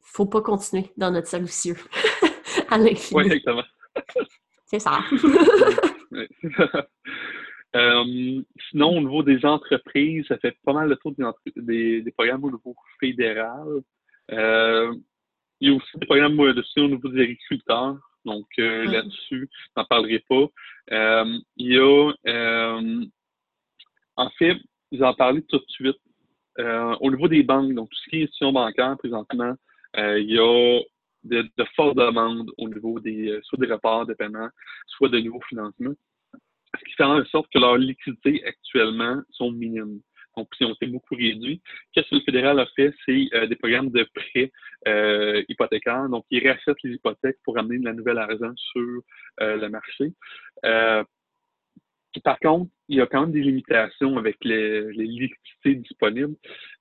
Faut 0.03 0.27
pas 0.27 0.42
continuer 0.42 0.92
dans 0.96 1.11
notre 1.11 1.35
à 2.70 2.79
l'infini. 2.79 3.11
Oui, 3.12 3.25
exactement. 3.25 3.64
c'est 4.66 4.79
ça. 4.79 5.01
Euh, 7.77 8.43
sinon, 8.71 8.97
au 8.97 9.01
niveau 9.01 9.23
des 9.23 9.45
entreprises, 9.45 10.27
ça 10.29 10.39
fait 10.39 10.57
pas 10.65 10.73
mal 10.73 10.89
le 10.89 10.97
tour 10.97 11.15
des, 11.57 12.01
des, 12.03 12.11
programmes 12.12 12.45
au 12.45 12.51
niveau 12.51 12.75
fédéral. 12.99 13.83
Euh, 14.33 14.95
il 15.61 15.69
y 15.69 15.73
a 15.73 15.77
aussi 15.77 15.99
des 15.99 16.07
programmes 16.07 16.37
dessus 16.55 16.81
au 16.81 16.89
niveau 16.89 17.09
des 17.09 17.23
agriculteurs. 17.23 17.99
Donc 18.27 18.47
euh, 18.59 18.85
là-dessus, 18.85 19.49
je 19.53 19.71
n'en 19.77 19.85
parlerai 19.85 20.19
pas. 20.29 20.47
Euh, 20.91 21.39
il 21.57 21.73
y 21.73 21.79
a 21.79 22.12
euh, 22.27 23.05
en 24.17 24.31
fait, 24.31 24.57
j'en 24.93 25.15
parlais 25.15 25.43
tout 25.43 25.59
de 25.59 25.65
suite. 25.69 25.97
au 26.59 27.11
niveau 27.11 27.29
des 27.29 27.43
banques, 27.43 27.74
donc 27.74 27.89
tout 27.91 27.97
ce 28.05 28.11
qui 28.11 28.16
est 28.16 28.22
institution 28.24 28.53
bancaire 28.53 28.97
présentement, 28.99 29.55
il 29.97 30.31
y 30.31 30.39
a 30.39 30.81
de, 31.24 31.43
de, 31.43 31.64
fortes 31.74 31.97
demandes 31.97 32.51
au 32.59 32.68
niveau 32.68 32.99
des 33.01 33.39
soit 33.43 33.59
des 33.59 33.72
reports 33.72 34.07
de 34.07 34.14
paiement, 34.14 34.49
soit 34.87 35.09
de 35.09 35.18
nouveaux 35.20 35.43
financements. 35.49 35.95
Ce 36.79 36.85
qui 36.85 36.93
fait 36.95 37.05
en 37.05 37.24
sorte 37.27 37.51
que 37.53 37.59
leurs 37.59 37.77
liquidités 37.77 38.45
actuellement 38.45 39.20
sont 39.31 39.51
minimes. 39.51 40.01
Donc, 40.37 40.49
si 40.57 40.64
on 40.64 40.74
s'est 40.74 40.87
beaucoup 40.87 41.14
réduit. 41.14 41.62
Qu'est-ce 41.93 42.11
que 42.11 42.16
le 42.16 42.20
fédéral 42.20 42.61
a 42.61 42.66
fait? 42.77 42.93
C'est 43.07 43.29
euh, 43.33 43.47
des 43.47 43.57
programmes 43.57 43.89
de 43.91 44.07
prêts 44.14 44.53
euh, 44.87 45.43
hypothécaires. 45.49 46.09
Donc, 46.11 46.27
ils 46.31 46.47
rachètent 46.47 46.83
les 46.85 46.93
hypothèques 46.93 47.39
pour 47.43 47.59
amener 47.59 47.79
de 47.79 47.87
la 47.87 47.95
nouvelle 47.95 48.18
argent 48.18 48.53
sur 48.57 49.01
euh, 49.41 49.57
le 49.57 49.68
marché. 49.70 50.12
par 52.22 52.39
contre, 52.41 52.70
il 52.89 52.99
y 52.99 53.01
a 53.01 53.07
quand 53.07 53.22
même 53.22 53.33
des 53.33 53.43
limitations 53.43 54.16
avec 54.16 54.37
les, 54.43 54.93
les 54.93 55.07
liquidités 55.07 55.74
disponibles. 55.74 56.37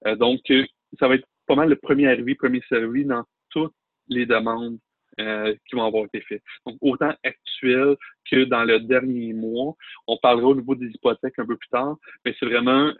Euh, 0.05 0.15
donc, 0.15 0.39
euh, 0.51 0.65
ça 0.99 1.07
va 1.07 1.15
être 1.15 1.27
pas 1.47 1.55
mal 1.55 1.69
le 1.69 1.75
premier 1.75 2.07
arrivé, 2.07 2.35
premier 2.35 2.61
servi 2.69 3.05
dans 3.05 3.23
toutes 3.49 3.73
les 4.07 4.25
demandes 4.25 4.77
euh, 5.19 5.55
qui 5.67 5.75
vont 5.75 5.85
avoir 5.85 6.05
été 6.05 6.21
faites. 6.21 6.43
Donc, 6.65 6.77
autant 6.81 7.13
actuel 7.23 7.95
que 8.29 8.43
dans 8.45 8.63
le 8.63 8.79
dernier 8.79 9.33
mois. 9.33 9.75
On 10.07 10.17
parlera 10.17 10.47
au 10.47 10.55
niveau 10.55 10.75
des 10.75 10.87
hypothèques 10.87 11.37
un 11.37 11.45
peu 11.45 11.57
plus 11.57 11.69
tard, 11.69 11.95
mais 12.25 12.35
c'est 12.39 12.45
vraiment 12.45 12.91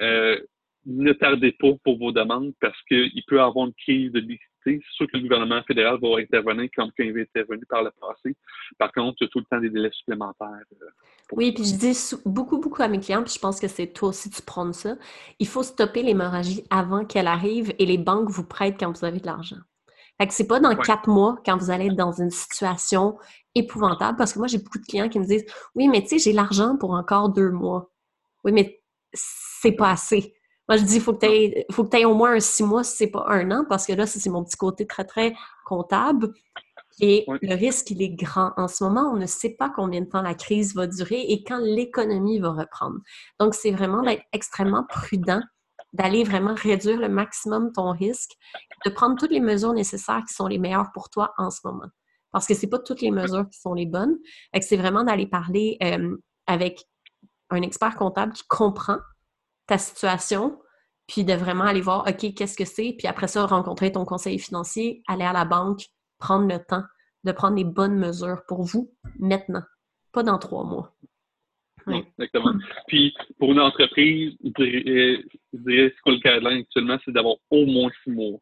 ne 0.86 1.14
tardez 1.14 1.52
pas 1.52 1.72
pour 1.84 1.98
vos 1.98 2.12
demandes 2.12 2.54
parce 2.62 2.80
qu'il 2.84 3.24
peut 3.28 3.38
y 3.38 3.40
avoir 3.40 3.68
une 3.68 3.74
crise 3.74 4.12
de 4.12 4.20
liquidité. 4.20 4.40
C'est 4.66 4.96
sûr 4.96 5.08
que 5.08 5.18
le 5.18 5.24
gouvernement 5.24 5.62
fédéral 5.64 6.00
va 6.02 6.18
intervenir 6.20 6.70
comme 6.76 6.92
il 6.98 7.10
avait 7.10 7.22
intervenu 7.22 7.66
par 7.68 7.84
le 7.84 7.92
passé. 8.00 8.36
Par 8.80 8.92
contre, 8.92 9.18
il 9.22 9.26
y 9.26 9.28
a 9.28 9.30
tout 9.30 9.40
le 9.40 9.46
temps 9.46 9.60
des 9.60 9.70
délais 9.70 9.92
supplémentaires. 9.92 10.50
Euh, 10.50 10.86
oui, 11.34 11.52
puis 11.54 11.66
je 11.66 11.76
dis 11.76 12.16
beaucoup, 12.26 12.60
beaucoup 12.60 12.82
à 12.82 12.88
mes 12.88 13.00
clients, 13.00 13.24
puis 13.24 13.34
je 13.34 13.40
pense 13.40 13.60
que 13.60 13.68
c'est 13.68 13.88
toi 13.88 14.10
aussi 14.10 14.30
tu 14.30 14.42
prends 14.42 14.72
ça. 14.74 14.96
Il 15.40 15.48
faut 15.48 15.64
stopper 15.64 16.02
l'hémorragie 16.02 16.64
avant 16.70 17.06
qu'elle 17.06 17.28
arrive 17.28 17.74
et 17.78 17.86
les 17.86 17.98
banques 17.98 18.30
vous 18.30 18.46
prêtent 18.46 18.80
quand 18.80 18.92
vous 18.92 19.06
avez 19.06 19.20
de 19.20 19.26
l'argent. 19.26 19.58
Fait 20.20 20.28
que 20.28 20.34
c'est 20.34 20.48
pas 20.48 20.60
dans 20.60 20.76
quatre 20.76 21.10
mois 21.10 21.38
quand 21.46 21.58
vous 21.58 21.72
allez 21.72 21.88
être 21.88 21.96
dans 21.96 22.14
une 22.14 22.32
situation 22.32 23.18
épouvantable 23.54 24.18
parce 24.18 24.34
que 24.34 24.40
moi 24.40 24.48
j'ai 24.48 24.58
beaucoup 24.60 24.80
de 24.80 24.86
clients 24.86 25.10
qui 25.10 25.20
me 25.20 25.26
disent 25.26 25.46
oui 25.76 25.88
mais 25.88 26.02
tu 26.02 26.10
sais 26.10 26.20
j'ai 26.20 26.34
l'argent 26.34 26.78
pour 26.78 26.92
encore 26.92 27.30
deux 27.30 27.52
mois. 27.52 27.92
Oui 28.44 28.52
mais 28.52 28.82
c'est 29.14 29.74
pas 29.74 29.92
assez. 29.92 30.36
Moi, 30.68 30.78
je 30.78 30.84
dis, 30.84 30.96
il 30.96 31.02
faut 31.02 31.14
que 31.14 31.26
tu 31.26 31.98
aies, 31.98 32.06
au 32.06 32.16
moins 32.16 32.34
un 32.34 32.40
six 32.40 32.64
mois, 32.64 32.84
si 32.84 32.96
c'est 32.98 33.08
pas 33.08 33.26
un 33.28 33.52
an, 33.52 33.66
parce 33.70 33.86
que 33.86 33.94
là, 33.94 34.08
c'est 34.08 34.28
mon 34.30 34.44
petit 34.44 34.58
côté 34.58 34.88
très, 34.88 35.06
très 35.06 35.36
comptable. 35.64 36.34
Et 37.00 37.26
le 37.28 37.56
risque, 37.56 37.92
il 37.92 38.02
est 38.02 38.16
grand. 38.16 38.52
En 38.58 38.68
ce 38.68 38.84
moment, 38.84 39.12
on 39.14 39.18
ne 39.18 39.26
sait 39.28 39.56
pas 39.60 39.70
combien 39.70 40.02
de 40.02 40.08
temps 40.08 40.22
la 40.22 40.34
crise 40.34 40.74
va 40.76 40.88
durer 40.88 41.22
et 41.22 41.44
quand 41.44 41.60
l'économie 41.60 42.40
va 42.40 42.52
reprendre. 42.52 42.98
Donc, 43.40 43.54
c'est 43.54 43.72
vraiment 43.72 44.02
d'être 44.02 44.24
extrêmement 44.34 44.86
prudent, 44.88 45.42
d'aller 45.96 46.24
vraiment 46.24 46.54
réduire 46.54 47.00
le 47.00 47.10
maximum 47.10 47.72
ton 47.72 47.92
risque, 47.92 48.32
de 48.86 48.90
prendre 48.90 49.18
toutes 49.18 49.32
les 49.32 49.40
mesures 49.40 49.74
nécessaires 49.74 50.24
qui 50.28 50.34
sont 50.34 50.48
les 50.48 50.60
meilleures 50.60 50.92
pour 50.94 51.10
toi 51.10 51.34
en 51.38 51.50
ce 51.50 51.60
moment. 51.64 51.88
Parce 52.32 52.48
que 52.48 52.54
ce 52.54 52.66
pas 52.66 52.80
toutes 52.80 53.02
les 53.02 53.12
mesures 53.12 53.48
qui 53.50 53.60
sont 53.60 53.74
les 53.74 53.86
bonnes. 53.86 54.18
C'est 54.62 54.76
vraiment 54.76 55.06
d'aller 55.06 55.26
parler 55.26 55.78
euh, 55.82 56.18
avec 56.48 56.84
un 57.50 57.62
expert 57.62 57.96
comptable 57.96 58.34
qui 58.34 58.44
comprend 58.50 58.98
ta 59.68 59.78
situation, 59.78 60.60
puis 61.08 61.24
de 61.24 61.34
vraiment 61.34 61.64
aller 61.64 61.82
voir, 61.82 62.06
OK, 62.08 62.34
qu'est-ce 62.34 62.58
que 62.58 62.66
c'est, 62.66 62.94
puis 62.98 63.08
après 63.08 63.28
ça, 63.28 63.46
rencontrer 63.46 63.92
ton 63.92 64.06
conseiller 64.06 64.38
financier, 64.38 65.02
aller 65.08 65.24
à 65.24 65.34
la 65.34 65.46
banque, 65.46 65.86
prendre 66.20 66.48
le 66.48 66.60
temps 66.60 66.84
de 67.24 67.32
prendre 67.32 67.56
les 67.56 67.64
bonnes 67.64 67.98
mesures 67.98 68.42
pour 68.48 68.64
vous 68.64 68.94
maintenant, 69.20 69.64
pas 70.12 70.24
dans 70.24 70.38
trois 70.38 70.64
mois. 70.66 70.94
Oui. 71.88 72.04
Exactement. 72.20 72.54
Puis, 72.88 73.14
pour 73.40 73.52
une 73.52 73.60
entreprise, 73.60 74.34
je 74.44 75.22
dirais, 75.54 75.94
ce 75.96 76.02
qu'on 76.02 76.12
le 76.12 76.18
guideline 76.18 76.62
actuellement, 76.62 76.98
c'est 77.06 77.12
d'avoir 77.12 77.36
au 77.52 77.66
moins 77.66 77.90
six 78.04 78.12
mois. 78.12 78.40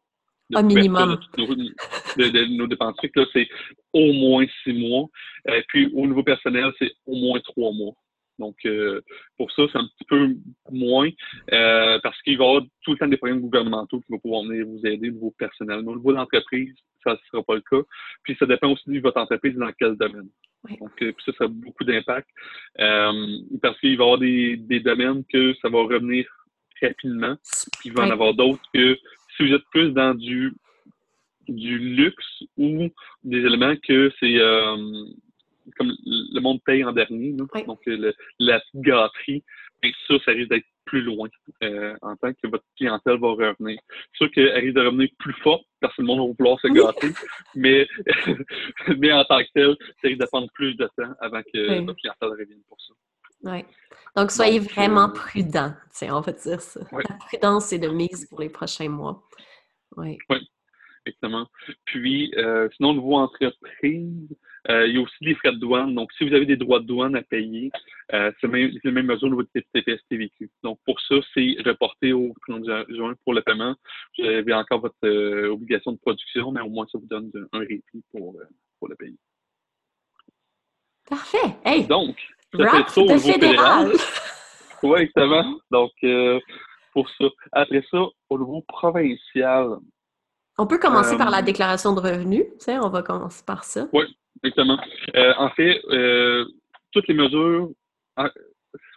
Un 0.54 0.62
minimum. 0.62 1.18
De, 1.36 2.56
nos 2.56 2.66
dépenses 2.66 2.96
là, 3.14 3.24
c'est 3.32 3.48
au 3.92 4.12
moins 4.12 4.46
six 4.62 4.72
mois. 4.72 5.06
Euh, 5.48 5.62
puis, 5.68 5.90
au 5.94 6.06
niveau 6.06 6.22
personnel, 6.22 6.72
c'est 6.78 6.92
au 7.06 7.16
moins 7.16 7.40
trois 7.40 7.72
mois. 7.72 7.92
Donc, 8.38 8.56
euh, 8.64 9.00
pour 9.36 9.50
ça, 9.52 9.62
c'est 9.70 9.78
un 9.78 9.86
petit 9.86 10.04
peu 10.08 10.36
moins 10.70 11.08
euh, 11.52 11.98
parce 12.02 12.20
qu'il 12.22 12.38
va 12.38 12.44
y 12.44 12.48
avoir 12.48 12.62
tout 12.82 12.92
le 12.92 12.98
temps 12.98 13.06
des 13.06 13.16
programmes 13.16 13.40
gouvernementaux 13.40 14.00
qui 14.00 14.12
vont 14.12 14.18
pouvoir 14.18 14.42
venir 14.44 14.66
vous 14.66 14.86
aider 14.86 15.10
au 15.10 15.12
niveau 15.12 15.34
personnel. 15.38 15.82
Mais 15.82 15.92
au 15.92 15.96
niveau 15.96 16.12
de 16.12 16.16
l'entreprise, 16.16 16.74
ça 17.02 17.12
ne 17.12 17.16
sera 17.30 17.42
pas 17.42 17.54
le 17.54 17.62
cas. 17.62 17.86
Puis, 18.22 18.36
ça 18.38 18.46
dépend 18.46 18.72
aussi 18.72 18.90
de 18.90 19.00
votre 19.00 19.20
entreprise 19.20 19.54
dans 19.54 19.72
quel 19.78 19.96
domaine. 19.96 20.28
Donc, 20.80 20.90
euh, 21.02 21.12
puis 21.12 21.24
ça, 21.26 21.32
ça 21.38 21.44
a 21.44 21.48
beaucoup 21.48 21.84
d'impact 21.84 22.28
parce 22.76 23.78
qu'il 23.80 23.96
va 23.98 24.04
y 24.04 24.06
avoir 24.06 24.18
des, 24.18 24.56
des, 24.56 24.80
domaines 24.80 25.22
que 25.30 25.54
ça 25.60 25.68
va 25.68 25.82
revenir 25.82 26.26
rapidement. 26.80 27.36
Puis, 27.78 27.90
il 27.90 27.92
va 27.92 28.04
y 28.04 28.08
en 28.08 28.10
avoir 28.10 28.34
d'autres 28.34 28.62
que 28.72 28.96
si 29.36 29.46
vous 29.46 29.54
êtes 29.54 29.64
plus 29.70 29.90
dans 29.90 30.14
du 30.14 30.52
du 31.46 31.78
luxe 31.78 32.42
ou 32.56 32.88
des 33.22 33.38
éléments 33.38 33.74
que 33.86 34.10
c'est 34.18 34.38
comme 35.76 35.92
le 36.06 36.40
monde 36.40 36.60
paye 36.64 36.84
en 36.84 36.92
dernier, 36.92 37.32
donc 37.32 37.50
euh, 37.88 38.12
la 38.38 38.60
petite 38.60 38.80
gâterie, 38.80 39.44
bien 39.82 39.92
ça, 40.06 40.14
ça 40.24 40.32
risque 40.32 40.50
d'être 40.50 40.66
plus 40.84 41.02
loin 41.02 41.28
euh, 41.62 41.94
en 42.02 42.14
tant 42.16 42.32
que 42.32 42.46
votre 42.46 42.64
clientèle 42.76 43.18
va 43.18 43.28
revenir. 43.28 43.78
C'est 43.88 44.24
sûr 44.24 44.30
qu'elle 44.30 44.52
risque 44.52 44.76
de 44.76 44.86
revenir 44.86 45.08
plus 45.18 45.34
fort 45.42 45.62
parce 45.80 45.94
que 45.96 46.02
le 46.02 46.06
monde 46.06 46.28
va 46.28 46.34
vouloir 46.38 46.60
se 46.60 46.68
gâter, 46.68 47.08
mais, 47.54 47.86
mais 48.98 49.12
en 49.12 49.24
tant 49.24 49.38
que 49.38 49.48
tel, 49.54 49.76
ça 50.02 50.08
risque 50.08 50.20
de 50.20 50.26
prendre 50.26 50.48
plus 50.52 50.74
de 50.74 50.88
temps 50.96 51.12
avant 51.20 51.42
que 51.42 51.80
votre 51.80 51.98
clientèle 51.98 52.28
revienne 52.28 52.62
pour 52.68 52.80
ça. 52.80 52.94
Oui. 53.44 53.64
Donc, 54.16 54.30
soyez 54.30 54.58
vraiment 54.58 55.08
euh, 55.08 55.12
prudent, 55.12 55.74
on 56.02 56.20
va 56.20 56.32
dire 56.32 56.60
ça. 56.60 56.80
La 56.92 57.16
prudence 57.16 57.72
est 57.72 57.78
de 57.78 57.88
mise 57.88 58.26
pour 58.28 58.40
les 58.40 58.48
prochains 58.48 58.88
mois. 58.88 59.22
Oui. 59.96 60.18
Oui, 60.30 60.38
exactement. 61.04 61.46
Puis, 61.84 62.32
sinon, 62.76 62.90
au 62.90 62.94
niveau 62.94 63.16
entreprise, 63.16 64.34
euh, 64.70 64.86
il 64.86 64.94
y 64.94 64.98
a 64.98 65.02
aussi 65.02 65.22
des 65.22 65.34
frais 65.34 65.52
de 65.52 65.58
douane. 65.58 65.94
Donc, 65.94 66.12
si 66.12 66.26
vous 66.26 66.34
avez 66.34 66.46
des 66.46 66.56
droits 66.56 66.80
de 66.80 66.86
douane 66.86 67.14
à 67.16 67.22
payer, 67.22 67.70
euh, 68.12 68.32
c'est 68.40 68.46
le 68.46 68.90
même 68.90 69.06
mesure 69.06 69.28
de 69.28 69.60
TPS 69.74 70.00
TVQ. 70.08 70.50
Donc, 70.62 70.78
pour 70.84 70.98
ça, 71.02 71.16
c'est 71.34 71.56
reporté 71.64 72.12
au 72.12 72.34
30 72.48 72.64
juin 72.88 73.14
pour 73.24 73.34
le 73.34 73.42
paiement. 73.42 73.74
Vous 74.18 74.24
avez 74.24 74.54
encore 74.54 74.80
votre 74.80 74.94
euh, 75.04 75.50
obligation 75.50 75.92
de 75.92 75.98
production, 75.98 76.50
mais 76.52 76.60
au 76.60 76.70
moins, 76.70 76.86
ça 76.90 76.98
vous 76.98 77.06
donne 77.06 77.30
un 77.52 77.58
répit 77.58 78.02
pour, 78.10 78.36
pour 78.78 78.88
le 78.88 78.96
payer. 78.96 79.18
Parfait. 81.08 81.56
Hey! 81.64 81.86
Donc, 81.86 82.16
ça 82.56 82.68
fait 82.68 82.88
ça 82.88 83.00
au 83.02 83.06
niveau 83.06 83.32
fédéral. 83.32 83.92
oui, 84.82 85.00
exactement. 85.00 85.58
Donc, 85.70 85.92
pour 86.92 87.10
ça. 87.18 87.26
Après 87.52 87.84
ça, 87.90 87.98
au 88.30 88.38
niveau 88.38 88.62
provincial, 88.66 89.76
on 90.56 90.68
peut 90.68 90.78
commencer 90.78 91.16
par 91.16 91.30
la 91.30 91.42
déclaration 91.42 91.92
de 91.94 92.00
revenus. 92.00 92.44
Tu 92.60 92.66
sais, 92.66 92.78
on 92.78 92.88
va 92.88 93.02
commencer 93.02 93.42
par 93.44 93.64
ça. 93.64 93.88
Oui, 93.92 94.04
Exactement. 94.44 94.78
Euh, 95.16 95.32
en 95.38 95.50
fait, 95.50 95.80
euh, 95.88 96.44
toutes 96.92 97.08
les 97.08 97.14
mesures, 97.14 97.70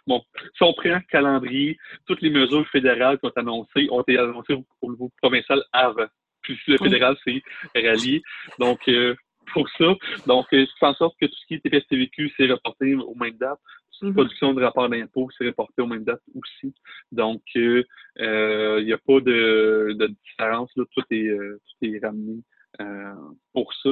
bon, 0.06 0.22
sont 0.56 0.74
prêtes 0.74 0.94
en 0.94 1.00
calendrier. 1.10 1.78
Toutes 2.06 2.20
les 2.20 2.30
mesures 2.30 2.68
fédérales 2.68 3.18
qui 3.18 3.26
ont, 3.26 3.32
annoncées, 3.34 3.88
ont 3.90 4.02
été 4.02 4.18
annoncées 4.18 4.54
au 4.82 4.90
niveau 4.90 5.10
provincial 5.22 5.64
avant. 5.72 6.06
Puis 6.42 6.58
le 6.66 6.76
fédéral 6.76 7.16
s'est 7.24 7.42
rallié. 7.74 8.22
Donc, 8.58 8.80
euh, 8.88 9.14
pour 9.52 9.66
ça, 9.70 9.94
donc, 10.26 10.46
je 10.52 10.66
fais 10.78 10.86
en 10.86 10.94
sorte 10.94 11.16
que 11.18 11.26
tout 11.26 11.34
ce 11.34 11.46
qui 11.46 11.54
est 11.54 11.64
TPS-TVQ, 11.64 12.32
c'est 12.36 12.46
reporté 12.46 12.94
aux 12.94 13.14
mêmes 13.14 13.38
dates. 13.38 13.58
La 14.00 14.08
mm-hmm. 14.08 14.12
production 14.12 14.54
de 14.54 14.62
rapport 14.62 14.88
d'impôt, 14.88 15.28
c'est 15.36 15.46
reporté 15.46 15.82
aux 15.82 15.86
mêmes 15.86 16.04
dates 16.04 16.22
aussi. 16.34 16.72
Donc, 17.10 17.40
il 17.54 17.84
n'y 18.16 18.92
a 18.92 18.98
pas 18.98 19.20
de, 19.20 19.96
de 19.98 20.06
différence. 20.24 20.70
Là. 20.76 20.84
Tout, 20.94 21.02
est, 21.10 21.30
tout 21.30 21.86
est 21.86 21.98
ramené 22.04 22.42
euh, 22.80 23.14
pour 23.52 23.72
ça. 23.82 23.90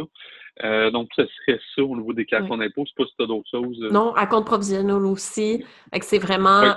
Euh, 0.65 0.91
donc, 0.91 1.09
ça 1.15 1.25
serait 1.27 1.61
ça 1.75 1.83
au 1.83 1.97
niveau 1.97 2.13
des 2.13 2.25
cartes 2.25 2.47
oui. 2.51 2.59
d'impôt. 2.59 2.85
Je 2.87 2.91
sais 2.91 2.95
pas 2.97 3.05
si 3.05 3.17
tu 3.17 3.25
as 3.25 3.27
d'autres 3.27 3.51
choses. 3.51 3.79
Euh. 3.83 3.91
Non, 3.91 4.15
à 4.15 4.27
compte 4.27 4.47
provisionnel 4.47 5.05
aussi. 5.05 5.65
C'est 6.01 6.19
vraiment. 6.19 6.75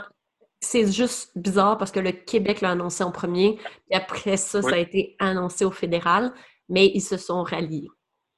C'est 0.61 0.91
juste 0.91 1.31
bizarre 1.37 1.77
parce 1.77 1.89
que 1.89 2.01
le 2.01 2.11
Québec 2.11 2.59
l'a 2.59 2.71
annoncé 2.71 3.01
en 3.05 3.11
premier, 3.11 3.57
et 3.89 3.95
après 3.95 4.35
ça, 4.35 4.61
ça 4.61 4.75
a 4.75 4.77
été 4.77 5.15
annoncé 5.17 5.63
au 5.63 5.71
fédéral, 5.71 6.33
mais 6.67 6.91
ils 6.93 7.01
se 7.01 7.15
sont 7.15 7.43
ralliés. 7.43 7.87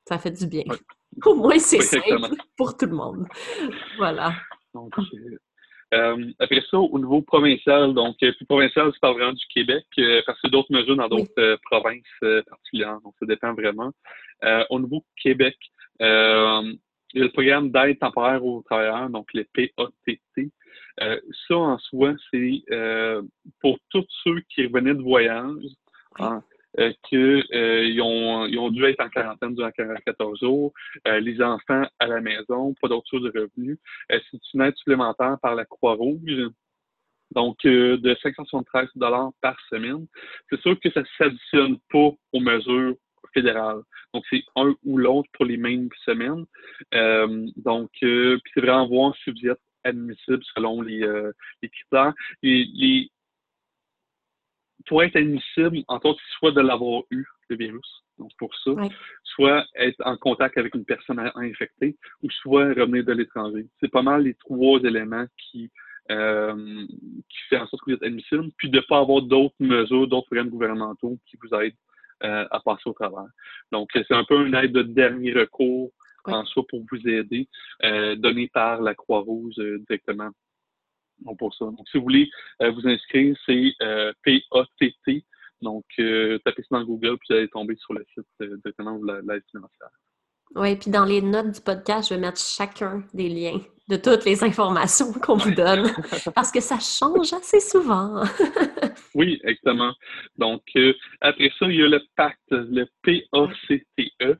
Ça 0.07 0.19
fait 0.19 0.29
du 0.29 0.45
bien. 0.45 0.63
Au 1.25 1.33
moins, 1.33 1.57
c'est 1.57 1.81
simple 1.81 2.35
pour 2.55 2.77
tout 2.77 2.85
le 2.85 2.95
monde. 2.95 3.25
voilà. 3.97 4.33
Donc, 4.75 4.93
euh, 5.93 6.31
après 6.39 6.61
ça, 6.69 6.77
au 6.77 6.97
niveau 6.97 7.21
provincial, 7.21 7.93
donc 7.93 8.15
euh, 8.23 8.31
plus 8.33 8.45
provincial, 8.45 8.89
c'est 8.93 9.01
pas 9.01 9.11
vraiment 9.11 9.33
du 9.33 9.45
Québec, 9.47 9.85
euh, 9.99 10.21
parce 10.25 10.39
que 10.39 10.47
d'autres 10.47 10.71
mesures 10.71 10.95
dans 10.95 11.09
d'autres 11.09 11.59
provinces 11.63 12.43
particulières, 12.47 12.99
donc 13.03 13.13
ça 13.19 13.25
dépend 13.25 13.53
vraiment. 13.53 13.91
au 14.69 14.79
niveau 14.79 15.03
Québec, 15.21 15.57
il 15.99 16.05
y 16.05 17.19
a 17.19 17.23
le 17.23 17.31
programme 17.31 17.71
d'aide 17.71 17.99
temporaire 17.99 18.43
aux 18.43 18.61
travailleurs, 18.63 19.09
donc 19.09 19.27
le 19.33 19.43
PATT. 19.53 20.51
ça, 20.97 21.55
en 21.55 21.77
soi, 21.79 22.13
c'est 22.31 22.63
pour 23.59 23.77
tous 23.89 24.05
ceux 24.23 24.39
qui 24.49 24.65
revenaient 24.65 24.95
de 24.95 25.03
voyage, 25.03 25.63
euh, 26.79 26.93
qu'ils 27.03 27.43
euh, 27.53 28.01
ont, 28.01 28.45
ils 28.45 28.57
ont 28.57 28.69
dû 28.69 28.85
être 28.85 29.01
en 29.01 29.09
quarantaine 29.09 29.55
durant 29.55 29.71
14 29.71 30.39
jours, 30.39 30.71
euh, 31.05 31.19
les 31.19 31.41
enfants 31.41 31.83
à 31.99 32.07
la 32.07 32.21
maison, 32.21 32.73
pas 32.81 32.87
d'autres 32.87 33.07
sources 33.07 33.23
de 33.23 33.39
revenus. 33.39 33.77
c'est 34.09 34.39
une 34.53 34.61
aide 34.61 34.75
supplémentaire 34.77 35.37
par 35.41 35.55
la 35.55 35.65
Croix-Rouge. 35.65 36.49
Donc, 37.33 37.57
de 37.63 38.17
573 38.21 38.89
dollars 38.95 39.31
par 39.41 39.57
semaine. 39.69 40.05
C'est 40.49 40.59
sûr 40.61 40.77
que 40.79 40.91
ça 40.91 41.01
ne 41.01 41.05
s'additionne 41.17 41.77
pas 41.89 42.09
aux 42.33 42.39
mesures 42.39 42.95
fédérales. 43.33 43.81
Donc, 44.13 44.25
c'est 44.29 44.43
un 44.57 44.75
ou 44.83 44.97
l'autre 44.97 45.29
pour 45.33 45.45
les 45.45 45.55
mêmes 45.55 45.87
semaines. 46.03 46.45
donc, 47.55 47.89
puis 48.01 48.41
c'est 48.53 48.59
vraiment 48.59 48.87
voir 48.87 49.15
si 49.23 49.31
vous 49.31 49.49
êtes 49.49 49.61
admissible 49.85 50.43
selon 50.53 50.81
les, 50.81 51.07
les 51.61 51.69
critères. 51.69 52.13
les, 52.43 53.09
pour 54.87 55.03
être 55.03 55.15
admissible, 55.15 55.83
entre 55.87 56.07
autres, 56.07 56.21
soit 56.39 56.51
de 56.51 56.61
l'avoir 56.61 57.03
eu, 57.11 57.25
le 57.49 57.55
virus, 57.57 58.03
donc 58.17 58.31
pour 58.37 58.55
ça, 58.63 58.71
soit 59.23 59.65
être 59.75 60.01
en 60.05 60.15
contact 60.15 60.57
avec 60.57 60.73
une 60.75 60.85
personne 60.85 61.19
infectée, 61.35 61.97
ou 62.23 62.29
soit 62.29 62.69
revenir 62.69 63.03
de 63.03 63.13
l'étranger. 63.13 63.67
C'est 63.79 63.91
pas 63.91 64.01
mal 64.01 64.23
les 64.23 64.35
trois 64.35 64.79
éléments 64.79 65.25
qui 65.37 65.69
qui 66.09 67.39
fait 67.49 67.57
en 67.57 67.67
sorte 67.67 67.83
que 67.85 67.91
vous 67.91 67.95
êtes 67.95 68.03
admissible, 68.03 68.49
puis 68.57 68.69
de 68.69 68.77
ne 68.77 68.81
pas 68.81 68.99
avoir 68.99 69.21
d'autres 69.21 69.55
mesures, 69.59 70.07
d'autres 70.07 70.27
programmes 70.27 70.49
gouvernementaux 70.49 71.17
qui 71.25 71.37
vous 71.41 71.53
aident 71.57 71.75
à 72.19 72.59
passer 72.65 72.83
au 72.85 72.93
travers. 72.93 73.27
Donc, 73.71 73.89
c'est 73.93 74.11
un 74.11 74.25
peu 74.25 74.45
une 74.45 74.55
aide 74.55 74.73
de 74.73 74.81
dernier 74.81 75.31
recours 75.33 75.91
en 76.25 76.43
soi 76.45 76.63
pour 76.67 76.83
vous 76.91 77.07
aider, 77.07 77.47
donnée 78.17 78.49
par 78.53 78.81
la 78.81 78.93
Croix-Rouge 78.93 79.55
directement. 79.87 80.31
Donc, 81.21 81.37
pour 81.37 81.53
ça. 81.53 81.65
Donc, 81.65 81.87
si 81.89 81.97
vous 81.97 82.03
voulez 82.03 82.29
vous 82.59 82.87
inscrire, 82.87 83.35
c'est 83.45 83.73
PATT. 84.23 85.23
Donc, 85.61 85.85
tapez 85.97 86.63
ça 86.63 86.77
dans 86.77 86.83
Google, 86.83 87.17
puis 87.17 87.27
vous 87.29 87.35
allez 87.35 87.47
tomber 87.49 87.75
sur 87.77 87.93
le 87.93 88.05
site 88.13 88.25
directement 88.39 88.97
de 88.99 89.21
l'aide 89.27 89.43
financière. 89.51 89.89
Oui, 90.55 90.75
puis 90.75 90.91
dans 90.91 91.05
les 91.05 91.21
notes 91.21 91.51
du 91.51 91.61
podcast, 91.61 92.09
je 92.09 92.15
vais 92.15 92.21
mettre 92.21 92.39
chacun 92.39 93.03
des 93.13 93.29
liens 93.29 93.59
de 93.87 93.95
toutes 93.95 94.25
les 94.25 94.43
informations 94.43 95.11
qu'on 95.13 95.35
vous 95.35 95.53
donne 95.53 95.83
parce 96.35 96.51
que 96.51 96.59
ça 96.61 96.77
change 96.79 97.33
assez 97.33 97.59
souvent. 97.59 98.23
oui, 99.15 99.39
exactement. 99.43 99.93
Donc, 100.37 100.61
euh, 100.75 100.93
après 101.21 101.51
ça, 101.57 101.67
il 101.67 101.75
y 101.75 101.83
a 101.83 101.87
le 101.87 102.01
pacte, 102.15 102.39
le 102.51 102.85
PACTE. 103.03 104.39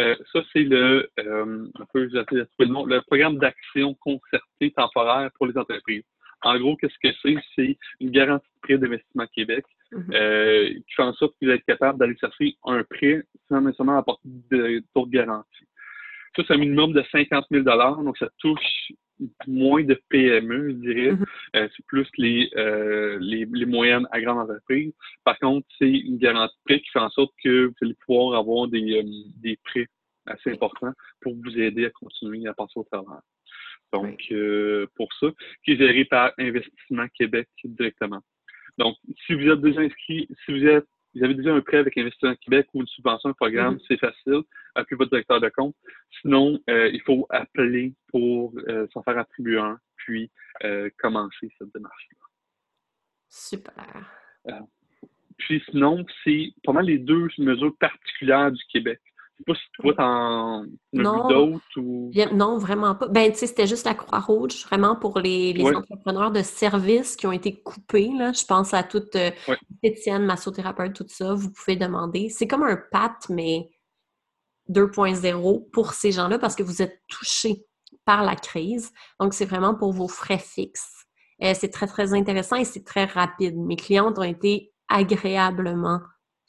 Euh, 0.00 0.16
ça, 0.32 0.40
c'est 0.52 0.62
le, 0.62 1.10
euh, 1.20 1.66
un 1.78 1.84
peu, 1.92 2.08
le, 2.10 2.64
nom, 2.66 2.86
le 2.86 3.00
programme 3.02 3.38
d'action 3.38 3.94
concertée 3.94 4.72
temporaire 4.74 5.30
pour 5.36 5.46
les 5.46 5.56
entreprises. 5.58 6.04
En 6.42 6.58
gros, 6.58 6.76
qu'est-ce 6.76 6.98
que 7.02 7.14
c'est? 7.22 7.36
C'est 7.54 7.78
une 8.00 8.10
garantie 8.10 8.46
de 8.46 8.60
prêt 8.60 8.78
d'investissement 8.78 9.26
Québec 9.34 9.64
mm-hmm. 9.92 10.14
euh, 10.14 10.68
qui 10.74 10.94
fait 10.94 11.02
en 11.02 11.12
sorte 11.14 11.34
que 11.40 11.46
vous 11.46 11.52
êtes 11.52 11.64
capable 11.64 11.98
d'aller 11.98 12.16
chercher 12.18 12.56
un 12.64 12.82
prêt 12.84 13.22
sans 13.48 13.60
nécessairement 13.60 13.98
apporter 13.98 14.28
de 14.50 14.82
taux 14.94 15.06
de 15.06 15.12
garantie. 15.12 15.66
Ça, 16.36 16.42
c'est 16.46 16.54
un 16.54 16.58
minimum 16.58 16.92
de 16.92 17.04
50 17.12 17.46
000 17.50 17.64
donc 18.02 18.16
ça 18.16 18.28
touche 18.38 18.92
moins 19.46 19.84
de 19.84 20.00
PME, 20.08 20.70
je 20.70 20.74
dirais. 20.74 21.12
Mm-hmm. 21.12 21.26
Euh, 21.56 21.68
c'est 21.76 21.86
plus 21.86 22.08
les, 22.16 22.50
euh, 22.56 23.18
les, 23.20 23.46
les, 23.52 23.66
moyennes 23.66 24.06
à 24.10 24.20
grandes 24.20 24.38
entreprises. 24.38 24.92
Par 25.24 25.38
contre, 25.38 25.66
c'est 25.78 25.90
une 25.90 26.18
garantie 26.18 26.54
de 26.54 26.62
prêt 26.64 26.80
qui 26.80 26.90
fait 26.90 26.98
en 26.98 27.10
sorte 27.10 27.32
que 27.42 27.66
vous 27.66 27.74
allez 27.82 27.96
pouvoir 28.06 28.38
avoir 28.38 28.68
des, 28.68 28.98
euh, 28.98 29.02
des 29.42 29.58
prêts 29.64 29.86
assez 30.26 30.52
importants 30.52 30.92
pour 31.20 31.34
vous 31.34 31.58
aider 31.58 31.86
à 31.86 31.90
continuer 31.90 32.46
à 32.48 32.54
passer 32.54 32.72
au 32.76 32.84
travail. 32.84 33.20
Donc, 33.92 34.20
euh, 34.30 34.86
pour 34.96 35.08
ça, 35.20 35.28
qui 35.64 35.72
est 35.72 35.76
géré 35.76 36.04
par 36.04 36.32
Investissement 36.38 37.06
Québec 37.14 37.48
directement. 37.64 38.20
Donc, 38.78 38.96
si 39.26 39.34
vous 39.34 39.48
êtes 39.48 39.60
déjà 39.60 39.80
inscrit, 39.80 40.28
si 40.44 40.52
vous 40.52 40.66
êtes 40.66 40.86
vous 41.14 41.22
avez 41.22 41.34
déjà 41.34 41.52
un 41.52 41.60
prêt 41.60 41.76
avec 41.76 41.98
Investissement 41.98 42.34
Québec 42.36 42.68
ou 42.72 42.80
une 42.80 42.86
subvention, 42.86 43.28
un 43.28 43.34
programme, 43.34 43.74
mm-hmm. 43.74 43.84
c'est 43.86 43.98
facile. 43.98 44.40
Appelez 44.74 44.96
votre 44.96 45.10
directeur 45.10 45.42
de 45.42 45.50
compte. 45.50 45.76
Sinon, 46.22 46.58
euh, 46.70 46.88
il 46.88 47.02
faut 47.02 47.26
appeler 47.28 47.92
pour 48.08 48.54
euh, 48.66 48.86
s'en 48.94 49.02
faire 49.02 49.18
attribuer 49.18 49.58
un, 49.58 49.78
puis 49.96 50.30
commencer 50.96 51.52
cette 51.58 51.68
démarche-là. 51.74 52.18
Super. 53.28 54.64
puis 55.36 55.62
sinon, 55.70 56.02
c'est 56.24 56.54
pas 56.64 56.72
mal 56.72 56.86
les 56.86 56.98
deux 56.98 57.28
mesures 57.36 57.76
particulières 57.78 58.50
du 58.50 58.62
Québec 58.70 59.00
pas 59.42 59.54
si 59.54 59.62
toi, 59.74 59.94
t'en 59.94 60.62
as 60.62 61.28
d'autres 61.28 61.60
ou... 61.76 62.10
Non, 62.32 62.58
vraiment 62.58 62.94
pas. 62.94 63.08
Ben, 63.08 63.30
tu 63.32 63.38
sais, 63.38 63.46
c'était 63.46 63.66
juste 63.66 63.86
la 63.86 63.94
Croix-Rouge, 63.94 64.64
vraiment 64.66 64.96
pour 64.96 65.18
les, 65.18 65.54
entrepreneurs 65.74 66.30
de 66.30 66.42
services 66.42 67.16
qui 67.16 67.26
ont 67.26 67.32
été 67.32 67.62
coupés. 67.62 68.10
Là. 68.16 68.32
Je 68.32 68.44
pense 68.44 68.74
à 68.74 68.82
toute 68.82 69.16
euh, 69.16 69.30
Étienne, 69.82 70.24
massothérapeute, 70.24 70.94
tout 70.94 71.06
ça. 71.08 71.34
Vous 71.34 71.50
pouvez 71.52 71.76
demander. 71.76 72.28
C'est 72.28 72.46
comme 72.46 72.62
un 72.62 72.78
PAT, 72.90 73.18
mais 73.28 73.70
2.0 74.70 75.70
pour 75.70 75.92
ces 75.92 76.12
gens-là 76.12 76.38
parce 76.38 76.54
que 76.54 76.62
vous 76.62 76.82
êtes 76.82 77.02
touchés 77.08 77.64
par 78.04 78.22
la 78.22 78.36
crise. 78.36 78.92
Donc, 79.20 79.34
c'est 79.34 79.44
vraiment 79.44 79.74
pour 79.74 79.92
vos 79.92 80.08
frais 80.08 80.38
fixes. 80.38 81.06
Euh, 81.42 81.54
c'est 81.54 81.70
très, 81.70 81.86
très 81.86 82.14
intéressant 82.14 82.56
et 82.56 82.64
c'est 82.64 82.84
très 82.84 83.04
rapide. 83.04 83.56
Mes 83.56 83.76
clientes 83.76 84.18
ont 84.18 84.22
été 84.22 84.72
agréablement 84.88 86.00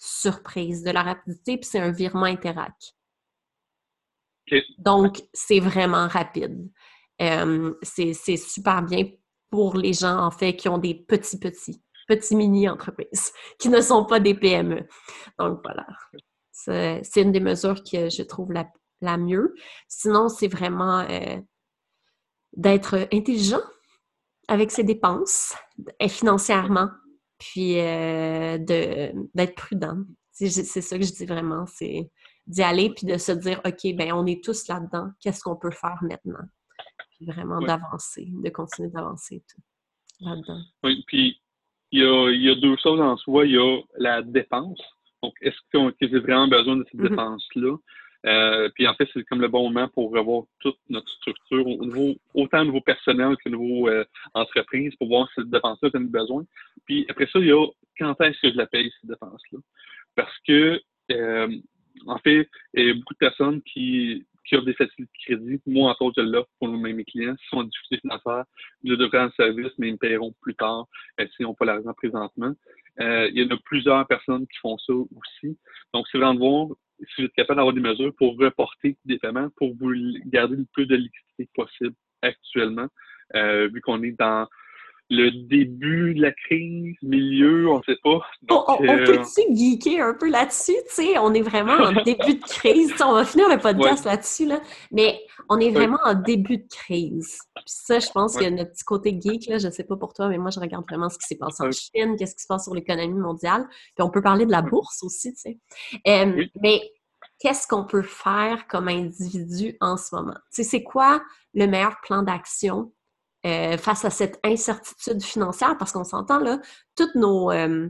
surprise 0.03 0.83
de 0.83 0.91
la 0.91 1.01
rapidité, 1.01 1.57
puis 1.57 1.69
c'est 1.69 1.79
un 1.79 1.91
virement 1.91 2.25
Interac. 2.25 2.73
Donc, 4.77 5.21
c'est 5.33 5.59
vraiment 5.59 6.07
rapide. 6.07 6.69
Euh, 7.21 7.73
c'est 7.81 8.13
super 8.13 8.83
bien 8.83 9.09
pour 9.49 9.77
les 9.77 9.93
gens, 9.93 10.17
en 10.17 10.31
fait, 10.31 10.55
qui 10.55 10.67
ont 10.67 10.77
des 10.77 10.93
petits, 10.93 11.39
petits, 11.39 11.81
petits 12.07 12.35
mini-entreprises, 12.35 13.31
qui 13.59 13.69
ne 13.69 13.79
sont 13.81 14.05
pas 14.05 14.19
des 14.19 14.33
PME. 14.33 14.85
Donc, 15.39 15.61
voilà. 15.63 15.87
C'est 16.51 17.21
une 17.21 17.31
des 17.31 17.39
mesures 17.39 17.81
que 17.83 18.09
je 18.09 18.23
trouve 18.23 18.51
la, 18.51 18.67
la 19.01 19.17
mieux. 19.17 19.55
Sinon, 19.87 20.27
c'est 20.27 20.47
vraiment 20.47 20.99
euh, 20.99 21.37
d'être 22.53 23.07
intelligent 23.11 23.61
avec 24.47 24.71
ses 24.71 24.83
dépenses 24.83 25.55
et 25.99 26.09
financièrement, 26.09 26.89
puis 27.39 27.79
euh, 27.79 28.57
d'être 28.59 29.55
prudent. 29.55 30.03
C'est 30.31 30.49
ça 30.49 30.97
que 30.97 31.05
je 31.05 31.13
dis 31.13 31.25
vraiment, 31.25 31.65
c'est 31.67 32.09
d'y 32.47 32.63
aller 32.63 32.89
puis 32.89 33.05
de 33.05 33.17
se 33.17 33.31
dire, 33.31 33.61
OK, 33.65 33.95
ben 33.95 34.11
on 34.13 34.25
est 34.25 34.43
tous 34.43 34.67
là-dedans, 34.67 35.09
qu'est-ce 35.21 35.41
qu'on 35.41 35.55
peut 35.55 35.71
faire 35.71 35.97
maintenant? 36.01 36.45
Puis 37.11 37.25
vraiment 37.25 37.61
d'avancer, 37.61 38.27
de 38.29 38.49
continuer 38.49 38.89
d'avancer 38.89 39.43
là-dedans. 40.19 40.61
Oui, 40.83 41.03
puis 41.07 41.39
il 41.91 42.01
y, 42.01 42.05
a, 42.05 42.31
il 42.31 42.41
y, 42.41 42.49
a, 42.49 42.55
deux 42.55 42.75
choses 42.81 42.99
en 42.99 43.15
soi. 43.17 43.45
Il 43.45 43.51
y 43.51 43.57
a 43.57 43.81
la 43.99 44.23
dépense. 44.23 44.79
Donc, 45.21 45.33
est-ce 45.41 45.55
qu'on 45.71 45.89
a 45.89 46.19
vraiment 46.19 46.47
besoin 46.47 46.77
de 46.77 46.85
cette 46.91 46.99
mm-hmm. 46.99 47.09
dépense-là? 47.09 47.77
Euh, 48.25 48.69
puis 48.73 48.87
en 48.87 48.93
fait, 48.93 49.07
c'est 49.13 49.23
comme 49.25 49.41
le 49.41 49.47
bon 49.47 49.69
moment 49.69 49.87
pour 49.89 50.11
revoir 50.11 50.43
toute 50.59 50.77
notre 50.89 51.09
structure, 51.09 51.67
au 51.67 51.85
niveau, 51.85 52.15
autant 52.33 52.61
au 52.61 52.65
niveau 52.65 52.81
personnel 52.81 53.35
que 53.37 53.49
au 53.49 53.51
niveau 53.51 53.89
euh, 53.89 54.05
entreprise, 54.33 54.95
pour 54.95 55.09
voir 55.09 55.27
si 55.29 55.35
cette 55.37 55.49
dépense-là 55.49 55.89
a 55.93 55.99
besoin. 55.99 56.45
Puis 56.85 57.05
après 57.09 57.27
ça, 57.27 57.39
il 57.39 57.47
y 57.47 57.51
a 57.51 57.65
quand 57.97 58.19
est-ce 58.21 58.39
que 58.41 58.51
je 58.51 58.57
la 58.57 58.65
paye, 58.65 58.91
cette 59.01 59.09
dépense-là. 59.09 59.59
Parce 60.15 60.37
que, 60.47 60.81
euh, 61.11 61.57
en 62.07 62.17
fait, 62.19 62.49
il 62.73 62.87
y 62.87 62.89
a 62.91 62.93
beaucoup 62.93 63.13
de 63.13 63.19
personnes 63.19 63.61
qui, 63.63 64.25
qui 64.45 64.55
offrent 64.55 64.65
des 64.65 64.73
facilités 64.73 65.03
de 65.03 65.23
crédit. 65.25 65.61
Moi, 65.65 65.91
en 65.91 65.95
fait, 65.95 66.21
je 66.21 66.25
l'offre 66.25 66.49
pour 66.59 66.69
mes 66.69 67.03
clients. 67.03 67.35
S'ils 67.37 67.49
sont 67.49 67.57
en 67.57 67.63
difficulté 67.63 68.01
financière, 68.01 68.45
je 68.83 68.93
devrais 68.93 69.19
un 69.19 69.31
service, 69.31 69.71
mais 69.77 69.89
ils 69.89 69.93
me 69.93 69.97
paieront 69.97 70.33
plus 70.41 70.55
tard 70.55 70.87
s'ils 71.35 71.45
n'ont 71.45 71.53
pas 71.53 71.65
l'argent 71.65 71.93
présentement. 71.93 72.53
il 72.99 73.33
y 73.33 73.43
en 73.43 73.55
a 73.55 73.59
plusieurs 73.65 74.07
personnes 74.07 74.47
qui 74.47 74.57
font 74.59 74.77
ça 74.77 74.93
aussi. 74.93 75.57
Donc, 75.93 76.07
c'est 76.11 76.17
vraiment 76.17 76.33
de 76.33 76.39
voir 76.39 76.67
si 76.99 77.21
vous 77.21 77.25
êtes 77.25 77.33
capable 77.33 77.57
d'avoir 77.57 77.73
des 77.73 77.81
mesures 77.81 78.13
pour 78.15 78.37
reporter 78.37 78.97
des 79.05 79.17
paiements, 79.17 79.49
pour 79.57 79.75
vous 79.75 79.91
garder 80.25 80.55
le 80.55 80.65
plus 80.71 80.85
de 80.85 80.95
liquidité 80.95 81.49
possible 81.55 81.95
actuellement, 82.21 82.87
euh, 83.35 83.67
vu 83.67 83.81
qu'on 83.81 84.01
est 84.03 84.11
dans 84.11 84.47
le 85.09 85.29
début 85.47 86.13
de 86.15 86.21
la 86.21 86.31
crise, 86.31 86.95
milieu, 87.01 87.69
on 87.69 87.77
ne 87.77 87.83
sait 87.83 87.99
pas. 88.03 88.19
on, 88.49 88.83
euh, 88.83 89.05
peut-tu 89.05 89.55
geeker 89.55 90.01
un 90.05 90.13
peu 90.13 90.29
là-dessus? 90.29 90.73
on 91.19 91.33
est 91.33 91.41
vraiment 91.41 91.73
en 91.73 91.91
début 92.03 92.35
de 92.35 92.43
crise. 92.43 92.93
on 93.03 93.13
va 93.13 93.25
finir 93.25 93.49
le 93.49 93.57
podcast 93.57 94.05
là-dessus, 94.05 94.45
là, 94.45 94.61
mais 94.91 95.19
on 95.49 95.59
est 95.59 95.71
vraiment 95.71 95.99
en 96.03 96.13
début 96.13 96.57
de 96.57 96.67
crise. 96.67 97.37
Puis 97.55 97.65
ça, 97.67 97.99
je 97.99 98.09
pense 98.11 98.33
qu'il 98.33 98.43
y 98.43 98.47
a 98.47 98.51
notre 98.51 98.71
petit 98.71 98.83
côté 98.83 99.19
geek, 99.19 99.47
là, 99.47 99.57
je 99.57 99.67
ne 99.67 99.71
sais 99.71 99.83
pas 99.83 99.97
pour 99.97 100.13
toi, 100.13 100.29
mais 100.29 100.37
moi, 100.37 100.51
je 100.51 100.59
regarde 100.59 100.85
vraiment 100.87 101.09
ce 101.09 101.17
qui 101.17 101.27
s'est 101.27 101.37
passé 101.37 101.63
en 101.63 101.71
Chine, 101.71 102.15
qu'est-ce 102.17 102.35
qui 102.35 102.43
se 102.43 102.47
passe 102.47 102.63
sur 102.63 102.73
l'économie 102.73 103.19
mondiale. 103.19 103.67
Puis 103.95 104.03
on 104.03 104.09
peut 104.09 104.21
parler 104.21 104.45
de 104.45 104.51
la 104.51 104.61
bourse 104.61 105.03
aussi, 105.03 105.33
tu 105.33 105.39
sais. 105.39 105.59
Euh, 106.07 106.45
mais 106.61 106.81
qu'est-ce 107.39 107.67
qu'on 107.67 107.85
peut 107.85 108.03
faire 108.03 108.67
comme 108.67 108.87
individu 108.87 109.75
en 109.81 109.97
ce 109.97 110.15
moment? 110.15 110.37
C'est 110.49 110.83
quoi 110.83 111.21
le 111.53 111.67
meilleur 111.67 111.97
plan 112.01 112.23
d'action 112.23 112.91
euh, 113.45 113.77
face 113.77 114.05
à 114.05 114.09
cette 114.09 114.39
incertitude 114.43 115.21
financière, 115.21 115.77
parce 115.77 115.91
qu'on 115.91 116.05
s'entend 116.05 116.39
là, 116.39 116.61
toutes 116.95 117.15
nos, 117.15 117.51
euh, 117.51 117.89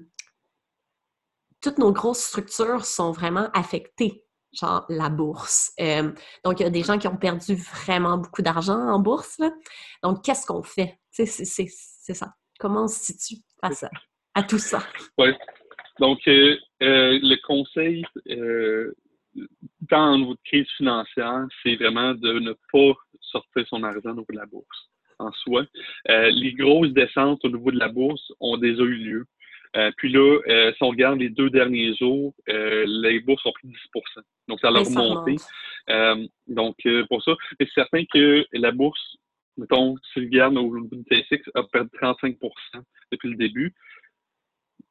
toutes 1.62 1.78
nos 1.78 1.92
grosses 1.92 2.24
structures 2.24 2.86
sont 2.86 3.12
vraiment 3.12 3.50
affectées, 3.54 4.26
genre 4.52 4.84
la 4.90 5.10
bourse. 5.10 5.72
Euh, 5.80 6.12
donc, 6.44 6.60
il 6.60 6.64
y 6.64 6.66
a 6.66 6.72
des 6.72 6.82
gens 6.82 6.98
qui 6.98 7.08
ont 7.08 7.18
perdu 7.18 7.54
vraiment 7.54 8.18
beaucoup 8.18 8.42
d'argent 8.42 8.80
en 8.80 9.00
bourse. 9.00 9.40
Donc, 10.02 10.24
qu'est-ce 10.24 10.48
qu'on 10.48 10.64
fait? 10.64 10.98
C'est 11.12 11.26
ça. 11.26 12.34
Comment 12.60 12.86
on 12.86 12.88
se 12.88 13.12
situe 13.12 13.44
face 13.62 13.86
à, 14.34 14.44
tout 14.44 14.58
ça? 14.58 14.80
Oui. 15.20 15.34
Donc, 16.00 16.18
le 16.26 17.36
conseil 17.46 18.04
dans 19.82 20.18
notre 20.18 20.42
crise 20.46 20.68
financière, 20.78 21.46
c'est 21.62 21.76
vraiment 21.76 22.16
de 22.16 22.40
ne 22.40 22.54
pas 22.72 23.00
sortir 23.22 23.68
son 23.68 23.84
argent 23.84 24.18
au 24.18 24.26
de 24.28 24.36
la 24.36 24.48
bourse 24.48 24.93
en 25.24 25.32
soi. 25.32 25.66
Euh, 26.10 26.30
les 26.32 26.54
grosses 26.54 26.92
descentes 26.92 27.44
au 27.44 27.50
niveau 27.50 27.72
de 27.72 27.80
la 27.80 27.90
bourse 27.90 28.32
ont 28.40 28.58
déjà 28.58 28.84
eu 28.84 28.96
lieu. 28.96 29.26
Euh, 29.76 29.92
puis 29.98 30.12
là, 30.12 30.40
euh, 30.48 30.72
si 30.74 30.84
on 30.84 30.90
regarde 30.90 31.20
les 31.20 31.30
deux 31.30 31.50
derniers 31.50 31.96
jours, 31.96 32.34
les 32.48 33.20
bourses 33.22 33.46
ont 33.46 33.52
pris 33.54 33.68
10% 33.68 34.22
Donc, 34.48 34.60
ça 34.60 34.68
a 34.68 34.72
remonté. 34.72 35.36
donc, 36.48 36.76
pour 37.10 37.24
ça, 37.24 37.34
c'est 37.60 37.70
certain 37.74 38.04
que 38.06 38.46
la 38.54 38.72
bourse, 38.72 39.18
mettons, 39.58 39.96
si 40.14 40.20
on 40.20 40.22
regarde 40.22 40.58
au 40.58 40.80
niveau 40.80 40.96
du 40.96 41.04
TSX, 41.04 41.50
a 41.56 41.64
perdu 41.64 41.90
35% 42.00 42.38
depuis 43.12 43.30
le 43.30 43.36
début. 43.36 43.74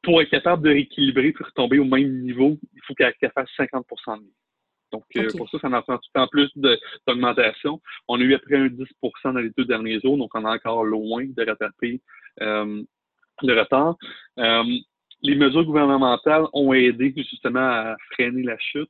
Pour 0.01 0.21
être 0.21 0.31
capable 0.31 0.63
de 0.63 0.69
rééquilibrer, 0.71 1.31
pour 1.31 1.45
retomber 1.45 1.79
au 1.79 1.85
même 1.85 2.21
niveau, 2.21 2.57
il 2.73 2.81
faut 2.85 2.93
qu'elle 2.93 3.13
fasse 3.33 3.49
50 3.55 3.85
de 3.87 4.23
mieux. 4.23 4.31
Donc, 4.93 5.03
euh, 5.17 5.27
pour 5.37 5.49
ça, 5.49 5.59
ça 5.59 5.67
en 5.67 5.81
prend 5.81 5.97
tout 5.97 6.09
le 6.13 6.19
temps 6.19 6.27
plus 6.27 6.51
d'augmentation. 7.07 7.81
On 8.07 8.19
a 8.19 8.23
eu 8.23 8.33
à 8.35 8.39
peu 8.39 8.45
près 8.45 8.57
un 8.57 8.67
10% 8.67 9.33
dans 9.33 9.39
les 9.39 9.49
deux 9.57 9.65
derniers 9.65 9.99
jours, 9.99 10.17
donc 10.17 10.31
on 10.33 10.45
est 10.45 10.49
encore 10.49 10.85
loin 10.85 11.25
de 11.25 11.45
rattraper 11.45 11.99
euh, 12.41 12.81
le 13.41 13.59
retard. 13.59 13.95
Euh, 14.39 14.63
les 15.21 15.35
mesures 15.35 15.65
gouvernementales 15.65 16.45
ont 16.53 16.73
aidé 16.73 17.13
justement 17.17 17.59
à 17.59 17.95
freiner 18.11 18.43
la 18.43 18.57
chute. 18.59 18.89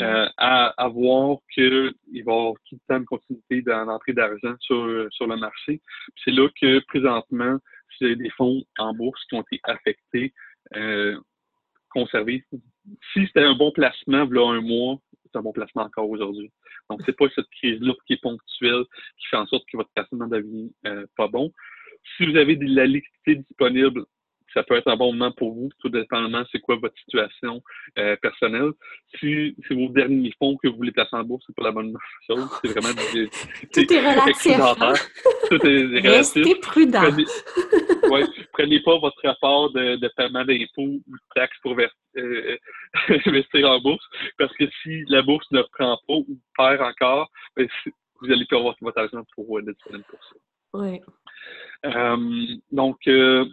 À, 0.00 0.72
à, 0.76 0.88
voir 0.88 1.38
qu'il 1.52 1.64
va 1.64 1.90
y 2.12 2.20
avoir 2.20 2.52
tout 2.68 2.76
le 2.76 2.80
temps 2.86 2.98
une 2.98 3.04
continuité 3.04 3.62
dans 3.62 3.84
l'entrée 3.84 4.12
d'argent 4.12 4.54
sur, 4.60 5.08
sur 5.10 5.26
le 5.26 5.36
marché. 5.36 5.80
C'est 6.22 6.30
là 6.30 6.48
que 6.60 6.78
présentement, 6.86 7.58
avez 8.02 8.16
des 8.16 8.30
fonds 8.30 8.62
en 8.78 8.94
bourse 8.94 9.22
qui 9.24 9.34
ont 9.34 9.42
été 9.42 9.60
affectés, 9.64 10.32
euh, 10.76 11.18
conservés, 11.90 12.44
si 13.12 13.26
c'était 13.26 13.42
un 13.42 13.54
bon 13.54 13.70
placement, 13.72 14.26
voilà 14.26 14.58
un 14.58 14.60
mois, 14.60 14.98
c'est 15.24 15.38
un 15.38 15.42
bon 15.42 15.52
placement 15.52 15.82
encore 15.82 16.08
aujourd'hui. 16.08 16.50
Donc, 16.90 17.02
c'est 17.04 17.16
pas 17.16 17.26
cette 17.34 17.48
crise-là 17.50 17.92
qui 18.06 18.14
est 18.14 18.22
ponctuelle, 18.22 18.84
qui 19.18 19.26
fait 19.28 19.36
en 19.36 19.46
sorte 19.46 19.64
que 19.70 19.76
votre 19.76 19.90
placement 19.94 20.26
devient 20.26 20.70
euh, 20.86 21.06
pas 21.16 21.28
bon. 21.28 21.52
Si 22.16 22.26
vous 22.26 22.36
avez 22.36 22.56
de 22.56 22.66
la 22.74 22.86
liquidité 22.86 23.36
disponible, 23.36 24.04
ça 24.54 24.62
peut 24.62 24.76
être 24.76 24.88
un 24.88 24.96
bon 24.96 25.12
moment 25.12 25.32
pour 25.32 25.54
vous, 25.54 25.68
tout 25.80 25.88
dépendamment 25.88 26.44
c'est 26.50 26.60
quoi 26.60 26.76
votre 26.76 26.96
situation 26.98 27.62
euh, 27.98 28.16
personnelle. 28.16 28.70
Si 29.18 29.54
c'est 29.66 29.74
vos 29.74 29.88
derniers 29.88 30.32
fonds 30.38 30.56
que 30.56 30.68
vous 30.68 30.76
voulez 30.76 30.92
placer 30.92 31.14
en 31.16 31.24
bourse, 31.24 31.44
c'est 31.46 31.56
pas 31.56 31.64
la 31.64 31.72
bonne 31.72 31.94
chose. 32.26 32.48
C'est 32.62 32.70
vraiment 32.70 32.94
des, 33.12 33.28
tout 33.72 33.92
est 33.92 34.00
relatif. 34.00 34.60
Hein? 34.60 34.94
Tout 35.48 35.66
est 35.66 35.84
relatif. 35.84 36.10
Restez 36.10 36.54
prudent. 36.56 37.02
Prenez, 37.02 37.24
ouais, 38.10 38.24
prenez 38.52 38.80
pas 38.80 38.98
votre 38.98 39.20
rapport 39.22 39.72
de, 39.72 39.96
de 39.96 40.10
paiement 40.16 40.44
d'impôts 40.44 40.82
ou 40.82 41.02
de 41.06 41.18
taxes 41.34 41.58
pour 41.62 41.76
euh, 41.78 42.56
investir 43.26 43.70
en 43.70 43.80
bourse, 43.80 44.04
parce 44.38 44.52
que 44.54 44.64
si 44.82 45.04
la 45.08 45.22
bourse 45.22 45.46
ne 45.50 45.62
prend 45.62 45.98
pas 46.06 46.14
ou 46.14 46.38
perd 46.56 46.80
encore, 46.80 47.30
ben, 47.56 47.68
vous 48.20 48.32
allez 48.32 48.44
plus 48.46 48.56
avoir 48.56 48.74
votre 48.80 48.98
argent 48.98 49.24
pour 49.34 49.58
être 49.60 49.66
disponible 49.66 50.04
pour 50.08 50.22
ça. 50.24 50.34
Oui. 50.74 51.00
Euh, 51.86 52.56
donc, 52.72 52.98
euh, 53.06 53.44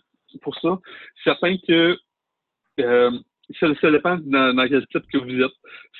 pour 0.42 0.58
ça. 0.60 0.80
Certain 1.24 1.58
que 1.58 1.98
euh, 2.80 3.12
ça, 3.60 3.92
dépend 3.92 4.18
dans, 4.18 4.68
quel 4.68 4.86
type 4.88 5.06
que 5.12 5.18
vous 5.18 5.42
êtes. 5.42 5.52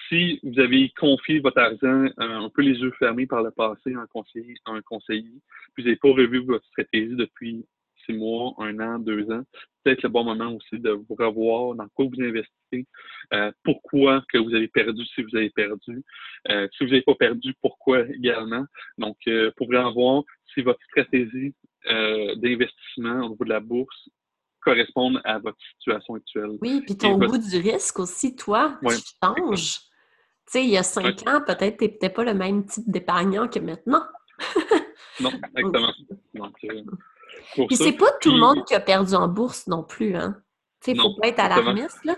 Si 0.10 0.40
vous 0.44 0.60
avez 0.60 0.92
confié 0.98 1.40
votre 1.40 1.60
argent 1.60 2.06
un 2.18 2.50
peu 2.50 2.62
les 2.62 2.78
yeux 2.80 2.92
fermés 2.98 3.28
par 3.28 3.44
le 3.44 3.52
passé 3.52 3.94
à 3.94 4.00
un 4.00 4.08
conseiller, 4.08 4.56
un 4.66 4.82
conseiller 4.82 5.42
puis 5.74 5.84
vous 5.84 5.90
n'avez 5.90 5.98
pas 5.98 6.10
revu 6.10 6.40
votre 6.46 6.66
stratégie 6.68 7.16
depuis 7.16 7.66
six 8.06 8.14
mois, 8.14 8.54
un 8.60 8.80
an, 8.80 9.00
deux 9.00 9.30
ans, 9.32 9.44
peut-être 9.86 10.04
le 10.04 10.10
bon 10.10 10.24
moment 10.24 10.52
aussi 10.52 10.82
de 10.82 10.92
vous 10.92 11.16
revoir 11.18 11.76
dans 11.76 11.88
quoi 11.90 12.06
vous 12.06 12.22
investissez, 12.22 12.88
euh, 13.34 13.52
pourquoi 13.64 14.24
que 14.32 14.38
vous 14.38 14.54
avez 14.54 14.68
perdu 14.68 15.06
si 15.06 15.22
vous 15.22 15.36
avez 15.36 15.52
perdu, 15.52 16.04
euh, 16.50 16.68
si 16.76 16.84
vous 16.84 16.90
n'avez 16.90 17.04
pas 17.04 17.16
perdu, 17.16 17.54
pourquoi 17.62 18.02
également. 18.10 18.66
Donc, 18.98 19.18
euh, 19.28 19.52
pour 19.56 19.68
vraiment 19.68 19.94
voir 19.94 20.24
si 20.54 20.62
votre 20.62 20.84
stratégie 20.90 21.54
d'investissement 21.88 23.26
au 23.26 23.30
niveau 23.30 23.44
de 23.44 23.50
la 23.50 23.60
bourse 23.60 24.10
correspondent 24.60 25.22
à 25.24 25.38
votre 25.38 25.60
situation 25.76 26.16
actuelle. 26.16 26.58
Oui, 26.60 26.82
puis 26.82 26.98
ton 26.98 27.20
goût 27.20 27.38
du 27.38 27.58
risque 27.58 28.00
aussi, 28.00 28.36
toi, 28.36 28.80
tu 28.82 28.98
changes. 29.24 29.82
Tu 30.48 30.52
sais, 30.52 30.64
il 30.64 30.72
y 30.72 30.78
a 30.78 30.84
cinq 30.84 31.28
ans, 31.28 31.42
peut-être 31.46 31.78
tu 31.78 31.86
n'étais 31.86 32.10
pas 32.10 32.24
le 32.24 32.34
même 32.34 32.66
type 32.66 32.90
d'épargnant 32.90 33.48
que 33.48 33.60
maintenant. 33.60 34.04
non, 35.20 35.30
exactement. 35.56 35.94
Donc, 36.34 36.56
euh, 37.60 37.66
puis 37.68 37.76
c'est 37.76 37.94
pas 37.94 38.12
tout 38.22 38.32
le 38.32 38.40
monde 38.40 38.66
qui 38.66 38.74
a 38.74 38.80
perdu 38.80 39.16
en 39.16 39.28
bourse 39.28 39.68
non 39.68 39.84
plus, 39.84 40.16
hein? 40.16 40.36
Tu 40.82 40.92
sais, 40.92 40.92
il 40.92 40.98
ne 40.98 41.02
faut 41.04 41.16
pas 41.20 41.28
être 41.28 41.40
alarmiste, 41.40 42.04
là. 42.04 42.16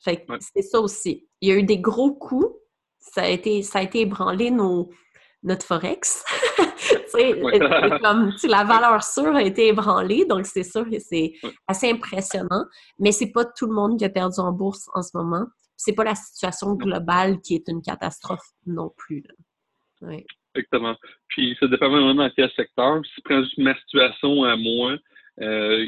Fait 0.00 0.24
que 0.24 0.32
c'est 0.40 0.62
ça 0.62 0.80
aussi. 0.80 1.28
Il 1.40 1.48
y 1.48 1.52
a 1.52 1.56
eu 1.56 1.62
des 1.62 1.78
gros 1.78 2.12
coups. 2.12 2.46
Ça 2.98 3.22
a 3.22 3.28
été, 3.28 3.62
ça 3.62 3.80
a 3.80 3.82
été 3.82 4.00
ébranlé 4.00 4.50
nos, 4.50 4.90
notre 5.42 5.66
Forex. 5.66 6.24
comme, 8.02 8.32
la 8.44 8.64
valeur 8.64 9.02
sûre 9.04 9.34
a 9.34 9.42
été 9.42 9.68
ébranlée, 9.68 10.24
donc 10.24 10.46
c'est 10.46 10.64
sûr 10.64 10.88
que 10.88 10.98
c'est 10.98 11.34
assez 11.66 11.90
impressionnant. 11.90 12.64
Mais 12.98 13.12
c'est 13.12 13.30
pas 13.30 13.44
tout 13.44 13.66
le 13.66 13.74
monde 13.74 13.98
qui 13.98 14.04
a 14.04 14.08
perdu 14.08 14.40
en 14.40 14.52
bourse 14.52 14.88
en 14.94 15.02
ce 15.02 15.16
moment. 15.16 15.46
C'est 15.76 15.92
pas 15.92 16.04
la 16.04 16.14
situation 16.14 16.74
globale 16.74 17.40
qui 17.40 17.54
est 17.54 17.68
une 17.68 17.82
catastrophe 17.82 18.46
non 18.66 18.90
plus. 18.96 19.24
Exactement. 20.54 20.96
Puis 21.28 21.56
ça 21.58 21.66
dépend 21.66 21.88
vraiment 21.88 22.14
dans 22.14 22.30
quel 22.30 22.50
secteur. 22.52 23.00
Si 23.06 23.12
je 23.16 23.22
prends 23.22 23.42
juste 23.42 23.58
ma 23.58 23.74
situation 23.76 24.44
à 24.44 24.56
moi, 24.56 24.96
euh, 25.40 25.86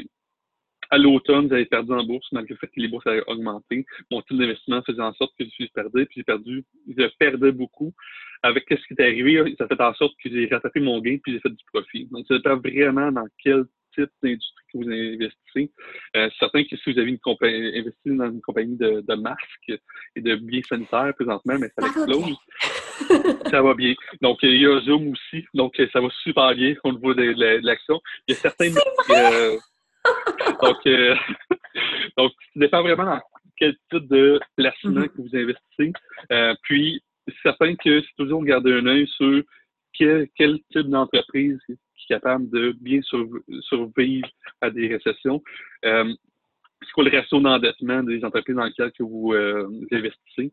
à 0.91 0.97
l'automne, 0.97 1.49
j'avais 1.49 1.65
perdu 1.65 1.91
en 1.91 2.03
bourse, 2.03 2.27
malgré 2.31 2.53
le 2.53 2.59
fait 2.59 2.67
que 2.67 2.79
les 2.79 2.87
bourses 2.87 3.07
avaient 3.07 3.23
augmenté. 3.27 3.85
Mon 4.11 4.21
type 4.21 4.37
d'investissement 4.37 4.81
faisait 4.83 5.01
en 5.01 5.13
sorte 5.13 5.33
que 5.37 5.45
je 5.45 5.49
suis 5.49 5.67
perdu, 5.69 6.05
puis 6.05 6.17
j'ai 6.17 6.23
perdu, 6.23 6.63
je 6.87 7.07
perdais 7.17 7.51
beaucoup. 7.51 7.93
Avec 8.43 8.65
ce 8.69 8.75
qui 8.75 8.93
est 8.97 9.01
arrivé, 9.01 9.55
ça 9.57 9.67
fait 9.67 9.81
en 9.81 9.93
sorte 9.95 10.13
que 10.23 10.29
j'ai 10.29 10.47
rattrapé 10.47 10.79
mon 10.79 10.99
gain, 11.01 11.17
puis 11.23 11.33
j'ai 11.33 11.39
fait 11.39 11.49
du 11.49 11.63
profit. 11.73 12.07
Donc, 12.11 12.25
ça 12.27 12.35
dépend 12.35 12.57
vraiment 12.57 13.11
dans 13.11 13.25
quel 13.43 13.65
type 13.95 14.11
d'industrie 14.21 14.65
que 14.71 14.77
vous 14.77 14.89
investissez. 14.89 15.71
Euh, 16.15 16.29
c'est 16.29 16.39
certain 16.39 16.63
que 16.63 16.75
si 16.77 16.93
vous 16.93 16.99
avez 16.99 17.09
une 17.09 17.19
compagnie, 17.19 17.77
investi 17.79 18.15
dans 18.15 18.29
une 18.29 18.41
compagnie 18.41 18.77
de, 18.77 19.15
masques 19.15 19.81
et 20.15 20.21
de 20.21 20.35
biens 20.35 20.61
sanitaires 20.67 21.13
présentement, 21.15 21.57
mais 21.59 21.69
ça 21.77 21.87
explose. 21.87 22.37
ça 23.49 23.61
va 23.61 23.73
bien. 23.73 23.93
Donc, 24.21 24.39
il 24.43 24.61
y 24.61 24.65
a 24.65 24.79
Zoom 24.81 25.11
aussi. 25.11 25.45
Donc, 25.53 25.75
ça 25.91 26.01
va 26.01 26.09
super 26.23 26.53
bien 26.55 26.75
au 26.83 26.91
niveau 26.91 27.13
de, 27.13 27.33
l'action. 27.65 28.01
Il 28.27 28.33
y 28.33 28.37
a 28.37 28.39
certains. 28.39 28.71
donc, 30.61 30.77
euh, 30.87 31.15
donc, 32.17 32.31
ça 32.31 32.59
dépend 32.59 32.81
vraiment 32.81 33.05
dans 33.05 33.21
quel 33.57 33.75
type 33.91 34.07
de 34.07 34.39
placement 34.55 35.01
mm-hmm. 35.01 35.09
que 35.09 35.21
vous 35.21 35.35
investissez. 35.35 35.93
Euh, 36.31 36.53
puis, 36.63 37.01
c'est 37.27 37.35
certain 37.43 37.75
que 37.75 38.01
c'est 38.01 38.15
toujours 38.17 38.43
garder 38.43 38.73
un 38.73 38.85
œil 38.85 39.07
sur 39.07 39.43
quel, 39.93 40.27
type 40.37 40.89
d'entreprise 40.89 41.57
qui 41.67 41.73
est 41.73 42.07
capable 42.07 42.49
de 42.49 42.75
bien 42.81 42.99
survivre 43.01 44.27
à 44.61 44.69
des 44.69 44.87
récessions. 44.87 45.41
Euh, 45.85 46.13
c'est 46.81 46.91
quoi 46.91 47.05
le 47.05 47.17
ratio 47.17 47.39
d'endettement 47.39 48.03
des 48.03 48.23
entreprises 48.23 48.55
dans 48.55 48.65
lesquelles 48.65 48.91
que 48.91 49.03
vous, 49.03 49.33
investissez? 49.91 50.51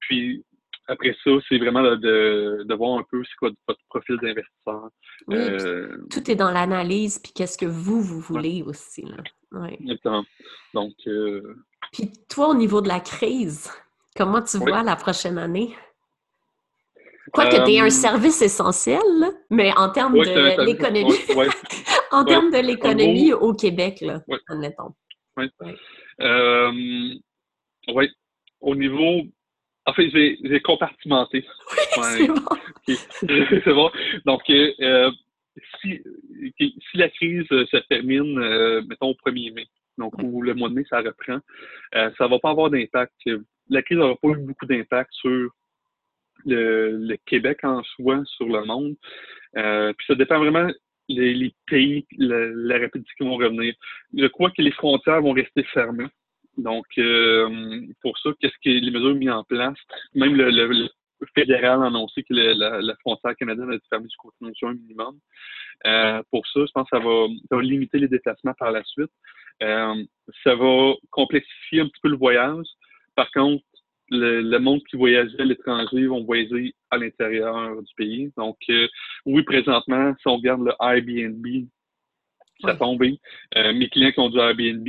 puis, 0.00 0.44
après 0.90 1.16
ça, 1.22 1.30
c'est 1.48 1.58
vraiment 1.58 1.82
de, 1.82 2.64
de, 2.64 2.74
voir 2.74 2.98
un 2.98 3.04
peu 3.08 3.22
c'est 3.22 3.36
quoi 3.38 3.50
votre 3.68 3.80
profil 3.88 4.16
d'investisseur. 4.20 4.90
Oui, 5.28 5.36
euh, 5.36 5.96
tout 6.10 6.28
est 6.28 6.34
dans 6.34 6.50
l'analyse, 6.50 7.20
puis 7.20 7.32
qu'est-ce 7.32 7.56
que 7.56 7.66
vous, 7.66 8.00
vous 8.00 8.18
voulez 8.18 8.64
aussi. 8.66 9.04
Là. 9.04 9.68
Exactement. 9.68 10.24
Donc. 10.74 10.92
Euh, 11.06 11.54
puis 11.92 12.10
toi, 12.28 12.48
au 12.48 12.54
niveau 12.54 12.80
de 12.80 12.88
la 12.88 12.98
crise, 12.98 13.70
comment 14.16 14.42
tu 14.42 14.58
vois 14.58 14.82
la 14.82 14.96
prochaine 14.96 15.38
année? 15.38 15.74
Quoique 17.32 17.64
tu 17.64 17.72
es 17.72 17.80
un 17.80 17.86
euh, 17.86 17.90
service 17.90 18.42
essentiel, 18.42 19.00
mais 19.48 19.72
en 19.76 19.90
termes 19.90 20.14
de 20.14 20.64
l'économie. 20.64 21.14
en 22.10 22.24
termes 22.24 22.50
de 22.50 22.58
l'économie 22.58 23.32
au 23.32 23.54
Québec, 23.54 24.00
là, 24.00 24.22
admettons. 24.48 24.92
Oui. 25.36 25.48
oui. 27.94 28.08
Au 28.60 28.74
niveau 28.74 29.22
en 29.86 29.92
fait, 29.94 30.10
j'ai 30.10 30.60
compartimenté. 30.60 31.44
c'est 31.94 32.26
bon. 32.28 32.34
bon. 33.74 33.90
Donc, 34.26 34.42
euh, 34.50 35.10
si, 35.80 36.00
si, 36.58 36.74
la 36.94 37.08
crise 37.08 37.46
se 37.48 37.76
termine, 37.88 38.38
euh, 38.38 38.82
mettons, 38.88 39.08
au 39.08 39.30
1er 39.30 39.52
mai, 39.52 39.66
donc 39.98 40.14
où 40.22 40.42
le 40.42 40.54
mois 40.54 40.68
de 40.68 40.74
mai, 40.74 40.84
ça 40.88 41.00
reprend, 41.00 41.40
euh, 41.94 42.10
ça 42.16 42.24
ne 42.24 42.30
va 42.30 42.38
pas 42.38 42.50
avoir 42.50 42.70
d'impact. 42.70 43.14
La 43.68 43.82
crise 43.82 43.98
n'aura 43.98 44.16
pas 44.16 44.28
eu 44.28 44.38
beaucoup 44.38 44.66
d'impact 44.66 45.10
sur 45.12 45.50
le, 46.44 47.16
Québec 47.26 47.60
en 47.64 47.82
soi, 47.82 48.22
sur 48.24 48.46
le 48.46 48.64
monde. 48.64 48.96
puis 49.54 50.06
ça 50.06 50.14
dépend 50.14 50.38
vraiment 50.38 50.70
les, 51.08 51.54
pays, 51.66 52.06
la, 52.18 52.46
la 52.48 52.78
rapidité 52.78 53.10
qui 53.16 53.24
vont 53.24 53.36
revenir. 53.36 53.74
Je 54.16 54.26
crois 54.26 54.50
que 54.50 54.62
les 54.62 54.72
frontières 54.72 55.22
vont 55.22 55.32
rester 55.32 55.64
fermées. 55.64 56.06
Donc, 56.56 56.86
euh, 56.98 57.80
pour 58.02 58.18
ça, 58.18 58.30
qu'est-ce 58.40 58.54
que 58.64 58.70
les 58.70 58.90
mesures 58.90 59.14
mises 59.14 59.30
en 59.30 59.44
place? 59.44 59.78
Même 60.14 60.34
le, 60.34 60.88
fédéral 61.34 61.82
a 61.82 61.86
annoncé 61.86 62.22
que 62.22 62.32
la, 62.32 62.94
frontière 63.00 63.36
canadienne 63.36 63.68
va 63.68 63.74
être 63.74 63.86
fermée 63.88 64.06
jusqu'au 64.06 64.32
30 64.40 64.54
juin 64.58 64.74
minimum. 64.74 65.18
Euh, 65.86 66.22
pour 66.30 66.46
ça, 66.46 66.60
je 66.66 66.72
pense 66.72 66.88
que 66.90 66.96
ça 66.96 67.02
va, 67.02 67.62
limiter 67.62 67.98
les 67.98 68.08
déplacements 68.08 68.54
par 68.58 68.72
la 68.72 68.82
suite. 68.84 69.10
Euh, 69.62 70.02
ça 70.42 70.54
va 70.54 70.94
complexifier 71.10 71.80
un 71.80 71.86
petit 71.86 72.00
peu 72.02 72.08
le 72.08 72.16
voyage. 72.16 72.66
Par 73.14 73.30
contre, 73.32 73.64
le, 74.08 74.58
monde 74.58 74.82
qui 74.90 74.96
voyageait 74.96 75.40
à 75.40 75.44
l'étranger 75.44 76.06
vont 76.06 76.24
voyager 76.24 76.74
à 76.90 76.96
l'intérieur 76.96 77.80
du 77.80 77.94
pays. 77.96 78.32
Donc, 78.36 78.56
oui, 79.26 79.42
présentement, 79.44 80.14
si 80.20 80.26
on 80.26 80.36
regarde 80.36 80.62
le 80.62 80.72
Airbnb, 80.80 81.46
ça 82.62 82.74
tombe. 82.74 83.02
mes 83.02 83.88
clients 83.88 84.10
qui 84.10 84.20
ont 84.20 84.30
du 84.30 84.38
Airbnb, 84.38 84.86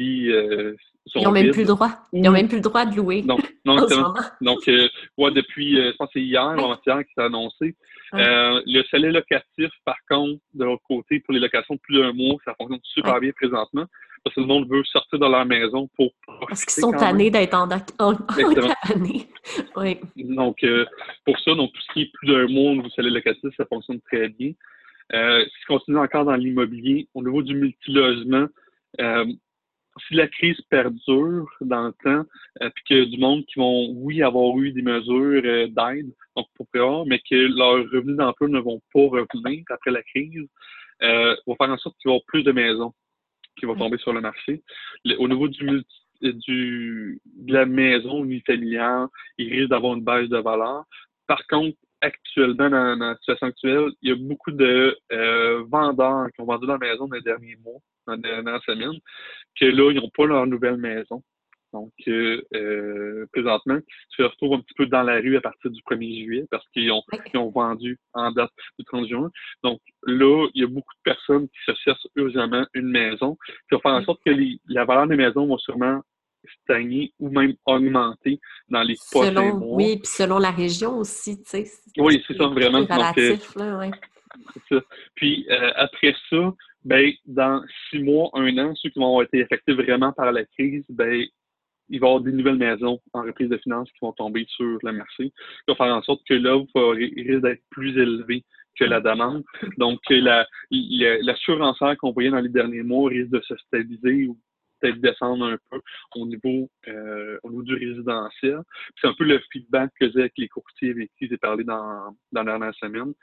ils 1.16 1.24
n'ont 1.24 1.32
même 1.32 1.52
plus 1.52 1.62
le 1.62 1.68
droit. 1.68 1.92
Ils 2.14 2.22
n'ont 2.22 2.32
même 2.32 2.48
plus 2.48 2.58
le 2.58 2.64
droit 2.64 2.86
de 2.86 2.96
louer. 2.96 3.24
Non, 3.24 3.38
non 3.66 3.76
Donc, 4.42 4.68
euh, 4.68 4.88
depuis, 5.32 5.80
euh, 5.80 5.92
je 5.92 5.98
pense 5.98 6.08
que 6.08 6.14
c'est 6.14 6.22
hier 6.22 6.44
ou 6.44 6.60
avant-hier 6.60 7.00
qui 7.06 7.14
s'est 7.14 7.24
annoncé. 7.24 7.76
Euh, 8.14 8.62
le 8.66 8.84
salaire 8.92 9.14
locatif, 9.14 9.72
par 9.86 9.96
contre, 10.10 10.42
de 10.54 10.66
l'autre 10.66 10.84
côté, 10.88 11.20
pour 11.22 11.34
les 11.34 11.40
locations 11.40 11.76
de 11.76 11.80
plus 11.80 11.98
d'un 11.98 12.14
mois, 12.14 12.36
ça 12.46 12.54
fonctionne 12.58 12.80
super 12.84 13.20
bien 13.20 13.32
présentement. 13.32 13.86
parce 14.24 14.36
que 14.36 14.42
le 14.42 14.48
monde 14.48 14.70
veut 14.70 14.84
sortir 14.84 15.18
de 15.18 15.26
leur 15.26 15.46
maison 15.46 15.90
pour 15.96 16.12
Parce 16.48 16.66
qu'ils 16.66 16.82
sont 16.82 16.92
tannés 16.92 17.32
d'être 17.32 17.54
en, 17.56 17.70
en, 18.00 18.14
oui. 19.78 19.98
Donc, 20.18 20.66
pour 21.26 21.40
ça, 21.40 21.56
donc 21.56 21.72
tout 21.72 21.82
ce 21.82 21.94
qui 21.94 22.02
est 22.02 22.12
plus 22.14 22.28
d'un 22.28 22.48
mois 22.48 22.72
au 22.72 22.76
niveau 22.76 22.90
salaire 22.90 23.14
locatif, 23.14 23.50
ça 23.58 23.66
fonctionne 23.66 24.02
très 24.02 24.30
bien. 24.30 24.52
Si 25.12 25.66
on 25.70 25.78
continue 25.78 25.98
encore 25.98 26.26
dans 26.26 26.36
l'immobilier, 26.36 27.08
au 27.14 27.24
niveau 27.24 27.42
du 27.42 27.56
multilogement, 27.56 28.48
si 30.08 30.16
la 30.16 30.28
crise 30.28 30.60
perdure 30.70 31.50
dans 31.62 31.88
le 31.88 31.94
temps, 32.04 32.26
euh, 32.62 32.70
puis 32.74 32.84
qu'il 32.86 32.98
y 32.98 33.02
a 33.02 33.06
du 33.06 33.18
monde 33.18 33.46
qui 33.46 33.60
vont, 33.60 33.90
oui, 33.96 34.22
avoir 34.22 34.58
eu 34.58 34.72
des 34.72 34.82
mesures 34.82 35.42
euh, 35.44 35.68
d'aide, 35.68 36.12
donc 36.36 36.48
pour 36.56 36.68
prévoir, 36.68 37.06
mais 37.06 37.20
que 37.20 37.36
leurs 37.36 37.90
revenus 37.92 38.18
d'emploi 38.18 38.48
ne 38.48 38.60
vont 38.60 38.82
pas 38.94 39.02
revenir 39.02 39.64
après 39.70 39.92
la 39.92 40.04
crise, 40.04 40.48
euh, 41.04 41.36
va 41.46 41.56
faire 41.56 41.70
en 41.70 41.78
sorte 41.78 41.98
qu'il 42.00 42.10
va 42.10 42.14
y 42.14 42.16
avoir 42.16 42.26
plus 42.28 42.44
de 42.44 42.52
maisons 42.52 42.94
qui 43.58 43.66
vont 43.66 43.76
tomber 43.76 43.98
sur 43.98 44.14
le 44.14 44.22
marché. 44.22 44.64
au 45.20 45.28
niveau 45.28 45.48
du, 45.48 45.84
du 46.22 47.22
de 47.26 47.54
la 47.54 47.66
maison 47.66 48.24
unifamiliale, 48.24 49.08
il 49.38 49.52
risque 49.52 49.70
d'avoir 49.70 49.96
une 49.96 50.04
baisse 50.04 50.30
de 50.30 50.38
valeur. 50.38 50.86
Par 51.28 51.46
contre, 51.48 51.78
actuellement, 52.02 52.70
dans, 52.70 52.96
la 52.96 53.16
situation 53.18 53.48
actuelle, 53.48 53.92
il 54.02 54.10
y 54.10 54.12
a 54.12 54.16
beaucoup 54.16 54.52
de 54.52 54.98
euh, 55.12 55.64
vendeurs 55.68 56.28
qui 56.34 56.42
ont 56.42 56.46
vendu 56.46 56.66
leur 56.66 56.80
maison 56.80 57.08
dans 57.08 57.16
les 57.16 57.22
derniers 57.22 57.58
mois, 57.58 57.80
dans 58.08 58.14
les 58.14 58.22
dernières 58.22 58.64
semaines, 58.64 59.00
que 59.60 59.66
là, 59.66 59.92
ils 59.92 59.98
n'ont 59.98 60.12
pas 60.16 60.26
leur 60.26 60.46
nouvelle 60.48 60.78
maison. 60.78 61.24
Donc, 61.74 61.94
euh, 62.08 62.42
euh, 62.54 63.26
présentement, 63.32 63.80
tu 64.10 64.18
te 64.18 64.24
retrouves 64.24 64.56
un 64.56 64.60
petit 64.60 64.74
peu 64.76 64.86
dans 64.88 65.04
la 65.04 65.16
rue 65.16 65.38
à 65.38 65.42
partir 65.42 65.72
du 65.72 65.82
1er 65.84 66.26
juillet 66.26 66.46
parce 66.52 66.68
qu'ils 66.74 66.92
ont, 66.92 67.02
ont 67.36 67.50
vendu 67.50 67.98
en 68.14 68.32
date 68.32 68.52
du 68.78 68.86
30 68.86 69.08
juin. 69.08 69.32
Donc, 69.64 69.80
là, 70.04 70.48
il 70.54 70.62
y 70.62 70.66
a 70.66 70.68
beaucoup 70.68 70.94
de 70.94 71.02
personnes 71.04 71.48
qui 71.48 71.60
se 71.66 71.74
cherchent 71.84 72.08
urgemment 72.16 72.66
une 72.74 72.90
maison, 72.90 73.38
qui 73.70 73.76
va 73.76 73.80
faire 73.80 73.92
en 73.94 74.04
sorte 74.04 74.20
que 74.26 74.32
la 74.68 74.86
valeur 74.86 75.08
des 75.08 75.16
maisons 75.16 75.48
va 75.48 75.58
sûrement 75.60 76.02
stagner 76.64 77.14
ou 77.20 77.30
même 77.30 77.54
augmenter 77.66 78.40
dans 78.68 78.84
les 78.84 78.96
prochains 79.12 79.54
mois. 79.54 79.78
Oui, 79.78 79.98
puis 79.98 80.08
selon 80.08 80.40
la 80.40 80.52
région 80.52 80.98
aussi, 80.98 81.42
tu 81.44 81.50
sais. 81.50 81.66
Oui, 81.98 82.22
c'est 82.28 82.36
ça, 82.36 82.48
vraiment. 82.48 82.80
Relatif, 82.80 83.56
là, 83.56 83.78
ouais. 83.78 83.92
C'est 84.54 84.76
ça. 84.76 84.82
Puis 85.16 85.46
euh, 85.50 85.72
après 85.76 86.16
ça, 86.30 86.54
ben, 86.84 87.12
dans 87.26 87.64
six 87.90 88.00
mois, 88.00 88.30
un 88.34 88.58
an, 88.58 88.76
ceux 88.76 88.90
qui 88.90 89.00
vont 89.00 89.08
avoir 89.08 89.24
été 89.24 89.44
affectés 89.44 89.74
vraiment 89.74 90.12
par 90.14 90.32
la 90.32 90.46
crise, 90.46 90.86
ben, 90.90 91.26
il 91.90 92.00
va 92.00 92.08
y 92.08 92.10
avoir 92.10 92.22
des 92.22 92.32
nouvelles 92.32 92.58
maisons 92.58 93.00
en 93.14 93.24
reprise 93.24 93.50
de 93.50 93.58
finances 93.58 93.92
qui 93.92 94.00
vont 94.02 94.14
tomber 94.14 94.46
sur 94.48 94.78
le 94.82 94.92
marché. 94.94 95.32
Ça 95.68 95.74
va 95.74 95.76
faire 95.76 95.96
en 95.96 96.02
sorte 96.02 96.22
que 96.28 96.34
l'offre 96.34 96.94
risque 96.96 97.42
d'être 97.42 97.62
plus 97.70 97.98
élevée 97.98 98.44
que 98.80 98.86
la 98.86 99.02
demande. 99.02 99.44
Donc, 99.78 100.00
la, 100.10 100.48
la, 100.72 101.18
la 101.22 101.36
surenchère 101.36 101.98
qu'on 101.98 102.12
voyait 102.14 102.30
dans 102.30 102.40
les 102.40 102.50
derniers 102.50 102.84
mois 102.84 103.10
risque 103.10 103.32
de 103.32 103.42
se 103.42 103.56
stabiliser 103.58 104.28
ou 104.28 104.38
peut-être 104.80 105.00
descendre 105.00 105.46
un 105.46 105.58
peu 105.70 105.82
au 106.16 106.26
niveau, 106.26 106.70
euh, 106.88 107.38
au 107.44 107.50
niveau 107.52 107.64
du 107.64 107.76
résidentiel. 107.76 108.62
C'est 109.00 109.08
un 109.08 109.14
peu 109.14 109.26
le 109.26 109.40
feedback 109.52 109.92
que 110.00 110.10
j'ai 110.12 110.22
avec 110.22 110.34
les 110.38 110.48
courtiers 110.48 110.92
avec 110.92 111.12
qui 111.18 111.28
j'ai 111.28 111.38
parlé 111.38 111.64
dans, 111.64 112.16
dans 112.32 112.44
la 112.44 112.58
dernière 112.58 112.76
semaine. 112.76 113.14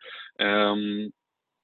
Euh, 0.41 1.09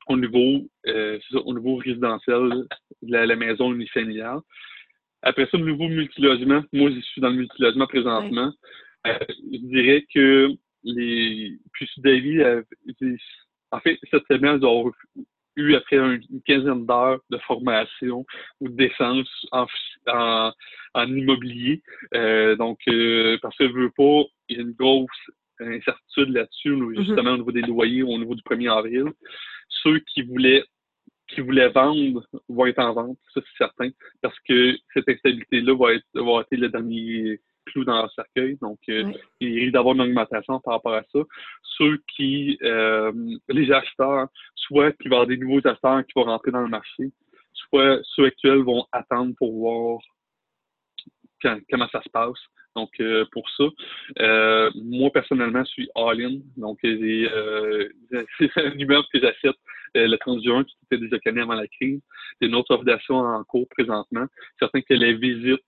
au 0.07 0.17
niveau, 0.17 0.69
euh, 0.87 1.19
au 1.45 1.55
niveau 1.55 1.77
résidentiel, 1.77 2.67
la, 3.03 3.27
la 3.27 3.37
maison 3.37 3.73
unifamiliale. 3.73 4.41
Après 5.23 5.47
ça, 5.47 5.57
au 5.57 5.61
niveau 5.61 5.89
multilogement, 5.89 6.63
moi, 6.73 6.91
je 6.91 7.01
suis 7.01 7.21
dans 7.21 7.31
le 7.31 7.37
multilogement 7.37 7.87
présentement. 7.87 8.53
Euh, 9.07 9.19
je 9.53 9.59
dirais 9.59 10.05
que 10.15 10.51
les. 10.83 11.59
Puis, 11.73 11.89
David, 11.99 12.65
en 13.71 13.81
fait, 13.81 13.99
cette 14.11 14.27
semaine, 14.31 14.61
ils 14.63 15.23
eu 15.57 15.75
après 15.75 15.97
une 15.97 16.43
quinzaine 16.47 16.87
d'heures 16.87 17.21
de 17.31 17.39
formation 17.39 18.25
ou 18.61 18.69
d'essence 18.69 19.29
en, 19.53 19.67
en, 20.09 20.53
en, 20.95 21.07
immobilier. 21.07 21.83
Euh, 22.15 22.57
donc, 22.57 22.79
euh, 22.89 23.39
parce 23.41 23.57
que 23.57 23.69
je 23.69 23.73
veux 23.73 23.91
pas, 23.91 24.23
il 24.49 24.57
y 24.57 24.59
a 24.59 24.63
une 24.63 24.73
grosse 24.73 25.09
incertitude 25.61 26.31
là-dessus, 26.31 26.73
mm-hmm. 26.73 27.05
justement 27.05 27.33
au 27.33 27.37
niveau 27.39 27.53
des 27.53 27.63
loyers, 27.63 28.03
au 28.03 28.19
niveau 28.19 28.35
du 28.35 28.43
1er 28.43 28.71
avril. 28.71 29.07
Ceux 29.69 29.99
qui 30.01 30.23
voulaient 30.23 30.65
qui 31.29 31.41
voulaient 31.41 31.71
vendre 31.71 32.23
vont 32.49 32.67
être 32.67 32.81
en 32.81 32.93
vente, 32.93 33.19
ça 33.33 33.41
c'est 33.41 33.65
certain, 33.65 33.91
parce 34.21 34.39
que 34.41 34.77
cette 34.93 35.09
instabilité-là 35.09 35.75
va 35.75 35.95
être, 35.95 36.05
va 36.15 36.41
être 36.43 36.51
le 36.51 36.69
dernier 36.69 37.41
clou 37.67 37.85
dans 37.85 37.97
leur 37.97 38.13
cercueil. 38.13 38.59
Donc, 38.61 38.79
euh, 38.89 39.11
il 39.41 39.59
risque 39.59 39.73
d'avoir 39.73 39.95
une 39.95 40.03
augmentation 40.03 40.61
par 40.61 40.75
rapport 40.75 40.95
à 40.95 41.03
ça. 41.13 41.21
Ceux 41.63 41.99
qui, 42.15 42.59
euh, 42.63 43.13
les 43.49 43.73
acheteurs, 43.73 44.29
soit 44.55 44.93
qui 44.93 45.09
vont 45.09 45.17
avoir 45.17 45.27
des 45.27 45.37
nouveaux 45.37 45.67
acheteurs 45.67 46.05
qui 46.05 46.13
vont 46.15 46.25
rentrer 46.25 46.51
dans 46.51 46.61
le 46.61 46.69
marché, 46.69 47.11
soit 47.53 48.01
ceux 48.03 48.27
actuels 48.27 48.63
vont 48.63 48.87
attendre 48.93 49.35
pour 49.39 49.53
voir 49.53 50.01
comment 51.71 51.89
ça 51.89 52.03
se 52.03 52.09
passe. 52.09 52.39
Donc, 52.77 52.91
euh, 53.01 53.25
pour 53.33 53.49
ça, 53.51 53.65
moi, 54.75 55.11
personnellement, 55.13 55.65
je 55.65 55.71
suis 55.71 55.89
all-in. 55.95 56.41
Donc, 56.57 56.79
j'ai 56.83 57.29
euh, 57.31 57.89
un 58.57 58.79
immeuble 58.79 59.07
que 59.13 59.21
j'achète 59.21 59.57
le 59.95 60.17
30 60.17 60.43
juin, 60.43 60.65
qui 60.65 60.77
était 60.87 60.99
déjà 60.99 61.19
connu 61.21 61.43
avant 61.43 61.55
la 61.55 61.69
crise. 61.69 62.01
C'est 62.41 62.49
une 62.49 62.55
autre 62.57 62.77
en 63.11 63.45
cours 63.45 63.69
présentement. 63.69 64.27
Certain 64.59 64.81
que 64.81 64.95
les 64.95 65.15
visites, 65.15 65.63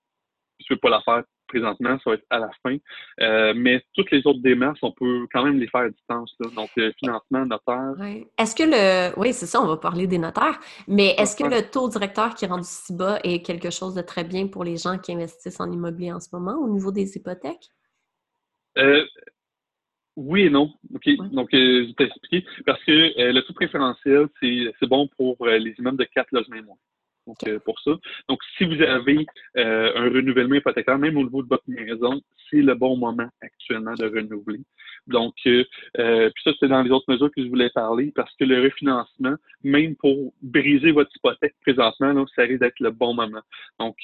je 0.59 0.65
ne 0.71 0.75
peux 0.75 0.77
pas 0.77 0.91
la 0.91 1.01
faire 1.03 1.23
présentement, 1.47 1.99
ça 2.03 2.11
va 2.11 2.15
être 2.15 2.27
à 2.31 2.39
la 2.39 2.51
fin. 2.63 2.77
Euh, 3.21 3.55
mais 3.57 3.83
toutes 3.95 4.11
les 4.11 4.27
autres 4.27 4.41
démarches, 4.41 4.79
on 4.83 4.93
peut 4.93 5.27
quand 5.33 5.45
même 5.45 5.59
les 5.59 5.69
faire 5.69 5.83
à 5.83 5.89
distance. 5.89 6.35
Là. 6.41 6.51
Donc, 6.55 6.71
le 6.77 6.93
financement, 6.99 7.47
notaire. 7.47 7.95
Est-ce 8.39 8.55
que 8.55 8.63
le. 8.65 9.19
Oui, 9.19 9.33
c'est 9.33 9.47
ça, 9.47 9.61
on 9.61 9.67
va 9.67 9.77
parler 9.77 10.07
des 10.07 10.19
notaires. 10.19 10.59
Mais 10.89 11.15
est-ce 11.19 11.37
que 11.37 11.45
le 11.45 11.71
taux 11.71 11.89
directeur 11.89 12.35
qui 12.35 12.45
est 12.45 12.49
rendu 12.49 12.67
si 12.67 12.95
bas 12.95 13.19
est 13.25 13.45
quelque 13.45 13.71
chose 13.71 13.95
de 13.95 14.03
très 14.03 14.25
bien 14.25 14.47
pour 14.49 14.65
les 14.65 14.77
gens 14.77 14.99
qui 14.99 15.13
investissent 15.13 15.61
en 15.61 15.71
immobilier 15.71 16.13
en 16.13 16.21
ce 16.21 16.29
moment 16.33 16.57
au 16.59 16.69
niveau 16.69 16.93
des 16.93 17.17
hypothèques? 17.17 17.69
Euh, 18.79 19.05
oui 20.17 20.43
et 20.43 20.51
non. 20.51 20.73
OK. 20.95 21.09
Donc, 21.33 21.53
euh, 21.55 21.83
je 21.83 21.87
vais 21.89 21.95
t'expliquer. 21.95 22.47
Parce 22.65 22.83
que 22.85 22.93
le 22.93 23.41
taux 23.43 23.55
préférentiel, 23.55 24.29
c'est 24.41 24.89
bon 24.89 25.09
pour 25.17 25.47
les 25.47 25.75
immeubles 25.79 25.99
de 25.99 26.05
4 26.05 26.29
logements 26.33 26.57
et 26.57 26.63
moins 26.63 26.77
donc 27.27 27.37
euh, 27.47 27.59
pour 27.61 27.79
ça. 27.81 27.93
Donc, 28.29 28.41
si 28.57 28.65
vous 28.65 28.81
avez 28.83 29.27
euh, 29.57 29.93
un 29.97 30.05
renouvellement 30.05 30.55
hypothécaire, 30.55 30.99
même 30.99 31.17
au 31.17 31.25
niveau 31.25 31.43
de 31.43 31.49
votre 31.49 31.69
maison, 31.69 32.21
c'est 32.49 32.63
le 32.63 32.75
bon 32.75 32.97
moment 32.97 33.29
actuellement 33.41 33.95
de 33.95 34.07
renouveler. 34.07 34.61
Donc, 35.07 35.35
euh, 35.47 35.65
puis 35.95 36.43
ça, 36.45 36.53
c'est 36.59 36.69
dans 36.69 36.83
les 36.83 36.91
autres 36.91 37.11
mesures 37.11 37.31
que 37.31 37.43
je 37.43 37.49
voulais 37.49 37.71
parler, 37.71 38.13
parce 38.15 38.35
que 38.37 38.45
le 38.45 38.63
refinancement, 38.63 39.35
même 39.63 39.97
pour 39.97 40.33
briser 40.43 40.93
votre 40.93 41.11
hypothèque 41.17 41.55
présentement, 41.63 42.13
là, 42.13 42.25
ça 42.35 42.43
risque 42.43 42.61
d'être 42.61 42.81
le 42.81 42.91
bon 42.91 43.15
moment. 43.15 43.43
Donc, 43.79 43.97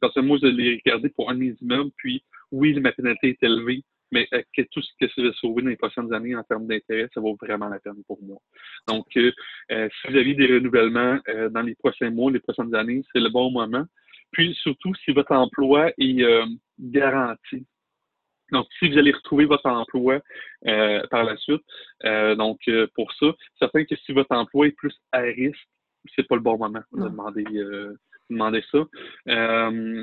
parce 0.00 0.14
que 0.14 0.20
moi, 0.20 0.38
je 0.42 0.46
l'ai 0.46 0.80
regardé 0.84 1.08
pour 1.10 1.30
un 1.30 1.40
immeubles, 1.40 1.90
puis 1.96 2.22
oui, 2.50 2.78
ma 2.80 2.92
pénalité 2.92 3.30
est 3.30 3.42
élevée, 3.42 3.82
mais 4.12 4.28
euh, 4.34 4.42
que 4.56 4.62
tout 4.70 4.82
ce 4.82 4.90
que 5.00 5.10
ça 5.12 5.22
va 5.22 5.32
sauver 5.32 5.62
dans 5.62 5.70
les 5.70 5.76
prochaines 5.76 6.12
années 6.12 6.36
en 6.36 6.44
termes 6.44 6.66
d'intérêt, 6.66 7.08
ça 7.12 7.20
vaut 7.20 7.36
vraiment 7.40 7.68
la 7.68 7.80
peine 7.80 8.04
pour 8.06 8.22
moi. 8.22 8.38
Donc, 8.86 9.06
euh, 9.16 9.32
euh, 9.72 9.88
si 9.88 10.12
vous 10.12 10.16
avez 10.16 10.34
des 10.34 10.46
renouvellements 10.46 11.18
dans 11.50 11.62
les 11.62 11.74
prochains 11.74 12.10
mois, 12.10 12.30
les 12.30 12.40
prochaines 12.40 12.74
années, 12.74 13.02
c'est 13.12 13.20
le 13.20 13.30
bon 13.30 13.50
moment. 13.50 13.84
Puis 14.30 14.54
surtout, 14.54 14.94
si 14.94 15.12
votre 15.12 15.32
emploi 15.32 15.90
est 15.98 16.24
garanti. 16.78 17.66
Donc, 18.50 18.66
si 18.78 18.90
vous 18.90 18.98
allez 18.98 19.12
retrouver 19.12 19.46
votre 19.46 19.66
emploi 19.66 20.20
par 20.62 21.24
la 21.24 21.36
suite, 21.36 21.62
donc 22.38 22.58
pour 22.94 23.12
ça, 23.14 23.26
certain 23.58 23.84
que 23.84 23.96
si 23.96 24.12
votre 24.12 24.32
emploi 24.34 24.68
est 24.68 24.72
plus 24.72 24.94
à 25.12 25.20
risque, 25.20 25.68
c'est 26.14 26.26
pas 26.26 26.36
le 26.36 26.40
bon 26.40 26.58
moment 26.58 26.82
de 26.92 27.08
demander, 27.08 27.44
demander 28.30 28.64
ça. 28.70 28.86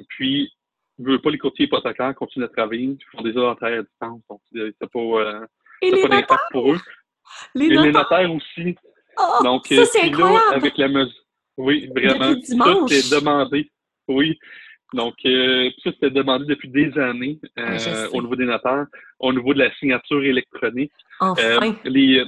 puis, 0.09 0.51
ne 0.99 1.11
veux 1.11 1.19
pas 1.19 1.29
les 1.29 1.37
courtiers 1.37 1.65
hypothécaires 1.65 2.15
continuent 2.15 2.45
à 2.45 2.49
travailler, 2.49 2.83
ils 2.83 3.05
font 3.11 3.21
des 3.21 3.37
heures 3.37 3.57
à 3.61 3.81
distance, 3.81 4.21
donc 4.29 4.41
c'est 4.51 4.91
pas, 4.91 4.99
euh, 4.99 5.45
pas 5.81 6.07
d'impact 6.07 6.43
pour 6.51 6.73
eux. 6.73 6.79
Les 7.55 7.65
Et 7.65 7.69
notaires. 7.69 7.85
les 7.85 7.91
notaires? 7.91 8.33
aussi. 8.33 8.75
Oh, 9.17 9.43
donc, 9.43 9.67
ça, 9.67 9.85
c'est 9.85 10.01
incroyable! 10.01 10.35
Là, 10.49 10.55
avec 10.55 10.77
la 10.77 10.87
mesure. 10.87 11.23
Oui, 11.57 11.89
vraiment. 11.93 12.35
Ça, 12.41 12.87
c'était 12.87 13.15
demandé. 13.19 13.69
Oui. 14.07 14.39
Donc, 14.93 15.15
euh, 15.25 15.69
ça, 15.83 15.91
c'était 15.91 16.09
demandé 16.09 16.45
depuis 16.45 16.69
des 16.69 16.97
années 16.97 17.39
euh, 17.59 18.07
au 18.13 18.21
niveau 18.21 18.35
des 18.35 18.45
notaires, 18.45 18.87
au 19.19 19.31
niveau 19.33 19.53
de 19.53 19.59
la 19.59 19.73
signature 19.75 20.23
électronique. 20.23 20.91
Enfin. 21.19 21.41
Euh, 21.43 21.73
les, 21.83 22.23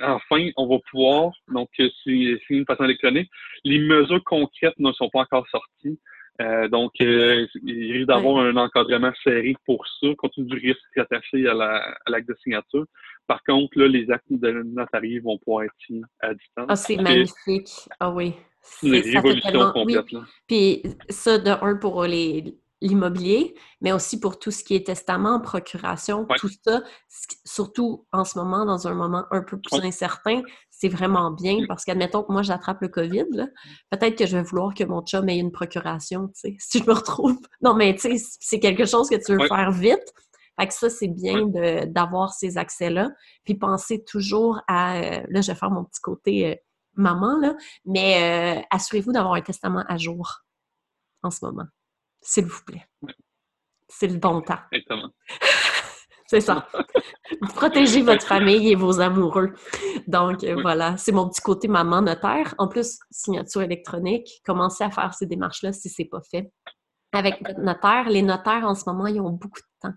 enfin, 0.00 0.48
on 0.56 0.68
va 0.68 0.76
pouvoir, 0.90 1.32
donc, 1.48 1.68
c'est 1.76 2.40
une 2.50 2.66
façon 2.66 2.84
électronique. 2.84 3.30
Les 3.64 3.78
mesures 3.78 4.22
concrètes 4.24 4.78
ne 4.78 4.92
sont 4.92 5.08
pas 5.08 5.20
encore 5.20 5.48
sorties. 5.48 5.98
Euh, 6.40 6.68
donc, 6.68 6.92
euh, 7.00 7.46
il 7.62 7.92
risque 7.92 8.08
d'avoir 8.08 8.44
un 8.44 8.56
encadrement 8.56 9.12
serré 9.24 9.54
pour 9.64 9.84
ça, 10.00 10.08
compte 10.18 10.32
tenu 10.34 10.46
du 10.46 10.56
risque 10.56 10.98
attaché 10.98 11.46
à 11.48 11.54
l'acte 12.08 12.28
de 12.28 12.36
signature. 12.42 12.84
Par 13.26 13.42
contre, 13.44 13.78
là, 13.78 13.88
les 13.88 14.10
actes 14.10 14.24
de 14.30 14.50
notariés 14.50 15.20
vont 15.20 15.38
pouvoir 15.38 15.64
être 15.64 16.04
à 16.20 16.34
distance. 16.34 16.66
Ah, 16.68 16.76
c'est 16.76 16.96
magnifique. 16.96 17.70
Ah 17.98 18.10
oui. 18.10 18.34
C'est 18.60 18.86
une 18.86 19.16
révolution 19.16 19.72
complète. 19.72 20.06
Puis 20.46 20.82
ça, 21.08 21.38
de 21.38 21.50
un, 21.50 21.76
pour 21.76 22.04
les, 22.04 22.56
l'immobilier, 22.80 23.54
mais 23.80 23.92
aussi 23.92 24.20
pour 24.20 24.38
tout 24.38 24.50
ce 24.50 24.62
qui 24.62 24.74
est 24.74 24.86
testament, 24.86 25.40
procuration, 25.40 26.26
tout 26.36 26.50
ça, 26.64 26.82
surtout 27.44 28.06
en 28.12 28.24
ce 28.24 28.38
moment, 28.38 28.64
dans 28.64 28.86
un 28.86 28.94
moment 28.94 29.24
un 29.30 29.42
peu 29.42 29.58
plus 29.58 29.82
incertain, 29.82 30.42
c'est 30.78 30.88
vraiment 30.88 31.30
bien 31.30 31.60
parce 31.66 31.84
qu'admettons 31.84 32.22
que 32.22 32.32
moi 32.32 32.42
j'attrape 32.42 32.82
le 32.82 32.88
COVID, 32.88 33.48
peut-être 33.90 34.18
que 34.18 34.26
je 34.26 34.36
vais 34.36 34.42
vouloir 34.42 34.74
que 34.74 34.84
mon 34.84 35.02
chum 35.02 35.28
ait 35.28 35.38
une 35.38 35.52
procuration, 35.52 36.28
tu 36.28 36.34
sais, 36.34 36.56
si 36.60 36.78
je 36.80 36.84
me 36.84 36.92
retrouve. 36.92 37.38
Non, 37.62 37.74
mais 37.74 37.94
tu 37.94 38.18
sais, 38.18 38.36
c'est 38.40 38.60
quelque 38.60 38.84
chose 38.84 39.08
que 39.08 39.16
tu 39.16 39.36
veux 39.36 39.46
faire 39.48 39.70
vite. 39.70 40.12
Fait 40.58 40.68
que 40.68 40.74
ça, 40.74 40.88
c'est 40.88 41.08
bien 41.08 41.46
d'avoir 41.86 42.32
ces 42.32 42.56
accès-là. 42.56 43.10
Puis 43.44 43.54
penser 43.54 44.04
toujours 44.04 44.60
à. 44.66 44.96
Euh, 44.96 45.22
là, 45.28 45.42
je 45.42 45.52
vais 45.52 45.58
faire 45.58 45.70
mon 45.70 45.84
petit 45.84 46.00
côté 46.00 46.46
euh, 46.46 46.54
maman, 46.94 47.38
là, 47.38 47.54
mais 47.84 48.58
euh, 48.58 48.62
assurez-vous 48.70 49.12
d'avoir 49.12 49.34
un 49.34 49.42
testament 49.42 49.84
à 49.86 49.98
jour 49.98 50.44
en 51.22 51.30
ce 51.30 51.44
moment 51.44 51.66
s'il 52.22 52.46
vous 52.46 52.64
plaît. 52.64 52.86
C'est 53.88 54.08
le 54.08 54.18
bon 54.18 54.40
temps. 54.40 54.58
Exactement. 54.72 55.10
C'est 56.26 56.40
ça. 56.40 56.68
Protégez 57.54 58.02
votre 58.02 58.26
famille 58.26 58.70
et 58.70 58.74
vos 58.74 59.00
amoureux. 59.00 59.52
Donc, 60.06 60.42
euh, 60.44 60.60
voilà, 60.60 60.96
c'est 60.96 61.12
mon 61.12 61.28
petit 61.28 61.40
côté 61.40 61.68
maman 61.68 62.02
notaire. 62.02 62.54
En 62.58 62.68
plus, 62.68 62.98
signature 63.10 63.62
électronique, 63.62 64.42
commencez 64.44 64.84
à 64.84 64.90
faire 64.90 65.14
ces 65.14 65.26
démarches-là 65.26 65.72
si 65.72 65.88
ce 65.88 66.02
n'est 66.02 66.08
pas 66.08 66.20
fait. 66.30 66.50
Avec 67.12 67.46
votre 67.46 67.60
notaire, 67.60 68.08
les 68.08 68.22
notaires 68.22 68.64
en 68.64 68.74
ce 68.74 68.84
moment, 68.86 69.06
ils 69.06 69.20
ont 69.20 69.30
beaucoup 69.30 69.60
de 69.60 69.88
temps. 69.88 69.94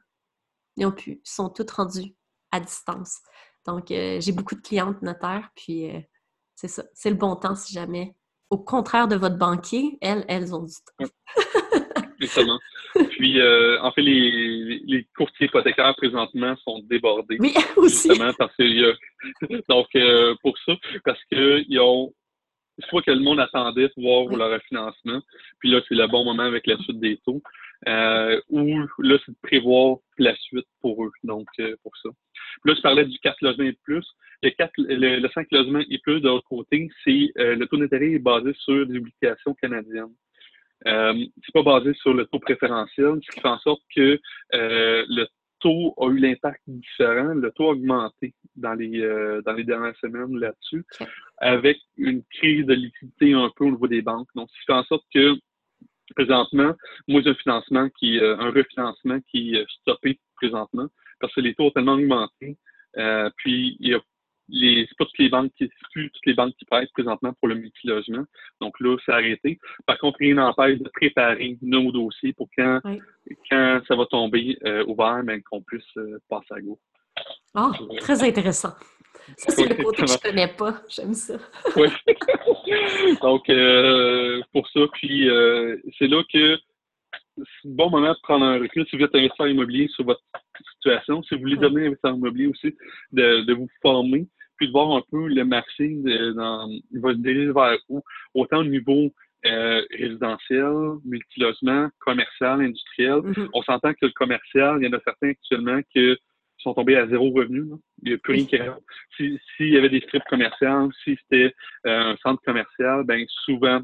Ils 0.78 0.86
ont 0.86 0.92
pu, 0.92 1.20
sont 1.24 1.50
tous 1.50 1.72
rendus 1.72 2.16
à 2.52 2.60
distance. 2.60 3.20
Donc, 3.66 3.92
euh, 3.92 4.20
j'ai 4.22 4.32
beaucoup 4.32 4.56
de 4.56 4.62
clientes 4.62 5.02
notaires, 5.02 5.50
puis 5.56 5.90
euh, 5.90 6.00
c'est 6.56 6.68
ça. 6.68 6.84
C'est 6.94 7.10
le 7.10 7.16
bon 7.16 7.36
temps 7.36 7.56
si 7.56 7.74
jamais. 7.74 8.16
Au 8.50 8.58
contraire 8.58 9.08
de 9.08 9.16
votre 9.16 9.38
banquier, 9.38 9.98
elles, 10.02 10.26
elles 10.28 10.56
ont 10.56 10.64
du 10.64 10.74
temps. 10.74 11.06
Exactement. 12.20 12.60
Puis, 13.20 13.38
euh, 13.42 13.78
en 13.82 13.92
fait, 13.92 14.02
les, 14.02 14.82
les, 14.88 15.06
courtiers 15.14 15.48
hypothécaires 15.48 15.94
présentement 15.98 16.56
sont 16.64 16.80
débordés. 16.90 17.36
Oui, 17.38 17.54
aussi. 17.76 18.08
Justement, 18.08 18.32
parce 18.40 18.56
que, 18.56 18.96
donc, 19.68 19.88
euh, 19.98 20.36
pour 20.42 20.58
ça, 20.60 20.72
parce 21.04 21.22
qu'ils 21.26 21.80
ont, 21.82 22.14
soit 22.88 23.02
que 23.02 23.12
le 23.12 23.20
monde 23.20 23.42
attendait 23.42 23.90
pour 23.90 24.04
voir 24.04 24.38
leur 24.38 24.52
refinancement, 24.52 25.22
puis 25.60 25.70
là, 25.70 25.82
c'est 25.90 25.96
le 25.96 26.08
bon 26.08 26.24
moment 26.24 26.44
avec 26.44 26.66
la 26.66 26.78
suite 26.78 27.02
des 27.02 27.18
taux, 27.26 27.42
euh, 27.90 28.40
ou 28.48 28.80
là, 29.00 29.18
c'est 29.26 29.34
de 29.34 29.38
prévoir 29.44 29.98
la 30.18 30.34
suite 30.38 30.68
pour 30.80 31.04
eux, 31.04 31.12
donc, 31.26 31.48
euh, 31.60 31.76
pour 31.84 31.92
ça. 31.98 32.08
Puis 32.64 32.72
là, 32.72 32.76
je 32.78 32.82
parlais 32.82 33.04
du 33.04 33.20
4 33.20 33.36
logements 33.42 33.66
et 33.66 33.78
plus. 33.84 34.08
Le, 34.44 34.52
4, 34.52 34.72
le, 34.78 35.20
le 35.20 35.30
5 35.34 35.46
logements 35.52 35.84
et 35.90 35.98
plus, 35.98 36.22
de 36.22 36.30
l'autre 36.30 36.48
côté, 36.48 36.88
c'est 37.04 37.34
le 37.36 37.66
taux 37.66 37.76
d'intérêt 37.76 38.14
est 38.14 38.20
basé 38.20 38.54
sur 38.54 38.88
des 38.88 38.98
obligations 38.98 39.54
canadiennes. 39.56 40.14
Euh, 40.88 41.14
c'est 41.44 41.54
pas 41.54 41.64
basé 41.64 41.94
sur 41.96 42.14
le 42.14 42.26
taux 42.26 42.40
préférentiel, 42.40 43.20
ce 43.22 43.32
qui 43.32 43.42
fait 43.42 43.48
en 43.48 43.60
sorte 43.60 43.82
que 43.96 44.20
euh, 44.54 45.06
le 45.08 45.28
taux 45.60 45.94
a 45.98 46.10
eu 46.10 46.18
l'impact 46.18 46.62
différent, 46.68 47.34
le 47.34 47.52
taux 47.52 47.68
a 47.68 47.72
augmenté 47.72 48.34
dans 48.56 48.74
les, 48.74 49.02
euh, 49.02 49.42
dans 49.42 49.54
les 49.54 49.64
dernières 49.64 49.98
semaines 49.98 50.38
là-dessus, 50.38 50.86
avec 51.38 51.78
une 51.98 52.24
crise 52.32 52.66
de 52.66 52.74
liquidité 52.74 53.34
un 53.34 53.52
peu 53.56 53.66
au 53.66 53.72
niveau 53.72 53.88
des 53.88 54.02
banques. 54.02 54.30
Donc, 54.36 54.50
ce 54.52 54.60
qui 54.60 54.66
fait 54.66 54.74
en 54.74 54.84
sorte 54.84 55.06
que 55.14 55.36
présentement, 56.16 56.74
moi, 57.08 57.22
j'ai 57.24 57.32
un 57.32 57.36
financement 57.36 57.90
qui, 58.00 58.20
euh, 58.20 58.38
un 58.38 58.52
refinancement 58.52 59.20
qui 59.30 59.56
est 59.56 59.66
stoppé 59.82 60.20
présentement 60.36 60.88
parce 61.20 61.34
que 61.34 61.42
les 61.42 61.54
taux 61.54 61.66
ont 61.66 61.72
tellement 61.72 61.94
augmenté. 61.94 62.58
Euh, 62.98 63.30
puis, 63.38 63.78
il 63.80 63.90
y 63.90 63.94
a 63.94 64.00
les, 64.50 64.86
c'est 64.88 64.98
pas 64.98 65.06
toutes 65.06 65.20
les 65.20 65.30
banques 65.30 65.52
qui, 65.58 65.70
plus 65.92 66.10
toutes 66.12 66.26
les 66.26 66.34
banques 66.34 66.54
qui 66.58 66.66
prêtent 66.66 66.92
présentement 66.94 67.34
pour 67.34 67.48
le 67.48 67.56
multilogement. 67.56 68.24
Donc 68.62 68.80
là, 68.80 68.98
c'est 69.06 69.12
arrêté. 69.12 69.60
Par 69.86 69.98
contre, 70.00 70.20
rien 70.20 70.36
n'empêche 70.36 70.80
de 70.80 70.90
préparer 70.90 71.58
nos 71.62 71.92
dossiers 71.92 72.34
pour 72.34 72.48
quand, 72.58 72.80
quand 73.50 73.82
ça 73.88 73.96
va 73.96 74.06
tomber 74.06 74.58
euh, 74.66 74.84
ouvert, 74.88 75.22
mais 75.24 75.42
qu'on 75.42 75.62
puisse 75.62 75.84
euh, 75.98 76.20
passer 76.30 76.54
à 76.54 76.62
go. 76.62 76.80
Ah, 77.54 77.72
très 78.00 78.24
intéressant. 78.24 78.74
Ça, 79.38 79.52
c'est 79.52 79.68
le 79.68 79.84
côté 79.84 80.04
que 80.04 80.08
je 80.08 80.18
connais 80.18 80.48
pas. 80.48 80.82
J'aime 80.90 81.14
ça. 81.14 81.36
oui. 81.76 81.88
Donc, 83.22 83.50
euh, 83.50 84.42
pour 84.54 84.68
ça, 84.70 84.82
puis 84.94 85.28
c'est 85.98 86.08
là 86.08 86.24
que 86.32 86.58
c'est 87.38 87.70
un 87.70 87.74
bon 87.74 87.90
moment 87.90 88.12
de 88.12 88.20
prendre 88.24 88.46
un 88.46 88.60
recul 88.60 88.86
si 88.90 88.98
vous 88.98 89.04
êtes 89.04 89.16
investisseur 89.16 89.48
immobilier 89.48 89.88
sur 89.90 90.04
votre 90.04 90.22
situation. 90.74 91.24
Si 91.24 91.36
vous 91.36 91.42
voulez 91.42 91.58
devenir 91.58 91.88
investisseur 91.88 92.16
immobilier 92.16 92.48
aussi, 92.48 92.76
de, 93.12 93.42
de 93.42 93.54
vous 93.54 93.68
former 93.82 94.28
puis 94.60 94.68
de 94.68 94.74
voir 94.74 94.92
un 94.92 95.02
peu 95.10 95.28
le 95.28 95.46
marché, 95.46 95.96
dans, 96.36 96.70
il 96.70 97.00
va 97.00 97.14
se 97.14 97.18
diriger 97.18 97.52
vers 97.52 97.78
où, 97.88 98.02
autant 98.34 98.60
au 98.60 98.66
niveau 98.66 99.14
euh, 99.46 99.82
résidentiel, 99.92 100.74
multilogement, 101.06 101.90
commercial, 102.00 102.62
industriel. 102.62 103.20
Mm-hmm. 103.20 103.50
On 103.54 103.62
s'entend 103.64 103.94
que 103.94 104.06
le 104.06 104.12
commercial, 104.12 104.78
il 104.80 104.86
y 104.86 104.90
en 104.90 104.98
a 104.98 105.02
certains 105.04 105.30
actuellement 105.30 105.80
qui 105.94 106.16
sont 106.58 106.74
tombés 106.74 106.98
à 106.98 107.08
zéro 107.08 107.32
revenu. 107.32 107.72
Il 108.04 108.10
n'y 108.10 108.16
a 108.16 108.18
plus 108.18 108.34
rien 108.34 108.46
qui 108.46 108.58
S'il 109.16 109.40
si 109.56 109.70
y 109.70 109.78
avait 109.78 109.90
des 109.90 110.02
strips 110.02 110.26
commerciales, 110.30 110.90
si 111.06 111.18
c'était 111.22 111.56
euh, 111.88 112.12
un 112.12 112.18
centre 112.18 112.42
commercial, 112.44 113.04
ben 113.06 113.26
souvent 113.46 113.82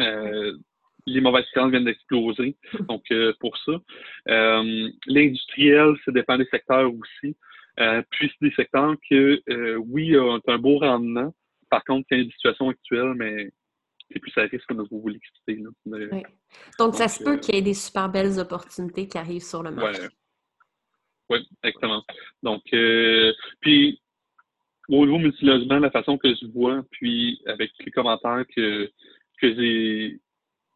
euh, 0.00 0.56
les 1.06 1.20
mauvaises 1.20 1.44
clients 1.52 1.68
viennent 1.68 1.84
d'exploser. 1.84 2.56
Donc, 2.88 3.02
euh, 3.10 3.34
pour 3.40 3.56
ça. 3.58 3.72
Euh, 4.28 4.88
l'industriel, 5.06 5.94
ça 6.04 6.12
dépend 6.12 6.38
des 6.38 6.46
secteurs 6.46 6.90
aussi. 6.94 7.36
Euh, 7.80 8.02
puis 8.10 8.30
c'est 8.30 8.48
des 8.48 8.54
secteurs 8.54 8.94
que, 9.10 9.40
euh, 9.48 9.76
oui, 9.76 10.16
ont 10.18 10.40
un 10.46 10.58
beau 10.58 10.78
rendement. 10.78 11.34
Par 11.70 11.84
contre, 11.84 12.06
c'est 12.10 12.20
une 12.20 12.30
situation 12.30 12.68
actuelle, 12.68 13.14
mais 13.14 13.50
c'est 14.10 14.18
plus 14.18 14.32
à 14.36 14.42
risque 14.42 14.66
que 14.66 14.74
vous 14.74 15.08
l'expliquer. 15.08 15.62
Oui. 15.86 16.22
Donc, 16.78 16.94
ça 16.94 17.08
se 17.08 17.24
peut 17.24 17.34
euh, 17.34 17.38
qu'il 17.38 17.54
y 17.54 17.58
ait 17.58 17.62
des 17.62 17.74
super 17.74 18.10
belles 18.10 18.38
opportunités 18.38 19.08
qui 19.08 19.16
arrivent 19.16 19.42
sur 19.42 19.62
le 19.62 19.70
marché. 19.70 20.02
Oui, 21.30 21.38
exactement. 21.62 22.02
Donc, 22.42 22.62
puis 23.60 24.02
au 24.88 25.06
niveau 25.06 25.18
multilogement, 25.18 25.78
la 25.78 25.90
façon 25.90 26.18
que 26.18 26.34
je 26.34 26.46
vois, 26.46 26.82
puis 26.90 27.40
avec 27.46 27.70
les 27.80 27.90
commentaires 27.90 28.44
que, 28.54 28.90
que 29.40 29.54
j'ai 29.54 30.20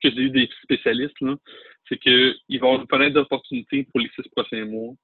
que 0.02 0.10
j'ai 0.10 0.22
eu 0.22 0.30
des 0.30 0.48
spécialistes, 0.62 1.16
c'est 1.88 1.98
qu'il 1.98 2.12
va 2.12 2.34
y 2.48 2.56
avoir 2.56 2.80
une 2.80 2.86
fenêtre 2.88 3.14
d'opportunité 3.14 3.84
pour 3.84 4.00
les 4.00 4.10
six 4.14 4.28
prochains 4.30 4.64
mois. 4.64 4.94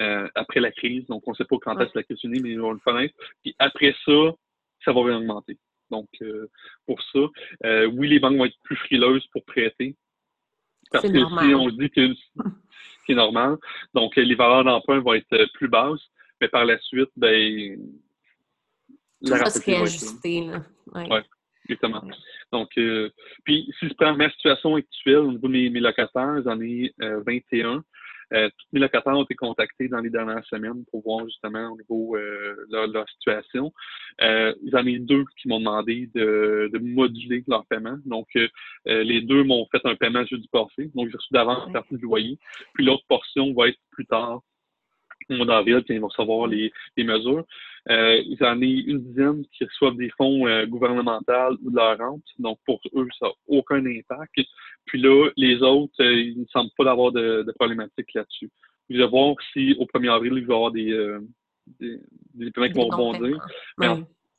Euh, 0.00 0.28
après 0.34 0.58
la 0.58 0.72
crise. 0.72 1.06
Donc, 1.06 1.22
on 1.26 1.30
ne 1.30 1.36
sait 1.36 1.44
pas 1.44 1.56
quand 1.62 1.78
est-ce 1.78 1.92
que 1.92 1.98
la 1.98 2.02
crise 2.02 2.18
finit, 2.18 2.40
mais 2.40 2.50
ils 2.50 2.60
vont 2.60 2.72
le 2.72 2.80
connaître. 2.80 3.14
Puis 3.42 3.54
après 3.60 3.94
ça, 4.04 4.32
ça 4.84 4.92
va 4.92 5.04
bien 5.04 5.18
augmenter. 5.18 5.56
Donc, 5.90 6.08
euh, 6.22 6.48
pour 6.84 7.00
ça, 7.12 7.20
euh, 7.64 7.86
oui, 7.86 8.08
les 8.08 8.18
banques 8.18 8.36
vont 8.36 8.46
être 8.46 8.58
plus 8.64 8.76
frileuses 8.76 9.24
pour 9.28 9.44
prêter. 9.44 9.94
Parce 10.90 11.06
que 11.06 11.16
si 11.16 11.54
on 11.54 11.68
dit 11.68 11.90
que 11.90 12.12
c'est 13.06 13.14
normal, 13.14 13.56
donc 13.94 14.16
les 14.16 14.34
valeurs 14.34 14.64
d'emprunt 14.64 14.98
vont 14.98 15.14
être 15.14 15.52
plus 15.54 15.68
basses, 15.68 16.02
mais 16.40 16.48
par 16.48 16.64
la 16.64 16.78
suite, 16.80 17.10
ben. 17.16 17.78
Tout 19.24 19.30
va 19.30 19.48
se 19.48 19.64
réajuster, 19.64 20.46
là. 20.46 20.62
Ouais. 20.92 21.22
exactement. 21.68 22.02
Donc, 22.50 22.70
puis 23.44 23.72
si 23.78 23.88
je 23.88 23.94
prends 23.94 24.14
ma 24.16 24.28
situation 24.30 24.74
actuelle 24.74 25.18
au 25.18 25.32
niveau 25.32 25.46
de 25.46 25.52
mes, 25.52 25.70
mes 25.70 25.80
locataires, 25.80 26.42
j'en 26.44 26.60
ai 26.60 26.92
21. 26.98 27.84
Euh, 28.32 28.48
tous 28.48 28.66
mes 28.72 28.80
locataires 28.80 29.14
ont 29.14 29.24
été 29.24 29.34
contactés 29.34 29.88
dans 29.88 30.00
les 30.00 30.10
dernières 30.10 30.44
semaines 30.46 30.84
pour 30.90 31.02
voir 31.02 31.24
justement 31.26 31.72
au 31.72 31.76
niveau 31.76 32.16
euh, 32.16 32.56
de 32.70 32.92
leur, 32.92 33.08
situation. 33.08 33.72
Euh, 34.22 34.54
j'en 34.72 34.86
ai 34.86 34.98
deux 34.98 35.24
qui 35.40 35.48
m'ont 35.48 35.58
demandé 35.58 36.08
de, 36.14 36.70
moduler 36.80 37.44
leur 37.46 37.66
paiement. 37.66 37.98
Donc, 38.04 38.28
les 38.86 39.20
deux 39.20 39.44
m'ont 39.44 39.66
fait 39.70 39.84
un 39.84 39.94
paiement 39.94 40.24
jeudi 40.24 40.48
passé. 40.48 40.90
Donc, 40.94 41.08
j'ai 41.10 41.16
reçu 41.16 41.32
d'avance 41.32 41.66
la 41.66 41.72
partie 41.72 41.96
du 41.96 42.04
loyer. 42.04 42.38
Puis 42.74 42.84
l'autre 42.84 43.04
portion 43.08 43.52
va 43.54 43.68
être 43.68 43.78
plus 43.90 44.06
tard 44.06 44.40
au 45.30 45.36
mois 45.36 45.46
d'avril, 45.46 45.82
quand 45.86 45.94
ils 45.94 46.00
vont 46.00 46.08
recevoir 46.08 46.46
les, 46.46 46.72
les 46.96 47.04
mesures. 47.04 47.44
Euh, 47.90 48.22
en 48.40 48.62
ai 48.62 48.66
une 48.66 49.02
dizaine 49.02 49.44
qui 49.52 49.64
reçoivent 49.64 49.96
des 49.96 50.10
fonds 50.16 50.46
euh, 50.46 50.64
gouvernementaux 50.66 51.58
ou 51.62 51.70
de 51.70 51.76
leur 51.76 51.98
rente. 51.98 52.22
Donc, 52.38 52.58
pour 52.64 52.80
eux, 52.94 53.08
ça 53.18 53.26
n'a 53.26 53.32
aucun 53.46 53.84
impact. 53.84 54.40
Puis 54.86 55.00
là, 55.00 55.28
les 55.36 55.62
autres, 55.62 55.92
euh, 56.00 56.14
ils 56.14 56.40
ne 56.40 56.46
semblent 56.46 56.70
pas 56.78 56.90
avoir 56.90 57.12
de, 57.12 57.42
de 57.42 57.52
problématique 57.52 58.14
là-dessus. 58.14 58.50
Vous 58.88 58.96
allez 58.96 59.06
voir 59.06 59.34
si 59.52 59.74
au 59.78 59.84
1er 59.84 60.10
avril, 60.10 60.32
il 60.36 60.46
va 60.46 60.54
y 60.54 60.56
avoir 60.56 60.70
des, 60.70 60.92
euh, 60.92 61.20
des, 61.80 61.98
des 62.34 62.50
paiements 62.50 62.68
qui 62.68 62.74
vont 62.74 62.88
rebondir 62.88 63.38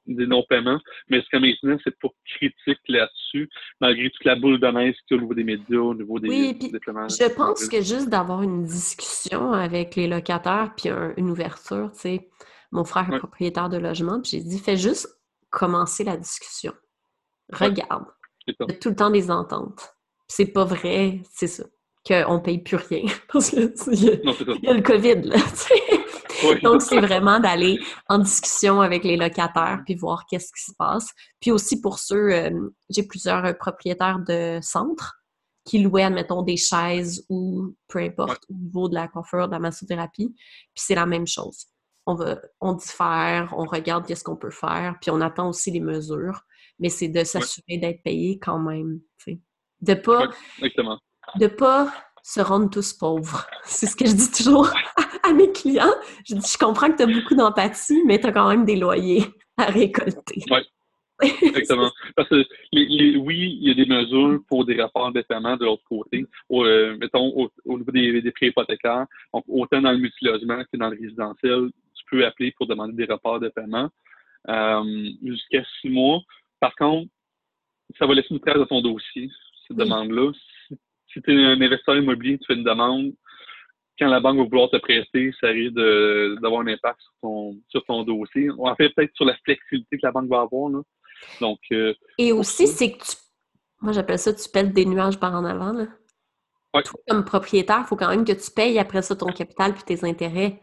des 0.07 0.27
non-paiements. 0.27 0.79
Mais 1.09 1.19
ce 1.21 1.25
que 1.31 1.37
maintenant, 1.37 1.79
c'est 1.83 1.97
pour 1.97 2.13
critique 2.25 2.79
là-dessus, 2.87 3.49
malgré 3.81 4.11
toute 4.11 4.23
la 4.23 4.35
boule 4.35 4.59
de 4.59 4.67
neige 4.67 4.95
qu'il 5.07 5.17
y 5.17 5.19
a 5.19 5.21
au 5.21 5.21
niveau 5.21 5.33
des 5.33 5.43
médias, 5.43 5.79
au 5.79 5.95
niveau 5.95 6.19
des, 6.19 6.29
oui, 6.29 6.59
Je 6.61 7.35
pense 7.35 7.67
que 7.67 7.77
juste 7.77 8.09
d'avoir 8.09 8.43
une 8.43 8.65
discussion 8.65 9.51
avec 9.51 9.95
les 9.95 10.07
locataires, 10.07 10.73
puis 10.77 10.89
une 11.17 11.31
ouverture, 11.31 11.89
tu 11.93 11.99
sais, 11.99 12.29
mon 12.75 12.83
frère 12.83 13.11
est 13.11 13.19
propriétaire 13.19 13.69
de 13.69 13.77
logement, 13.77 14.21
puis 14.21 14.31
j'ai 14.31 14.41
dit, 14.41 14.59
fais 14.59 14.75
juste 14.75 15.07
commencer 15.49 16.03
la 16.03 16.17
discussion. 16.17 16.73
Regarde. 17.51 18.05
tout 18.81 18.89
le 18.89 18.95
temps 18.95 19.09
des 19.09 19.31
ententes. 19.31 19.95
C'est 20.27 20.47
pas 20.47 20.65
vrai, 20.65 21.21
c'est 21.31 21.47
ça, 21.47 21.63
qu'on 22.05 22.39
paye 22.41 22.59
plus 22.59 22.75
rien. 22.75 23.05
Parce 23.31 23.51
que 23.51 23.73
il 23.93 24.63
y, 24.63 24.67
a 24.67 24.73
le 24.73 24.81
COVID, 24.81 25.21
là, 25.21 25.37
Donc, 26.63 26.81
c'est 26.81 26.99
vraiment 26.99 27.39
d'aller 27.39 27.79
en 28.09 28.19
discussion 28.19 28.81
avec 28.81 29.03
les 29.03 29.15
locataires 29.15 29.81
puis 29.85 29.95
voir 29.95 30.25
qu'est-ce 30.29 30.51
qui 30.51 30.63
se 30.63 30.73
passe. 30.77 31.07
Puis 31.39 31.51
aussi 31.51 31.79
pour 31.79 31.97
ceux, 31.97 32.33
euh, 32.33 32.69
j'ai 32.89 33.03
plusieurs 33.03 33.45
euh, 33.45 33.53
propriétaires 33.53 34.19
de 34.19 34.59
centres 34.61 35.15
qui 35.63 35.79
louait, 35.79 36.03
admettons, 36.03 36.43
des 36.43 36.57
chaises 36.57 37.25
ou 37.29 37.73
peu 37.87 37.99
importe 37.99 38.43
au 38.49 38.53
niveau 38.53 38.89
de 38.89 38.95
la 38.95 39.07
coiffure, 39.07 39.47
de 39.47 39.53
la 39.53 39.59
massothérapie. 39.59 40.35
Puis 40.35 40.83
c'est 40.85 40.93
la 40.93 41.05
même 41.05 41.25
chose. 41.25 41.67
On 42.05 42.15
va, 42.15 42.39
on 42.61 42.73
diffère, 42.73 43.53
on 43.57 43.65
regarde 43.65 44.05
qu'est-ce 44.05 44.23
qu'on 44.23 44.35
peut 44.35 44.51
faire, 44.51 44.95
puis 45.01 45.11
on 45.11 45.21
attend 45.21 45.49
aussi 45.49 45.71
les 45.71 45.79
mesures. 45.79 46.41
Mais 46.79 46.89
c'est 46.89 47.07
de 47.07 47.23
s'assurer 47.23 47.77
d'être 47.77 48.03
payé 48.03 48.37
quand 48.39 48.59
même. 48.59 48.99
De 49.81 49.93
pas, 49.93 50.29
de 51.39 51.47
pas 51.47 51.91
se 52.23 52.41
rendre 52.41 52.69
tous 52.69 52.93
pauvres. 52.93 53.45
C'est 53.65 53.85
ce 53.85 53.95
que 53.95 54.05
je 54.05 54.13
dis 54.13 54.31
toujours 54.31 54.71
à 55.23 55.33
mes 55.33 55.51
clients. 55.51 55.93
Je 56.27 56.35
dis, 56.35 56.51
je 56.51 56.57
comprends 56.57 56.89
que 56.89 56.97
tu 56.97 57.03
as 57.03 57.07
beaucoup 57.07 57.35
d'empathie, 57.35 58.01
mais 58.05 58.19
tu 58.19 58.25
as 58.25 58.31
quand 58.31 58.49
même 58.49 58.65
des 58.65 58.77
loyers 58.77 59.25
à 59.57 59.65
récolter. 59.65 60.43
Oui. 60.49 60.57
Exactement. 61.21 61.91
Parce 62.15 62.27
que 62.27 62.43
oui, 62.73 63.57
il 63.61 63.67
y 63.67 63.71
a 63.71 63.73
des 63.73 63.85
mesures 63.85 64.39
pour 64.49 64.65
des 64.65 64.81
rapports 64.81 65.11
de 65.13 65.21
paiement 65.21 65.55
de 65.55 65.65
l'autre 65.65 65.83
côté. 65.87 66.25
Euh, 66.51 66.97
mettons, 66.97 67.49
au, 67.65 67.77
niveau 67.77 67.91
des, 67.91 68.21
des, 68.21 68.31
prêts 68.31 68.47
hypothécaires, 68.47 69.05
autant 69.31 69.81
dans 69.81 69.91
le 69.91 69.99
multilogement 69.99 70.61
que 70.63 70.77
dans 70.77 70.89
le 70.89 70.97
résidentiel, 70.99 71.69
peux 72.09 72.25
appeler 72.25 72.53
pour 72.57 72.67
demander 72.67 72.93
des 72.93 73.11
rapports 73.11 73.39
de 73.39 73.49
paiement 73.49 73.89
euh, 74.49 75.09
jusqu'à 75.23 75.63
six 75.81 75.89
mois. 75.89 76.21
Par 76.59 76.75
contre, 76.75 77.09
ça 77.99 78.05
va 78.05 78.13
laisser 78.13 78.29
une 78.31 78.39
trace 78.39 78.57
dans 78.57 78.65
ton 78.65 78.81
dossier, 78.81 79.29
cette 79.67 79.77
demande-là. 79.77 80.31
Si, 81.11 81.21
tu 81.21 81.31
es 81.31 81.45
un 81.45 81.61
investisseur 81.61 81.97
immobilier, 81.97 82.37
tu 82.37 82.45
fais 82.45 82.55
une 82.55 82.63
demande, 82.63 83.13
quand 83.97 84.07
la 84.07 84.19
banque 84.19 84.37
va 84.37 84.43
vouloir 84.43 84.69
te 84.69 84.77
prêter, 84.77 85.33
ça 85.39 85.47
risque 85.47 85.73
d'avoir 85.75 86.61
un 86.61 86.67
impact 86.67 86.99
sur 86.99 87.13
ton, 87.21 87.57
sur 87.69 87.85
ton 87.85 88.03
dossier. 88.03 88.49
En 88.57 88.75
fait, 88.75 88.89
peut-être 88.89 89.15
sur 89.15 89.25
la 89.25 89.35
flexibilité 89.45 89.97
que 89.97 90.05
la 90.05 90.11
banque 90.11 90.27
va 90.27 90.41
avoir. 90.41 90.69
Là. 90.69 90.81
Donc, 91.39 91.59
euh, 91.71 91.93
Et 92.17 92.31
aussi, 92.31 92.67
c'est 92.67 92.91
que 92.91 92.97
tu. 92.97 93.11
Moi, 93.81 93.93
j'appelle 93.93 94.19
ça, 94.19 94.33
tu 94.33 94.49
pètes 94.49 94.73
des 94.73 94.85
nuages 94.85 95.19
par 95.19 95.33
en 95.33 95.45
avant. 95.45 95.71
Là. 95.71 95.87
comme 97.07 97.23
propriétaire, 97.23 97.81
il 97.81 97.87
faut 97.87 97.95
quand 97.95 98.09
même 98.09 98.25
que 98.25 98.33
tu 98.33 98.51
payes 98.51 98.79
après 98.79 99.01
ça 99.01 99.15
ton 99.15 99.27
capital 99.27 99.73
puis 99.73 99.83
tes 99.83 100.05
intérêts. 100.05 100.59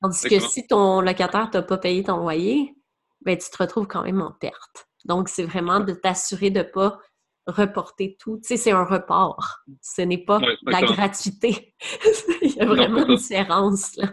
Tandis 0.00 0.22
que 0.28 0.38
si 0.40 0.66
ton 0.66 1.00
locataire 1.00 1.50
t'a 1.50 1.62
pas 1.62 1.78
payé 1.78 2.04
ton 2.04 2.18
loyer, 2.18 2.74
ben, 3.22 3.36
tu 3.36 3.50
te 3.50 3.62
retrouves 3.62 3.86
quand 3.86 4.02
même 4.02 4.20
en 4.20 4.32
perte. 4.32 4.88
Donc, 5.04 5.28
c'est 5.28 5.44
vraiment 5.44 5.80
de 5.80 5.92
t'assurer 5.92 6.50
de 6.50 6.60
ne 6.60 6.64
pas 6.64 6.98
reporter 7.46 8.16
tout. 8.18 8.38
Tu 8.38 8.48
sais, 8.48 8.56
c'est 8.56 8.70
un 8.70 8.84
report. 8.84 9.60
Ce 9.82 10.02
n'est 10.02 10.24
pas 10.24 10.40
la 10.62 10.82
gratuité. 10.82 11.74
il 12.42 12.54
y 12.54 12.60
a 12.60 12.66
vraiment 12.66 13.06
une 13.06 13.16
différence. 13.16 13.96
Là. 13.96 14.08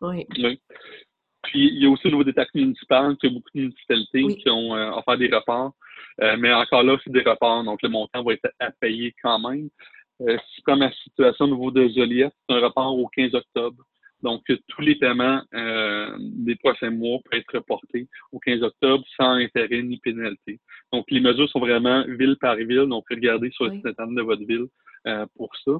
Oui. 0.00 0.26
Puis, 1.42 1.68
il 1.68 1.82
y 1.82 1.86
a 1.86 1.90
aussi 1.90 2.06
au 2.06 2.10
niveau 2.10 2.24
des 2.24 2.34
taxes 2.34 2.54
municipales, 2.54 3.16
il 3.22 3.28
y 3.28 3.32
a 3.32 3.34
beaucoup 3.34 3.50
de 3.54 3.60
municipalités 3.60 4.36
qui 4.36 4.50
ont 4.50 4.76
euh, 4.76 4.92
offert 4.92 5.18
des 5.18 5.28
reports. 5.28 5.72
Euh, 6.20 6.36
mais 6.38 6.52
encore 6.52 6.82
là, 6.82 6.96
c'est 7.02 7.12
des 7.12 7.22
reports, 7.22 7.64
donc 7.64 7.82
le 7.82 7.88
montant 7.88 8.22
va 8.22 8.34
être 8.34 8.48
à 8.60 8.70
payer 8.70 9.14
quand 9.22 9.38
même. 9.38 9.68
Euh, 10.20 10.36
si 10.54 10.62
comme 10.62 10.80
ma 10.80 10.92
situation 10.92 11.46
au 11.46 11.48
niveau 11.48 11.70
de 11.70 11.88
Joliette, 11.88 12.34
c'est 12.48 12.54
un 12.54 12.60
report 12.60 12.96
au 12.96 13.08
15 13.08 13.34
octobre. 13.34 13.82
Donc, 14.22 14.42
tous 14.68 14.80
les 14.80 14.94
paiements 14.94 15.42
euh, 15.52 16.16
des 16.18 16.54
prochains 16.56 16.90
mois 16.90 17.18
peuvent 17.24 17.40
être 17.40 17.54
reportés 17.54 18.06
au 18.30 18.38
15 18.38 18.62
octobre 18.62 19.04
sans 19.16 19.32
intérêt 19.32 19.82
ni 19.82 19.98
pénalité. 19.98 20.60
Donc, 20.92 21.10
les 21.10 21.20
mesures 21.20 21.48
sont 21.48 21.58
vraiment 21.58 22.04
ville 22.06 22.36
par 22.40 22.56
ville. 22.56 22.86
Donc, 22.86 23.04
regardez 23.10 23.50
sur 23.50 23.64
le 23.64 23.72
site 23.72 23.86
internet 23.86 24.16
de 24.16 24.22
votre 24.22 24.44
ville 24.44 24.66
euh, 25.08 25.26
pour 25.36 25.50
ça. 25.64 25.72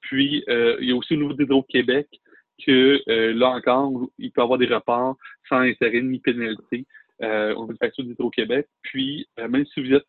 Puis, 0.00 0.44
euh, 0.48 0.76
il 0.80 0.88
y 0.88 0.92
a 0.92 0.96
aussi 0.96 1.14
au 1.14 1.18
niveau 1.18 1.34
d'Hydro-Québec 1.34 2.08
que 2.64 3.02
là 3.32 3.48
encore, 3.48 4.08
il 4.18 4.30
peut 4.30 4.40
y 4.40 4.44
avoir 4.44 4.58
des 4.60 4.72
reports 4.72 5.16
sans 5.48 5.58
intérêt 5.58 6.02
ni 6.02 6.20
pénalité 6.20 6.86
au 7.20 7.26
niveau 7.62 7.72
de 7.72 7.78
facture 7.78 8.04
d'Hydro-Québec. 8.04 8.68
Puis, 8.82 9.26
même 9.36 9.66
si 9.66 9.82
vous 9.82 9.92
êtes, 9.92 10.06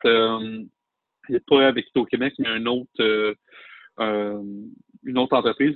pas 1.48 1.68
avec 1.68 1.88
Hydro-Québec, 1.90 2.36
mais 2.38 2.48
un 2.48 2.66
autre 2.68 3.36
une 5.06 5.18
autre 5.18 5.36
entreprise, 5.36 5.76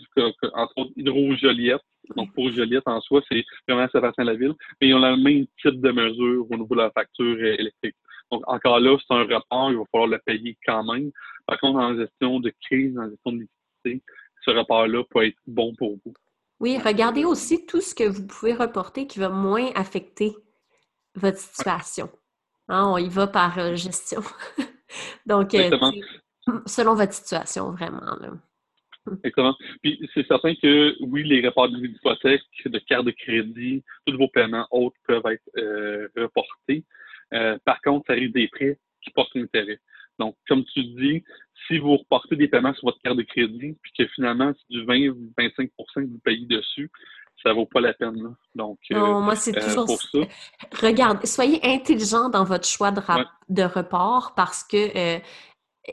entre 0.54 0.74
autres 0.78 0.92
Hydro-Joliette. 0.96 1.82
Donc, 2.16 2.34
pour 2.34 2.52
Joliette 2.52 2.88
en 2.88 3.02
soi, 3.02 3.22
c'est 3.30 3.44
vraiment 3.68 3.88
Sébastien 3.92 4.24
la 4.24 4.36
ville, 4.36 4.54
mais 4.82 4.90
ils 4.90 4.94
ont 4.96 5.00
le 5.00 5.16
même 5.16 5.46
type 5.62 5.82
de 5.82 5.92
mesure 5.92 6.46
au 6.50 6.58
niveau 6.58 6.76
de 6.76 6.82
la 6.82 6.92
facture 6.92 7.38
électrique. 7.40 7.96
Donc, 8.32 8.44
encore 8.48 8.80
là, 8.80 8.98
c'est 9.00 9.14
un 9.14 9.26
rapport, 9.26 9.72
il 9.72 9.78
va 9.78 9.84
falloir 9.92 10.10
le 10.10 10.20
payer 10.26 10.58
quand 10.66 10.84
même. 10.84 11.12
Par 11.48 11.60
contre, 11.60 11.80
en 11.80 11.96
gestion 11.96 12.40
de 12.40 12.54
crise, 12.62 12.98
en 12.98 13.10
gestion 13.10 13.32
de 13.32 13.40
liquidité, 13.42 14.04
ce 14.46 14.52
rapport-là 14.52 15.04
peut 15.10 15.26
être 15.26 15.38
bon 15.48 15.74
pour 15.76 15.98
vous. 16.06 16.14
Oui, 16.60 16.78
regardez 16.78 17.26
aussi 17.26 17.66
tout 17.66 17.82
ce 17.82 17.96
que 17.96 18.04
vous 18.04 18.28
pouvez 18.28 18.54
reporter 18.54 19.08
qui 19.08 19.20
va 19.20 19.30
moins 19.30 19.72
affecter 19.76 20.36
votre 21.16 21.38
situation. 21.38 22.10
Hein, 22.68 22.86
on 22.88 22.98
y 22.98 23.10
va 23.10 23.28
par 23.28 23.58
euh, 23.58 23.76
gestion. 23.76 24.22
Donc, 25.26 25.56
euh, 25.56 25.70
selon 26.66 26.96
votre 26.96 27.14
situation, 27.14 27.72
vraiment. 27.72 28.16
Là. 28.20 28.32
Exactement. 29.12 29.56
Puis 29.82 30.00
c'est 30.14 30.28
certain 30.28 30.54
que 30.56 30.96
oui, 31.02 31.24
les 31.24 31.46
rapports 31.46 31.70
d'hypothèque, 31.70 32.42
de 32.66 32.80
carte 32.80 33.06
de 33.06 33.12
crédit, 33.12 33.84
tous 34.06 34.18
vos 34.18 34.28
paiements 34.28 34.68
autres 34.72 34.98
peuvent 35.08 35.26
être 35.28 35.50
euh, 35.58 36.08
reportés. 36.16 36.84
Euh, 37.34 37.58
par 37.66 37.82
contre, 37.82 38.08
ça 38.08 38.14
arrive 38.14 38.32
des 38.32 38.48
prêts 38.48 38.78
qui 39.02 39.12
portent 39.12 39.36
intérêt. 39.36 39.80
Donc, 40.18 40.36
comme 40.48 40.66
tu 40.66 40.84
dis, 40.84 41.24
si 41.68 41.78
vous 41.78 41.98
reportez 41.98 42.36
des 42.36 42.48
paiements 42.48 42.74
sur 42.74 42.86
votre 42.86 43.00
carte 43.02 43.18
de 43.18 43.24
crédit, 43.24 43.78
puis 43.82 43.92
que 43.98 44.08
finalement, 44.08 44.52
c'est 44.54 44.78
du 44.78 44.86
20 44.86 45.10
ou 45.10 45.32
25 45.38 45.70
que 45.70 46.00
vous 46.02 46.20
payez 46.24 46.46
dessus, 46.46 46.92
ça 47.42 47.54
vaut 47.54 47.66
pas 47.66 47.80
la 47.80 47.94
peine. 47.94 48.22
Là. 48.22 48.30
Donc, 48.54 48.80
non, 48.90 49.22
moi, 49.22 49.38
c'est 49.38 49.58
euh, 49.58 49.62
toujours 49.62 49.86
pour 49.86 50.02
ça. 50.02 50.20
Regarde, 50.86 51.26
soyez 51.26 51.60
intelligent 51.64 52.28
dans 52.30 52.44
votre 52.44 52.68
choix 52.68 52.92
de, 52.92 53.00
de 53.48 53.64
report 53.64 54.34
parce 54.36 54.66
que 54.66 55.22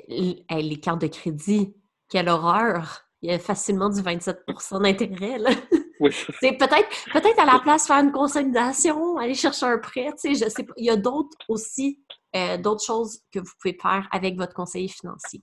les 0.09 0.81
cartes 0.81 1.03
de 1.03 1.07
crédit, 1.07 1.73
quelle 2.09 2.29
horreur! 2.29 3.03
Il 3.23 3.31
y 3.31 3.35
a 3.35 3.39
facilement 3.39 3.89
du 3.89 4.01
27% 4.01 4.83
d'intérêt. 4.83 5.39
Oui. 5.99 6.11
C'est 6.13 6.59
peut-être 6.59 6.89
peut-être 7.11 7.39
à 7.39 7.47
la 7.47 7.59
place 7.59 7.87
faire 7.87 8.05
une 8.05 8.13
consolidation, 8.13 9.17
aller 9.17 9.33
chercher 9.33 9.65
un 9.65 9.79
prêt, 9.79 10.11
tu 10.21 10.35
sais, 10.35 10.45
je 10.45 10.51
sais 10.51 10.65
pas. 10.65 10.75
Il 10.77 10.85
y 10.85 10.91
a 10.91 10.97
d'autres 10.97 11.39
aussi, 11.49 12.03
euh, 12.37 12.59
d'autres 12.59 12.85
choses 12.85 13.21
que 13.33 13.39
vous 13.39 13.51
pouvez 13.59 13.79
faire 13.81 14.07
avec 14.13 14.37
votre 14.37 14.53
conseiller 14.53 14.89
financier. 14.89 15.41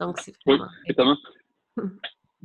Donc, 0.00 0.18
c'est 0.18 0.32
vraiment... 0.46 0.64
Oui, 0.64 0.70
exactement. 0.86 1.18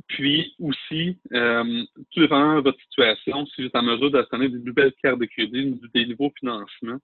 Puis 0.08 0.54
aussi, 0.60 1.18
euh, 1.32 1.84
tout 2.12 2.20
dépend 2.20 2.56
de 2.56 2.60
votre 2.60 2.80
situation, 2.80 3.46
si 3.46 3.62
vous 3.62 3.68
êtes 3.68 3.76
en 3.76 3.82
mesure 3.82 4.10
d'obtenir 4.10 4.50
des 4.50 4.58
nouvelles 4.58 4.92
cartes 5.02 5.18
de 5.18 5.26
crédit, 5.26 5.80
des 5.94 6.06
nouveaux 6.06 6.32
financements, 6.38 6.98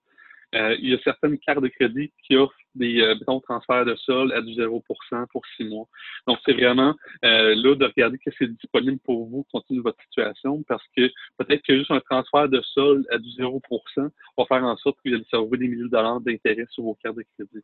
euh, 0.53 0.75
il 0.79 0.89
y 0.89 0.93
a 0.93 0.99
certaines 1.03 1.37
cartes 1.39 1.61
de 1.61 1.67
crédit 1.67 2.11
qui 2.23 2.35
offrent 2.35 2.53
des 2.75 3.01
euh, 3.01 3.15
transferts 3.43 3.85
de 3.85 3.95
sol 3.95 4.31
à 4.33 4.41
du 4.41 4.51
0% 4.53 4.81
pour 5.31 5.41
six 5.55 5.63
mois. 5.63 5.87
Donc, 6.27 6.37
c'est 6.45 6.53
vraiment 6.53 6.93
euh, 7.23 7.55
là 7.55 7.75
de 7.75 7.85
regarder 7.85 8.17
ce 8.23 8.29
qui 8.29 8.43
est 8.43 8.47
disponible 8.47 8.99
pour 8.99 9.27
vous 9.27 9.45
compte 9.51 9.65
tenu 9.67 9.79
de 9.79 9.83
votre 9.83 10.01
situation 10.03 10.63
parce 10.67 10.83
que 10.95 11.09
peut-être 11.37 11.63
que 11.63 11.77
juste 11.77 11.91
un 11.91 12.01
transfert 12.01 12.49
de 12.49 12.61
sol 12.61 13.05
à 13.11 13.17
du 13.17 13.29
0% 13.29 13.59
va 14.37 14.45
faire 14.45 14.63
en 14.63 14.77
sorte 14.77 14.97
que 15.03 15.09
vous 15.09 15.15
allez 15.15 15.25
sauver 15.29 15.57
des 15.57 15.67
milliers 15.67 15.83
de 15.83 15.89
dollars 15.89 16.21
d'intérêt 16.21 16.65
sur 16.69 16.83
vos 16.83 16.95
cartes 16.95 17.15
de 17.15 17.25
crédit. 17.35 17.63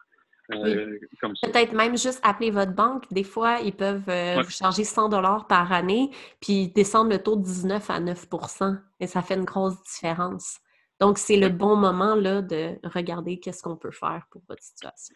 Euh, 0.54 1.00
peut-être 1.44 1.72
même 1.72 1.98
juste 1.98 2.20
appeler 2.24 2.52
votre 2.52 2.74
banque. 2.74 3.04
Des 3.12 3.24
fois, 3.24 3.60
ils 3.64 3.74
peuvent 3.74 4.04
vous 4.44 4.50
charger 4.50 4.84
100 4.84 5.08
dollars 5.08 5.48
par 5.48 5.72
année, 5.72 6.10
puis 6.42 6.68
descendre 6.68 7.10
le 7.10 7.20
taux 7.20 7.38
de 7.38 7.44
19 7.44 7.90
à 7.90 8.02
9% 8.02 8.78
et 9.00 9.08
ça 9.08 9.22
fait 9.22 9.36
une 9.36 9.46
grosse 9.46 9.82
différence. 9.84 10.60
Donc, 11.02 11.18
c'est 11.18 11.38
le 11.38 11.50
bon 11.50 11.76
moment 11.76 12.14
là, 12.14 12.44
de 12.44 12.78
regarder 12.84 13.40
qu'est-ce 13.40 13.64
qu'on 13.64 13.76
peut 13.76 13.92
faire 13.92 14.28
pour 14.30 14.44
votre 14.48 14.62
situation. 14.62 15.16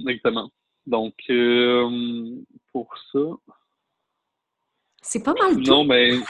Exactement. 0.00 0.50
Donc, 0.84 1.14
euh, 1.30 2.34
pour 2.72 2.92
ça. 3.12 3.20
C'est 5.00 5.22
pas 5.22 5.34
mal. 5.34 5.56
Non, 5.58 5.84
mais. 5.84 6.18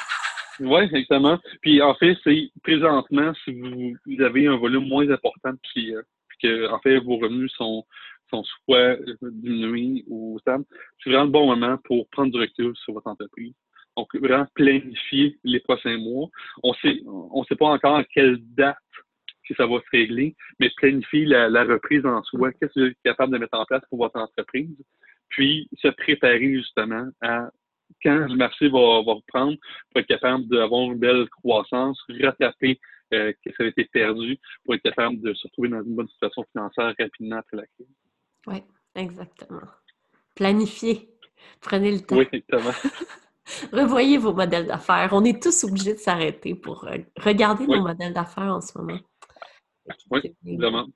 Oui, 0.61 0.81
exactement. 0.81 1.39
Puis, 1.63 1.81
en 1.81 1.95
fait, 1.95 2.17
c'est 2.25 2.51
présentement, 2.65 3.33
si 3.45 3.53
vous, 3.53 3.95
avez 4.21 4.49
un 4.49 4.57
volume 4.57 4.89
moins 4.89 5.09
important 5.09 5.53
clients, 5.73 6.01
puis 6.27 6.39
que, 6.43 6.69
en 6.73 6.81
fait, 6.81 6.99
vos 6.99 7.17
revenus 7.17 7.53
sont, 7.53 7.87
sont 8.29 8.43
soit 8.43 8.97
diminués 9.23 10.05
ou 10.09 10.37
stables, 10.41 10.65
c'est 10.99 11.11
vraiment 11.11 11.27
le 11.27 11.31
bon 11.31 11.47
moment 11.47 11.79
pour 11.85 12.09
prendre 12.09 12.33
du 12.33 12.41
recul 12.41 12.75
sur 12.75 12.93
votre 12.93 13.07
entreprise. 13.07 13.55
Donc, 13.99 14.15
vraiment 14.15 14.47
planifier 14.55 15.37
les 15.43 15.59
prochains 15.59 15.99
mois. 15.99 16.29
On 16.63 16.73
sait, 16.75 17.03
on 17.05 17.43
sait 17.45 17.57
pas 17.57 17.67
encore 17.67 17.97
à 17.97 18.05
quelle 18.05 18.39
date 18.55 18.77
que 19.49 19.57
ça 19.57 19.67
va 19.67 19.81
se 19.81 19.91
régler, 19.91 20.37
mais 20.61 20.71
planifier 20.77 21.25
la, 21.25 21.65
reprise 21.65 22.07
en 22.07 22.23
soi. 22.23 22.53
Qu'est-ce 22.53 22.75
que 22.75 22.81
vous 22.81 22.87
êtes 22.87 22.99
capable 23.05 23.33
de 23.33 23.39
mettre 23.39 23.59
en 23.59 23.65
place 23.65 23.83
pour 23.91 23.99
votre 23.99 24.21
entreprise? 24.21 24.71
Puis, 25.31 25.69
se 25.79 25.89
préparer 25.89 26.55
justement 26.55 27.09
à 27.23 27.51
quand 28.05 28.29
le 28.29 28.37
marché 28.37 28.69
va, 28.69 29.03
va 29.03 29.15
reprendre, 29.15 29.57
pour 29.91 30.01
être 30.01 30.07
capable 30.07 30.47
d'avoir 30.47 30.93
une 30.93 30.99
belle 30.99 31.29
croissance, 31.31 32.01
rattraper 32.21 32.79
euh, 33.13 33.33
ce 33.45 33.51
qui 33.51 33.63
a 33.63 33.67
été 33.67 33.85
perdu, 33.87 34.39
pour 34.65 34.77
être 34.77 34.83
capable 34.83 35.21
de 35.21 35.35
se 35.35 35.49
retrouver 35.49 35.71
dans 35.71 35.83
une 35.83 35.97
bonne 35.97 36.09
situation 36.09 36.45
financière 36.53 36.95
rapidement 36.97 37.39
après 37.39 37.57
la 37.57 37.67
crise. 37.67 37.89
Oui, 38.47 38.63
exactement. 38.95 39.67
Planifier. 40.37 41.09
Prenez 41.61 41.91
le 41.91 42.01
temps. 42.01 42.17
Oui, 42.17 42.29
exactement. 42.31 42.71
Revoyez 43.73 44.19
vos 44.19 44.35
modèles 44.35 44.67
d'affaires. 44.67 45.11
On 45.13 45.25
est 45.25 45.43
tous 45.43 45.65
obligés 45.65 45.95
de 45.95 45.99
s'arrêter 45.99 46.55
pour 46.55 46.85
euh, 46.85 46.99
regarder 47.17 47.67
nos 47.67 47.83
modèles 47.83 48.13
d'affaires 48.13 48.55
en 48.55 48.61
ce 48.61 48.77
moment. 48.79 48.99
Oui, 50.11 50.21
vraiment. 50.43 50.87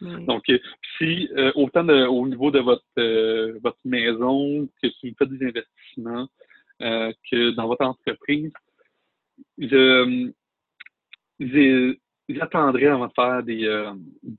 Donc, 0.00 0.44
si 0.96 1.28
autant 1.56 1.88
au 1.88 2.26
niveau 2.28 2.50
de 2.50 2.60
votre, 2.60 3.58
votre 3.60 3.78
maison, 3.84 4.68
que 4.80 4.90
si 4.90 5.10
vous 5.10 5.16
faites 5.18 5.30
des 5.30 5.46
investissements, 5.46 6.28
que 6.78 7.50
dans 7.50 7.66
votre 7.66 7.84
entreprise, 7.84 8.52
je, 9.58 10.32
ils 12.28 12.42
attendraient 12.42 12.86
avant 12.86 13.06
de 13.06 13.12
faire 13.14 13.42
des, 13.42 13.66
euh, 13.66 13.92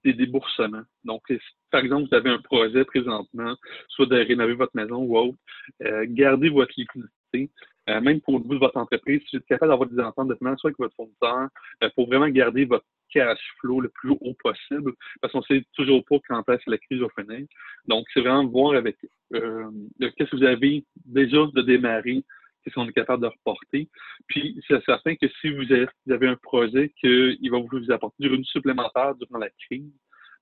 des 0.03 0.13
déboursements. 0.13 0.83
Donc, 1.03 1.23
par 1.71 1.81
exemple, 1.81 2.07
vous 2.09 2.15
avez 2.15 2.29
un 2.29 2.39
projet 2.39 2.85
présentement, 2.85 3.55
soit 3.89 4.05
de 4.05 4.15
rénover 4.15 4.53
votre 4.53 4.75
maison 4.75 4.97
ou 4.97 5.17
autre, 5.17 5.37
euh, 5.83 6.05
gardez 6.07 6.49
votre 6.49 6.73
liquidité. 6.77 7.51
Euh, 7.89 7.99
même 8.01 8.21
pour 8.21 8.37
le 8.37 8.43
bout 8.43 8.53
de 8.53 8.59
votre 8.59 8.77
entreprise, 8.77 9.21
si 9.21 9.35
vous 9.35 9.41
êtes 9.41 9.47
capable 9.47 9.71
d'avoir 9.71 9.89
des 9.89 9.99
ententes 9.99 10.27
de 10.27 10.35
financement 10.35 10.67
avec 10.67 10.77
votre 10.77 10.95
fournisseur, 10.95 11.49
pour 11.95 12.07
vraiment 12.07 12.29
garder 12.29 12.65
votre 12.65 12.85
cash 13.11 13.39
flow 13.59 13.81
le 13.81 13.89
plus 13.89 14.11
haut 14.11 14.35
possible, 14.43 14.93
parce 15.19 15.33
qu'on 15.33 15.41
sait 15.41 15.65
toujours 15.75 16.03
pas 16.05 16.17
quand 16.27 16.47
est-ce 16.49 16.69
la 16.69 16.77
crise 16.77 17.01
va 17.01 17.07
finir. 17.17 17.47
Donc, 17.87 18.05
c'est 18.13 18.19
vraiment 18.19 18.45
voir 18.45 18.75
avec 18.75 18.97
qu'est-ce 19.31 20.29
que 20.29 20.35
vous 20.35 20.43
avez 20.43 20.85
déjà 21.05 21.47
de 21.55 21.61
démarrer 21.63 22.23
qu'est-ce 22.63 22.75
qu'on 22.75 22.87
est 22.87 22.93
capable 22.93 23.23
de 23.23 23.27
reporter. 23.27 23.89
Puis, 24.27 24.61
c'est 24.67 24.83
certain 24.85 25.15
que 25.15 25.27
si 25.41 25.49
vous 25.49 25.71
avez, 26.11 26.27
un 26.27 26.35
projet 26.35 26.93
qui 26.99 27.49
va 27.49 27.59
vous 27.59 27.91
apporter 27.91 28.15
du 28.19 28.29
revenu 28.29 28.45
supplémentaire 28.45 29.15
durant 29.15 29.39
la 29.39 29.49
crise, 29.67 29.91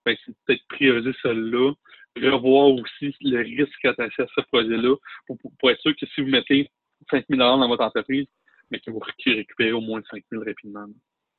ben, 0.05 0.15
c'est 0.25 0.33
peut-être 0.45 0.67
prioriser 0.69 1.11
cela, 1.21 1.73
revoir 2.15 2.69
aussi 2.69 3.15
le 3.21 3.39
risque 3.39 3.85
attaché 3.85 4.23
à 4.23 4.27
ce 4.33 4.41
projet-là 4.51 4.95
pour, 5.27 5.71
être 5.71 5.81
sûr 5.81 5.95
que 5.95 6.05
si 6.07 6.21
vous 6.21 6.29
mettez 6.29 6.69
5 7.11 7.25
000 7.29 7.39
dans 7.39 7.67
votre 7.67 7.83
entreprise, 7.83 8.25
mais 8.71 8.79
que 8.79 8.91
vous 8.91 8.99
récupérez 8.99 9.71
au 9.71 9.81
moins 9.81 10.01
5 10.09 10.23
000 10.31 10.43
rapidement. 10.43 10.87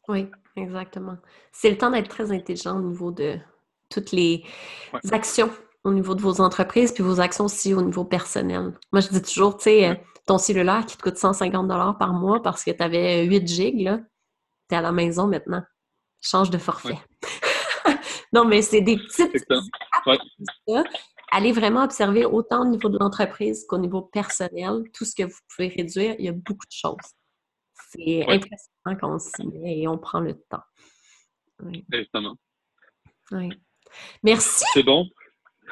Oui, 0.09 0.27
exactement. 0.57 1.19
C'est 1.53 1.71
le 1.71 1.77
temps 1.77 1.91
d'être 1.91 2.09
très 2.09 2.33
intelligent 2.33 2.79
au 2.79 2.83
niveau 2.83 3.11
de 3.11 3.37
toutes 3.91 4.13
les 4.13 4.45
actions 5.11 5.51
au 5.89 5.93
niveau 5.93 6.15
de 6.15 6.23
vos 6.23 6.41
entreprises, 6.41 6.93
puis 6.93 7.03
vos 7.03 7.21
actions 7.21 7.47
aussi 7.47 7.75
au 7.75 7.83
niveau 7.83 8.05
personnel. 8.05 8.73
Moi, 8.93 9.01
je 9.01 9.09
dis 9.09 9.23
toujours, 9.23 9.57
tu 9.57 9.65
sais, 9.65 9.89
euh, 9.89 9.95
ton 10.27 10.39
cellulaire 10.39 10.85
qui 10.87 10.97
te 10.97 11.03
coûte 11.03 11.17
150 11.17 11.69
par 11.99 12.13
mois 12.13 12.43
parce 12.43 12.65
que 12.65 12.71
tu 12.71 12.83
avais 12.83 13.25
8 13.25 13.47
gigs, 13.47 13.81
là, 13.81 13.99
tu 14.69 14.75
es 14.75 14.79
à 14.79 14.83
la 14.83 14.93
maison 14.93 15.27
maintenant. 15.27 15.63
Change 16.21 16.51
de 16.51 16.59
forfait. 16.59 16.99
non, 18.33 18.45
mais 18.45 18.63
c'est 18.63 18.81
des 18.81 18.97
petites... 18.97 19.45
Allez 21.31 21.53
vraiment 21.53 21.85
observer 21.85 22.25
autant 22.25 22.63
au 22.63 22.69
niveau 22.69 22.89
de 22.89 22.99
l'entreprise 22.99 23.67
qu'au 23.69 23.79
niveau 23.79 24.03
personnel, 24.03 24.85
tout 24.95 25.05
ce 25.05 25.15
que 25.15 25.25
vous 25.25 25.39
pouvez 25.55 25.69
réduire, 25.69 26.15
il 26.19 26.25
y 26.25 26.29
a 26.29 26.33
beaucoup 26.33 26.67
de 26.67 26.73
choses. 26.73 26.97
C'est 27.91 28.23
impressionnant 28.23 28.99
quand 29.01 29.15
on 29.15 29.19
s'y 29.19 29.47
met 29.47 29.81
et 29.81 29.89
on 29.89 29.99
prend 29.99 30.21
le 30.21 30.35
temps. 30.49 30.63
Oui. 31.63 31.85
Exactement. 31.93 32.37
Oui. 33.33 33.51
Merci. 34.23 34.65
C'est 34.73 34.83
bon. 34.83 35.07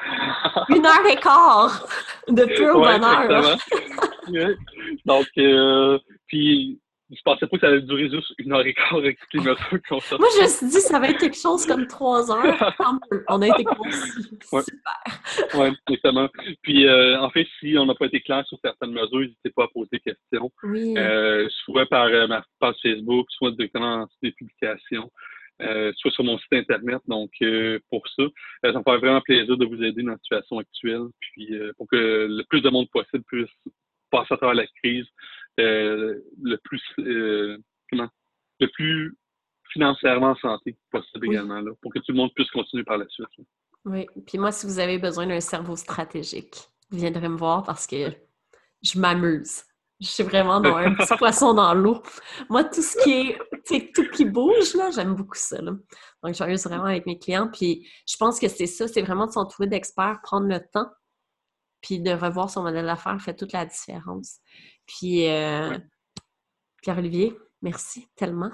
Une 0.69 0.85
heure 0.85 1.05
et 1.09 1.15
quart 1.17 1.87
de 2.27 2.45
pur 2.45 2.73
bonheur. 2.79 3.57
Donc, 5.05 5.27
euh, 5.37 5.99
puis 6.27 6.79
je 7.09 7.21
pensais 7.23 7.47
pas 7.47 7.57
que 7.57 7.61
ça 7.61 7.67
allait 7.67 7.81
durer 7.81 8.09
juste 8.09 8.33
une 8.37 8.51
heure 8.51 8.65
et 8.65 8.73
quart 8.73 8.95
avec 8.95 9.17
toutes 9.19 9.33
les 9.33 9.39
mesures 9.39 9.79
qu'on 9.87 9.99
sort. 10.01 10.19
Moi, 10.19 10.27
je 10.35 10.43
me 10.43 10.47
suis 10.47 10.67
dit 10.67 10.81
ça 10.81 10.99
va 10.99 11.09
être 11.09 11.19
quelque 11.19 11.37
chose 11.37 11.65
comme 11.65 11.87
trois 11.87 12.29
heures. 12.29 12.75
on 13.29 13.41
a 13.41 13.47
été 13.47 13.63
concis. 13.63 14.39
Ouais. 14.51 14.61
Super. 14.61 15.55
Oui, 15.55 15.67
exactement. 15.89 16.29
Puis, 16.61 16.85
euh, 16.85 17.19
en 17.19 17.29
fait, 17.29 17.45
si 17.59 17.77
on 17.77 17.85
n'a 17.85 17.95
pas 17.95 18.05
été 18.05 18.21
clair 18.21 18.45
sur 18.47 18.57
certaines 18.63 18.91
mesures, 18.91 19.19
n'hésitez 19.19 19.49
pas 19.49 19.65
à 19.65 19.67
poser 19.67 19.89
des 19.93 19.99
questions. 19.99 20.51
Oui. 20.63 20.95
Euh, 20.97 21.47
soit 21.65 21.85
par 21.85 22.07
ma 22.27 22.43
page 22.59 22.75
Facebook, 22.81 23.27
soit 23.29 23.51
directement 23.51 23.99
dans 23.99 24.07
des 24.21 24.31
publications. 24.31 25.09
Euh, 25.61 25.91
soit 25.97 26.11
sur 26.11 26.23
mon 26.23 26.37
site 26.37 26.53
Internet. 26.53 27.01
Donc, 27.07 27.31
euh, 27.41 27.79
pour 27.89 28.07
ça, 28.15 28.23
euh, 28.23 28.31
ça 28.61 28.73
me 28.73 28.83
fait 28.83 28.97
vraiment 28.97 29.21
plaisir 29.21 29.57
de 29.57 29.65
vous 29.65 29.81
aider 29.81 30.03
dans 30.03 30.11
la 30.11 30.17
situation 30.17 30.59
actuelle, 30.59 31.07
puis 31.19 31.49
pour 31.77 31.87
que 31.87 32.27
le 32.29 32.43
plus 32.43 32.61
de 32.61 32.69
monde 32.69 32.87
possible 32.91 33.23
puisse 33.23 33.49
passer 34.11 34.35
à 34.35 34.37
travers 34.37 34.55
la 34.55 34.67
crise 34.67 35.05
le 35.57 36.55
plus 36.57 36.81
comment? 37.89 38.09
Le 38.59 38.67
plus 38.67 39.17
financièrement 39.71 40.31
en 40.31 40.35
santé 40.35 40.75
possible 40.91 41.27
également, 41.27 41.59
là, 41.59 41.71
pour 41.81 41.91
que 41.91 41.99
tout 41.99 42.11
le 42.11 42.17
monde 42.17 42.33
puisse 42.35 42.49
continuer 42.51 42.83
par 42.83 42.97
la 42.97 43.07
suite. 43.07 43.27
Oui, 43.85 44.05
puis 44.25 44.37
moi, 44.37 44.51
si 44.51 44.65
vous 44.65 44.79
avez 44.79 44.99
besoin 44.99 45.25
d'un 45.25 45.39
cerveau 45.39 45.75
stratégique, 45.75 46.55
vous 46.91 46.99
viendrez 46.99 47.29
me 47.29 47.37
voir 47.37 47.63
parce 47.63 47.87
que 47.87 48.11
je 48.83 48.99
m'amuse. 48.99 49.63
Je 49.99 50.07
suis 50.07 50.23
vraiment 50.23 50.59
dans 50.59 50.75
un 50.75 50.93
petit 50.93 51.15
poisson 51.17 51.53
dans 51.53 51.73
l'eau. 51.73 52.01
Moi, 52.49 52.63
tout 52.63 52.81
ce 52.81 52.97
qui 53.03 53.11
est, 53.11 53.93
tout 53.93 54.09
qui 54.11 54.25
bouge, 54.25 54.75
là, 54.75 54.91
j'aime 54.91 55.15
beaucoup 55.15 55.37
ça. 55.37 55.59
Là. 55.61 55.71
Donc, 56.23 56.35
j'amuse 56.35 56.63
vraiment 56.65 56.85
avec 56.85 57.05
mes 57.05 57.17
clients. 57.17 57.49
Puis, 57.51 57.87
je 58.07 58.15
pense 58.17 58.39
que 58.39 58.47
c'est 58.47 58.67
ça, 58.67 58.87
c'est 58.87 59.01
vraiment 59.01 59.25
de 59.25 59.31
s'entourer 59.31 59.67
d'experts, 59.67 60.19
prendre 60.21 60.47
le 60.47 60.59
temps, 60.59 60.89
puis 61.81 61.99
de 61.99 62.11
revoir 62.11 62.49
son 62.49 62.61
modèle 62.61 62.85
d'affaires 62.85 63.19
fait 63.19 63.35
toute 63.35 63.53
la 63.53 63.65
différence. 63.65 64.37
Puis, 64.85 65.27
euh, 65.27 65.77
Pierre-Olivier, 66.83 67.35
merci 67.63 68.07
tellement. 68.15 68.51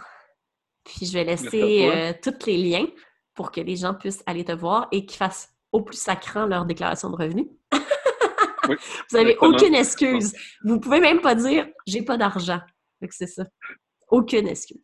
Puis, 0.86 1.08
je 1.08 1.14
vais 1.14 1.26
laisser 1.26 1.92
euh, 1.94 2.14
tous 2.22 2.46
les 2.46 2.58
liens 2.58 2.88
pour 3.34 3.52
que 3.52 3.60
les 3.60 3.76
gens 3.76 3.94
puissent 3.94 4.24
aller 4.26 4.46
te 4.46 4.52
voir 4.54 4.88
et 4.92 5.06
qu'ils 5.06 5.18
fassent 5.18 5.54
au 5.74 5.82
plus 5.82 5.98
sacrant 5.98 6.46
leur 6.46 6.66
déclaration 6.66 7.10
de 7.10 7.16
revenus. 7.16 7.48
vous 9.12 9.18
n'avez 9.18 9.38
aucune 9.40 9.76
excuse. 9.76 10.34
Vous 10.64 10.80
pouvez 10.80 11.00
même 11.00 11.22
pas 11.22 11.36
dire 11.36 11.68
j'ai 11.86 12.04
pas 12.04 12.18
d'argent. 12.18 12.60
C'est 13.10 13.28
ça. 13.28 13.44
Aucune 14.10 14.48
excuse. 14.48 14.80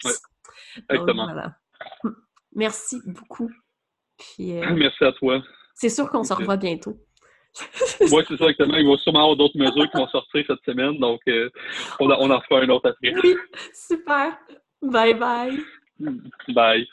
Exactement. 0.90 1.28
Merci 2.56 2.98
beaucoup. 3.06 3.50
Euh, 4.40 4.74
Merci 4.76 5.04
à 5.04 5.12
toi. 5.14 5.42
C'est 5.76 5.90
sûr 5.90 6.10
qu'on 6.10 6.24
se 6.24 6.34
revoit 6.34 6.58
bientôt. 6.58 6.98
oui, 8.02 8.24
c'est 8.28 8.38
ça, 8.38 8.46
exactement. 8.46 8.78
Il 8.78 8.88
va 8.88 8.98
sûrement 8.98 9.22
avoir 9.22 9.38
d'autres 9.38 9.58
mesures 9.58 9.90
qui 9.90 9.98
vont 9.98 10.08
sortir 10.08 10.44
cette 10.46 10.64
semaine, 10.66 11.00
donc 11.00 11.22
euh, 11.28 11.50
on, 12.00 12.10
on 12.10 12.30
en 12.30 12.42
fera 12.42 12.62
un 12.62 12.70
autre 12.70 12.90
après. 12.90 13.14
Oui, 13.24 13.36
super. 13.74 14.38
Bye 14.82 15.14
bye. 15.16 15.58
Bye. 16.50 16.88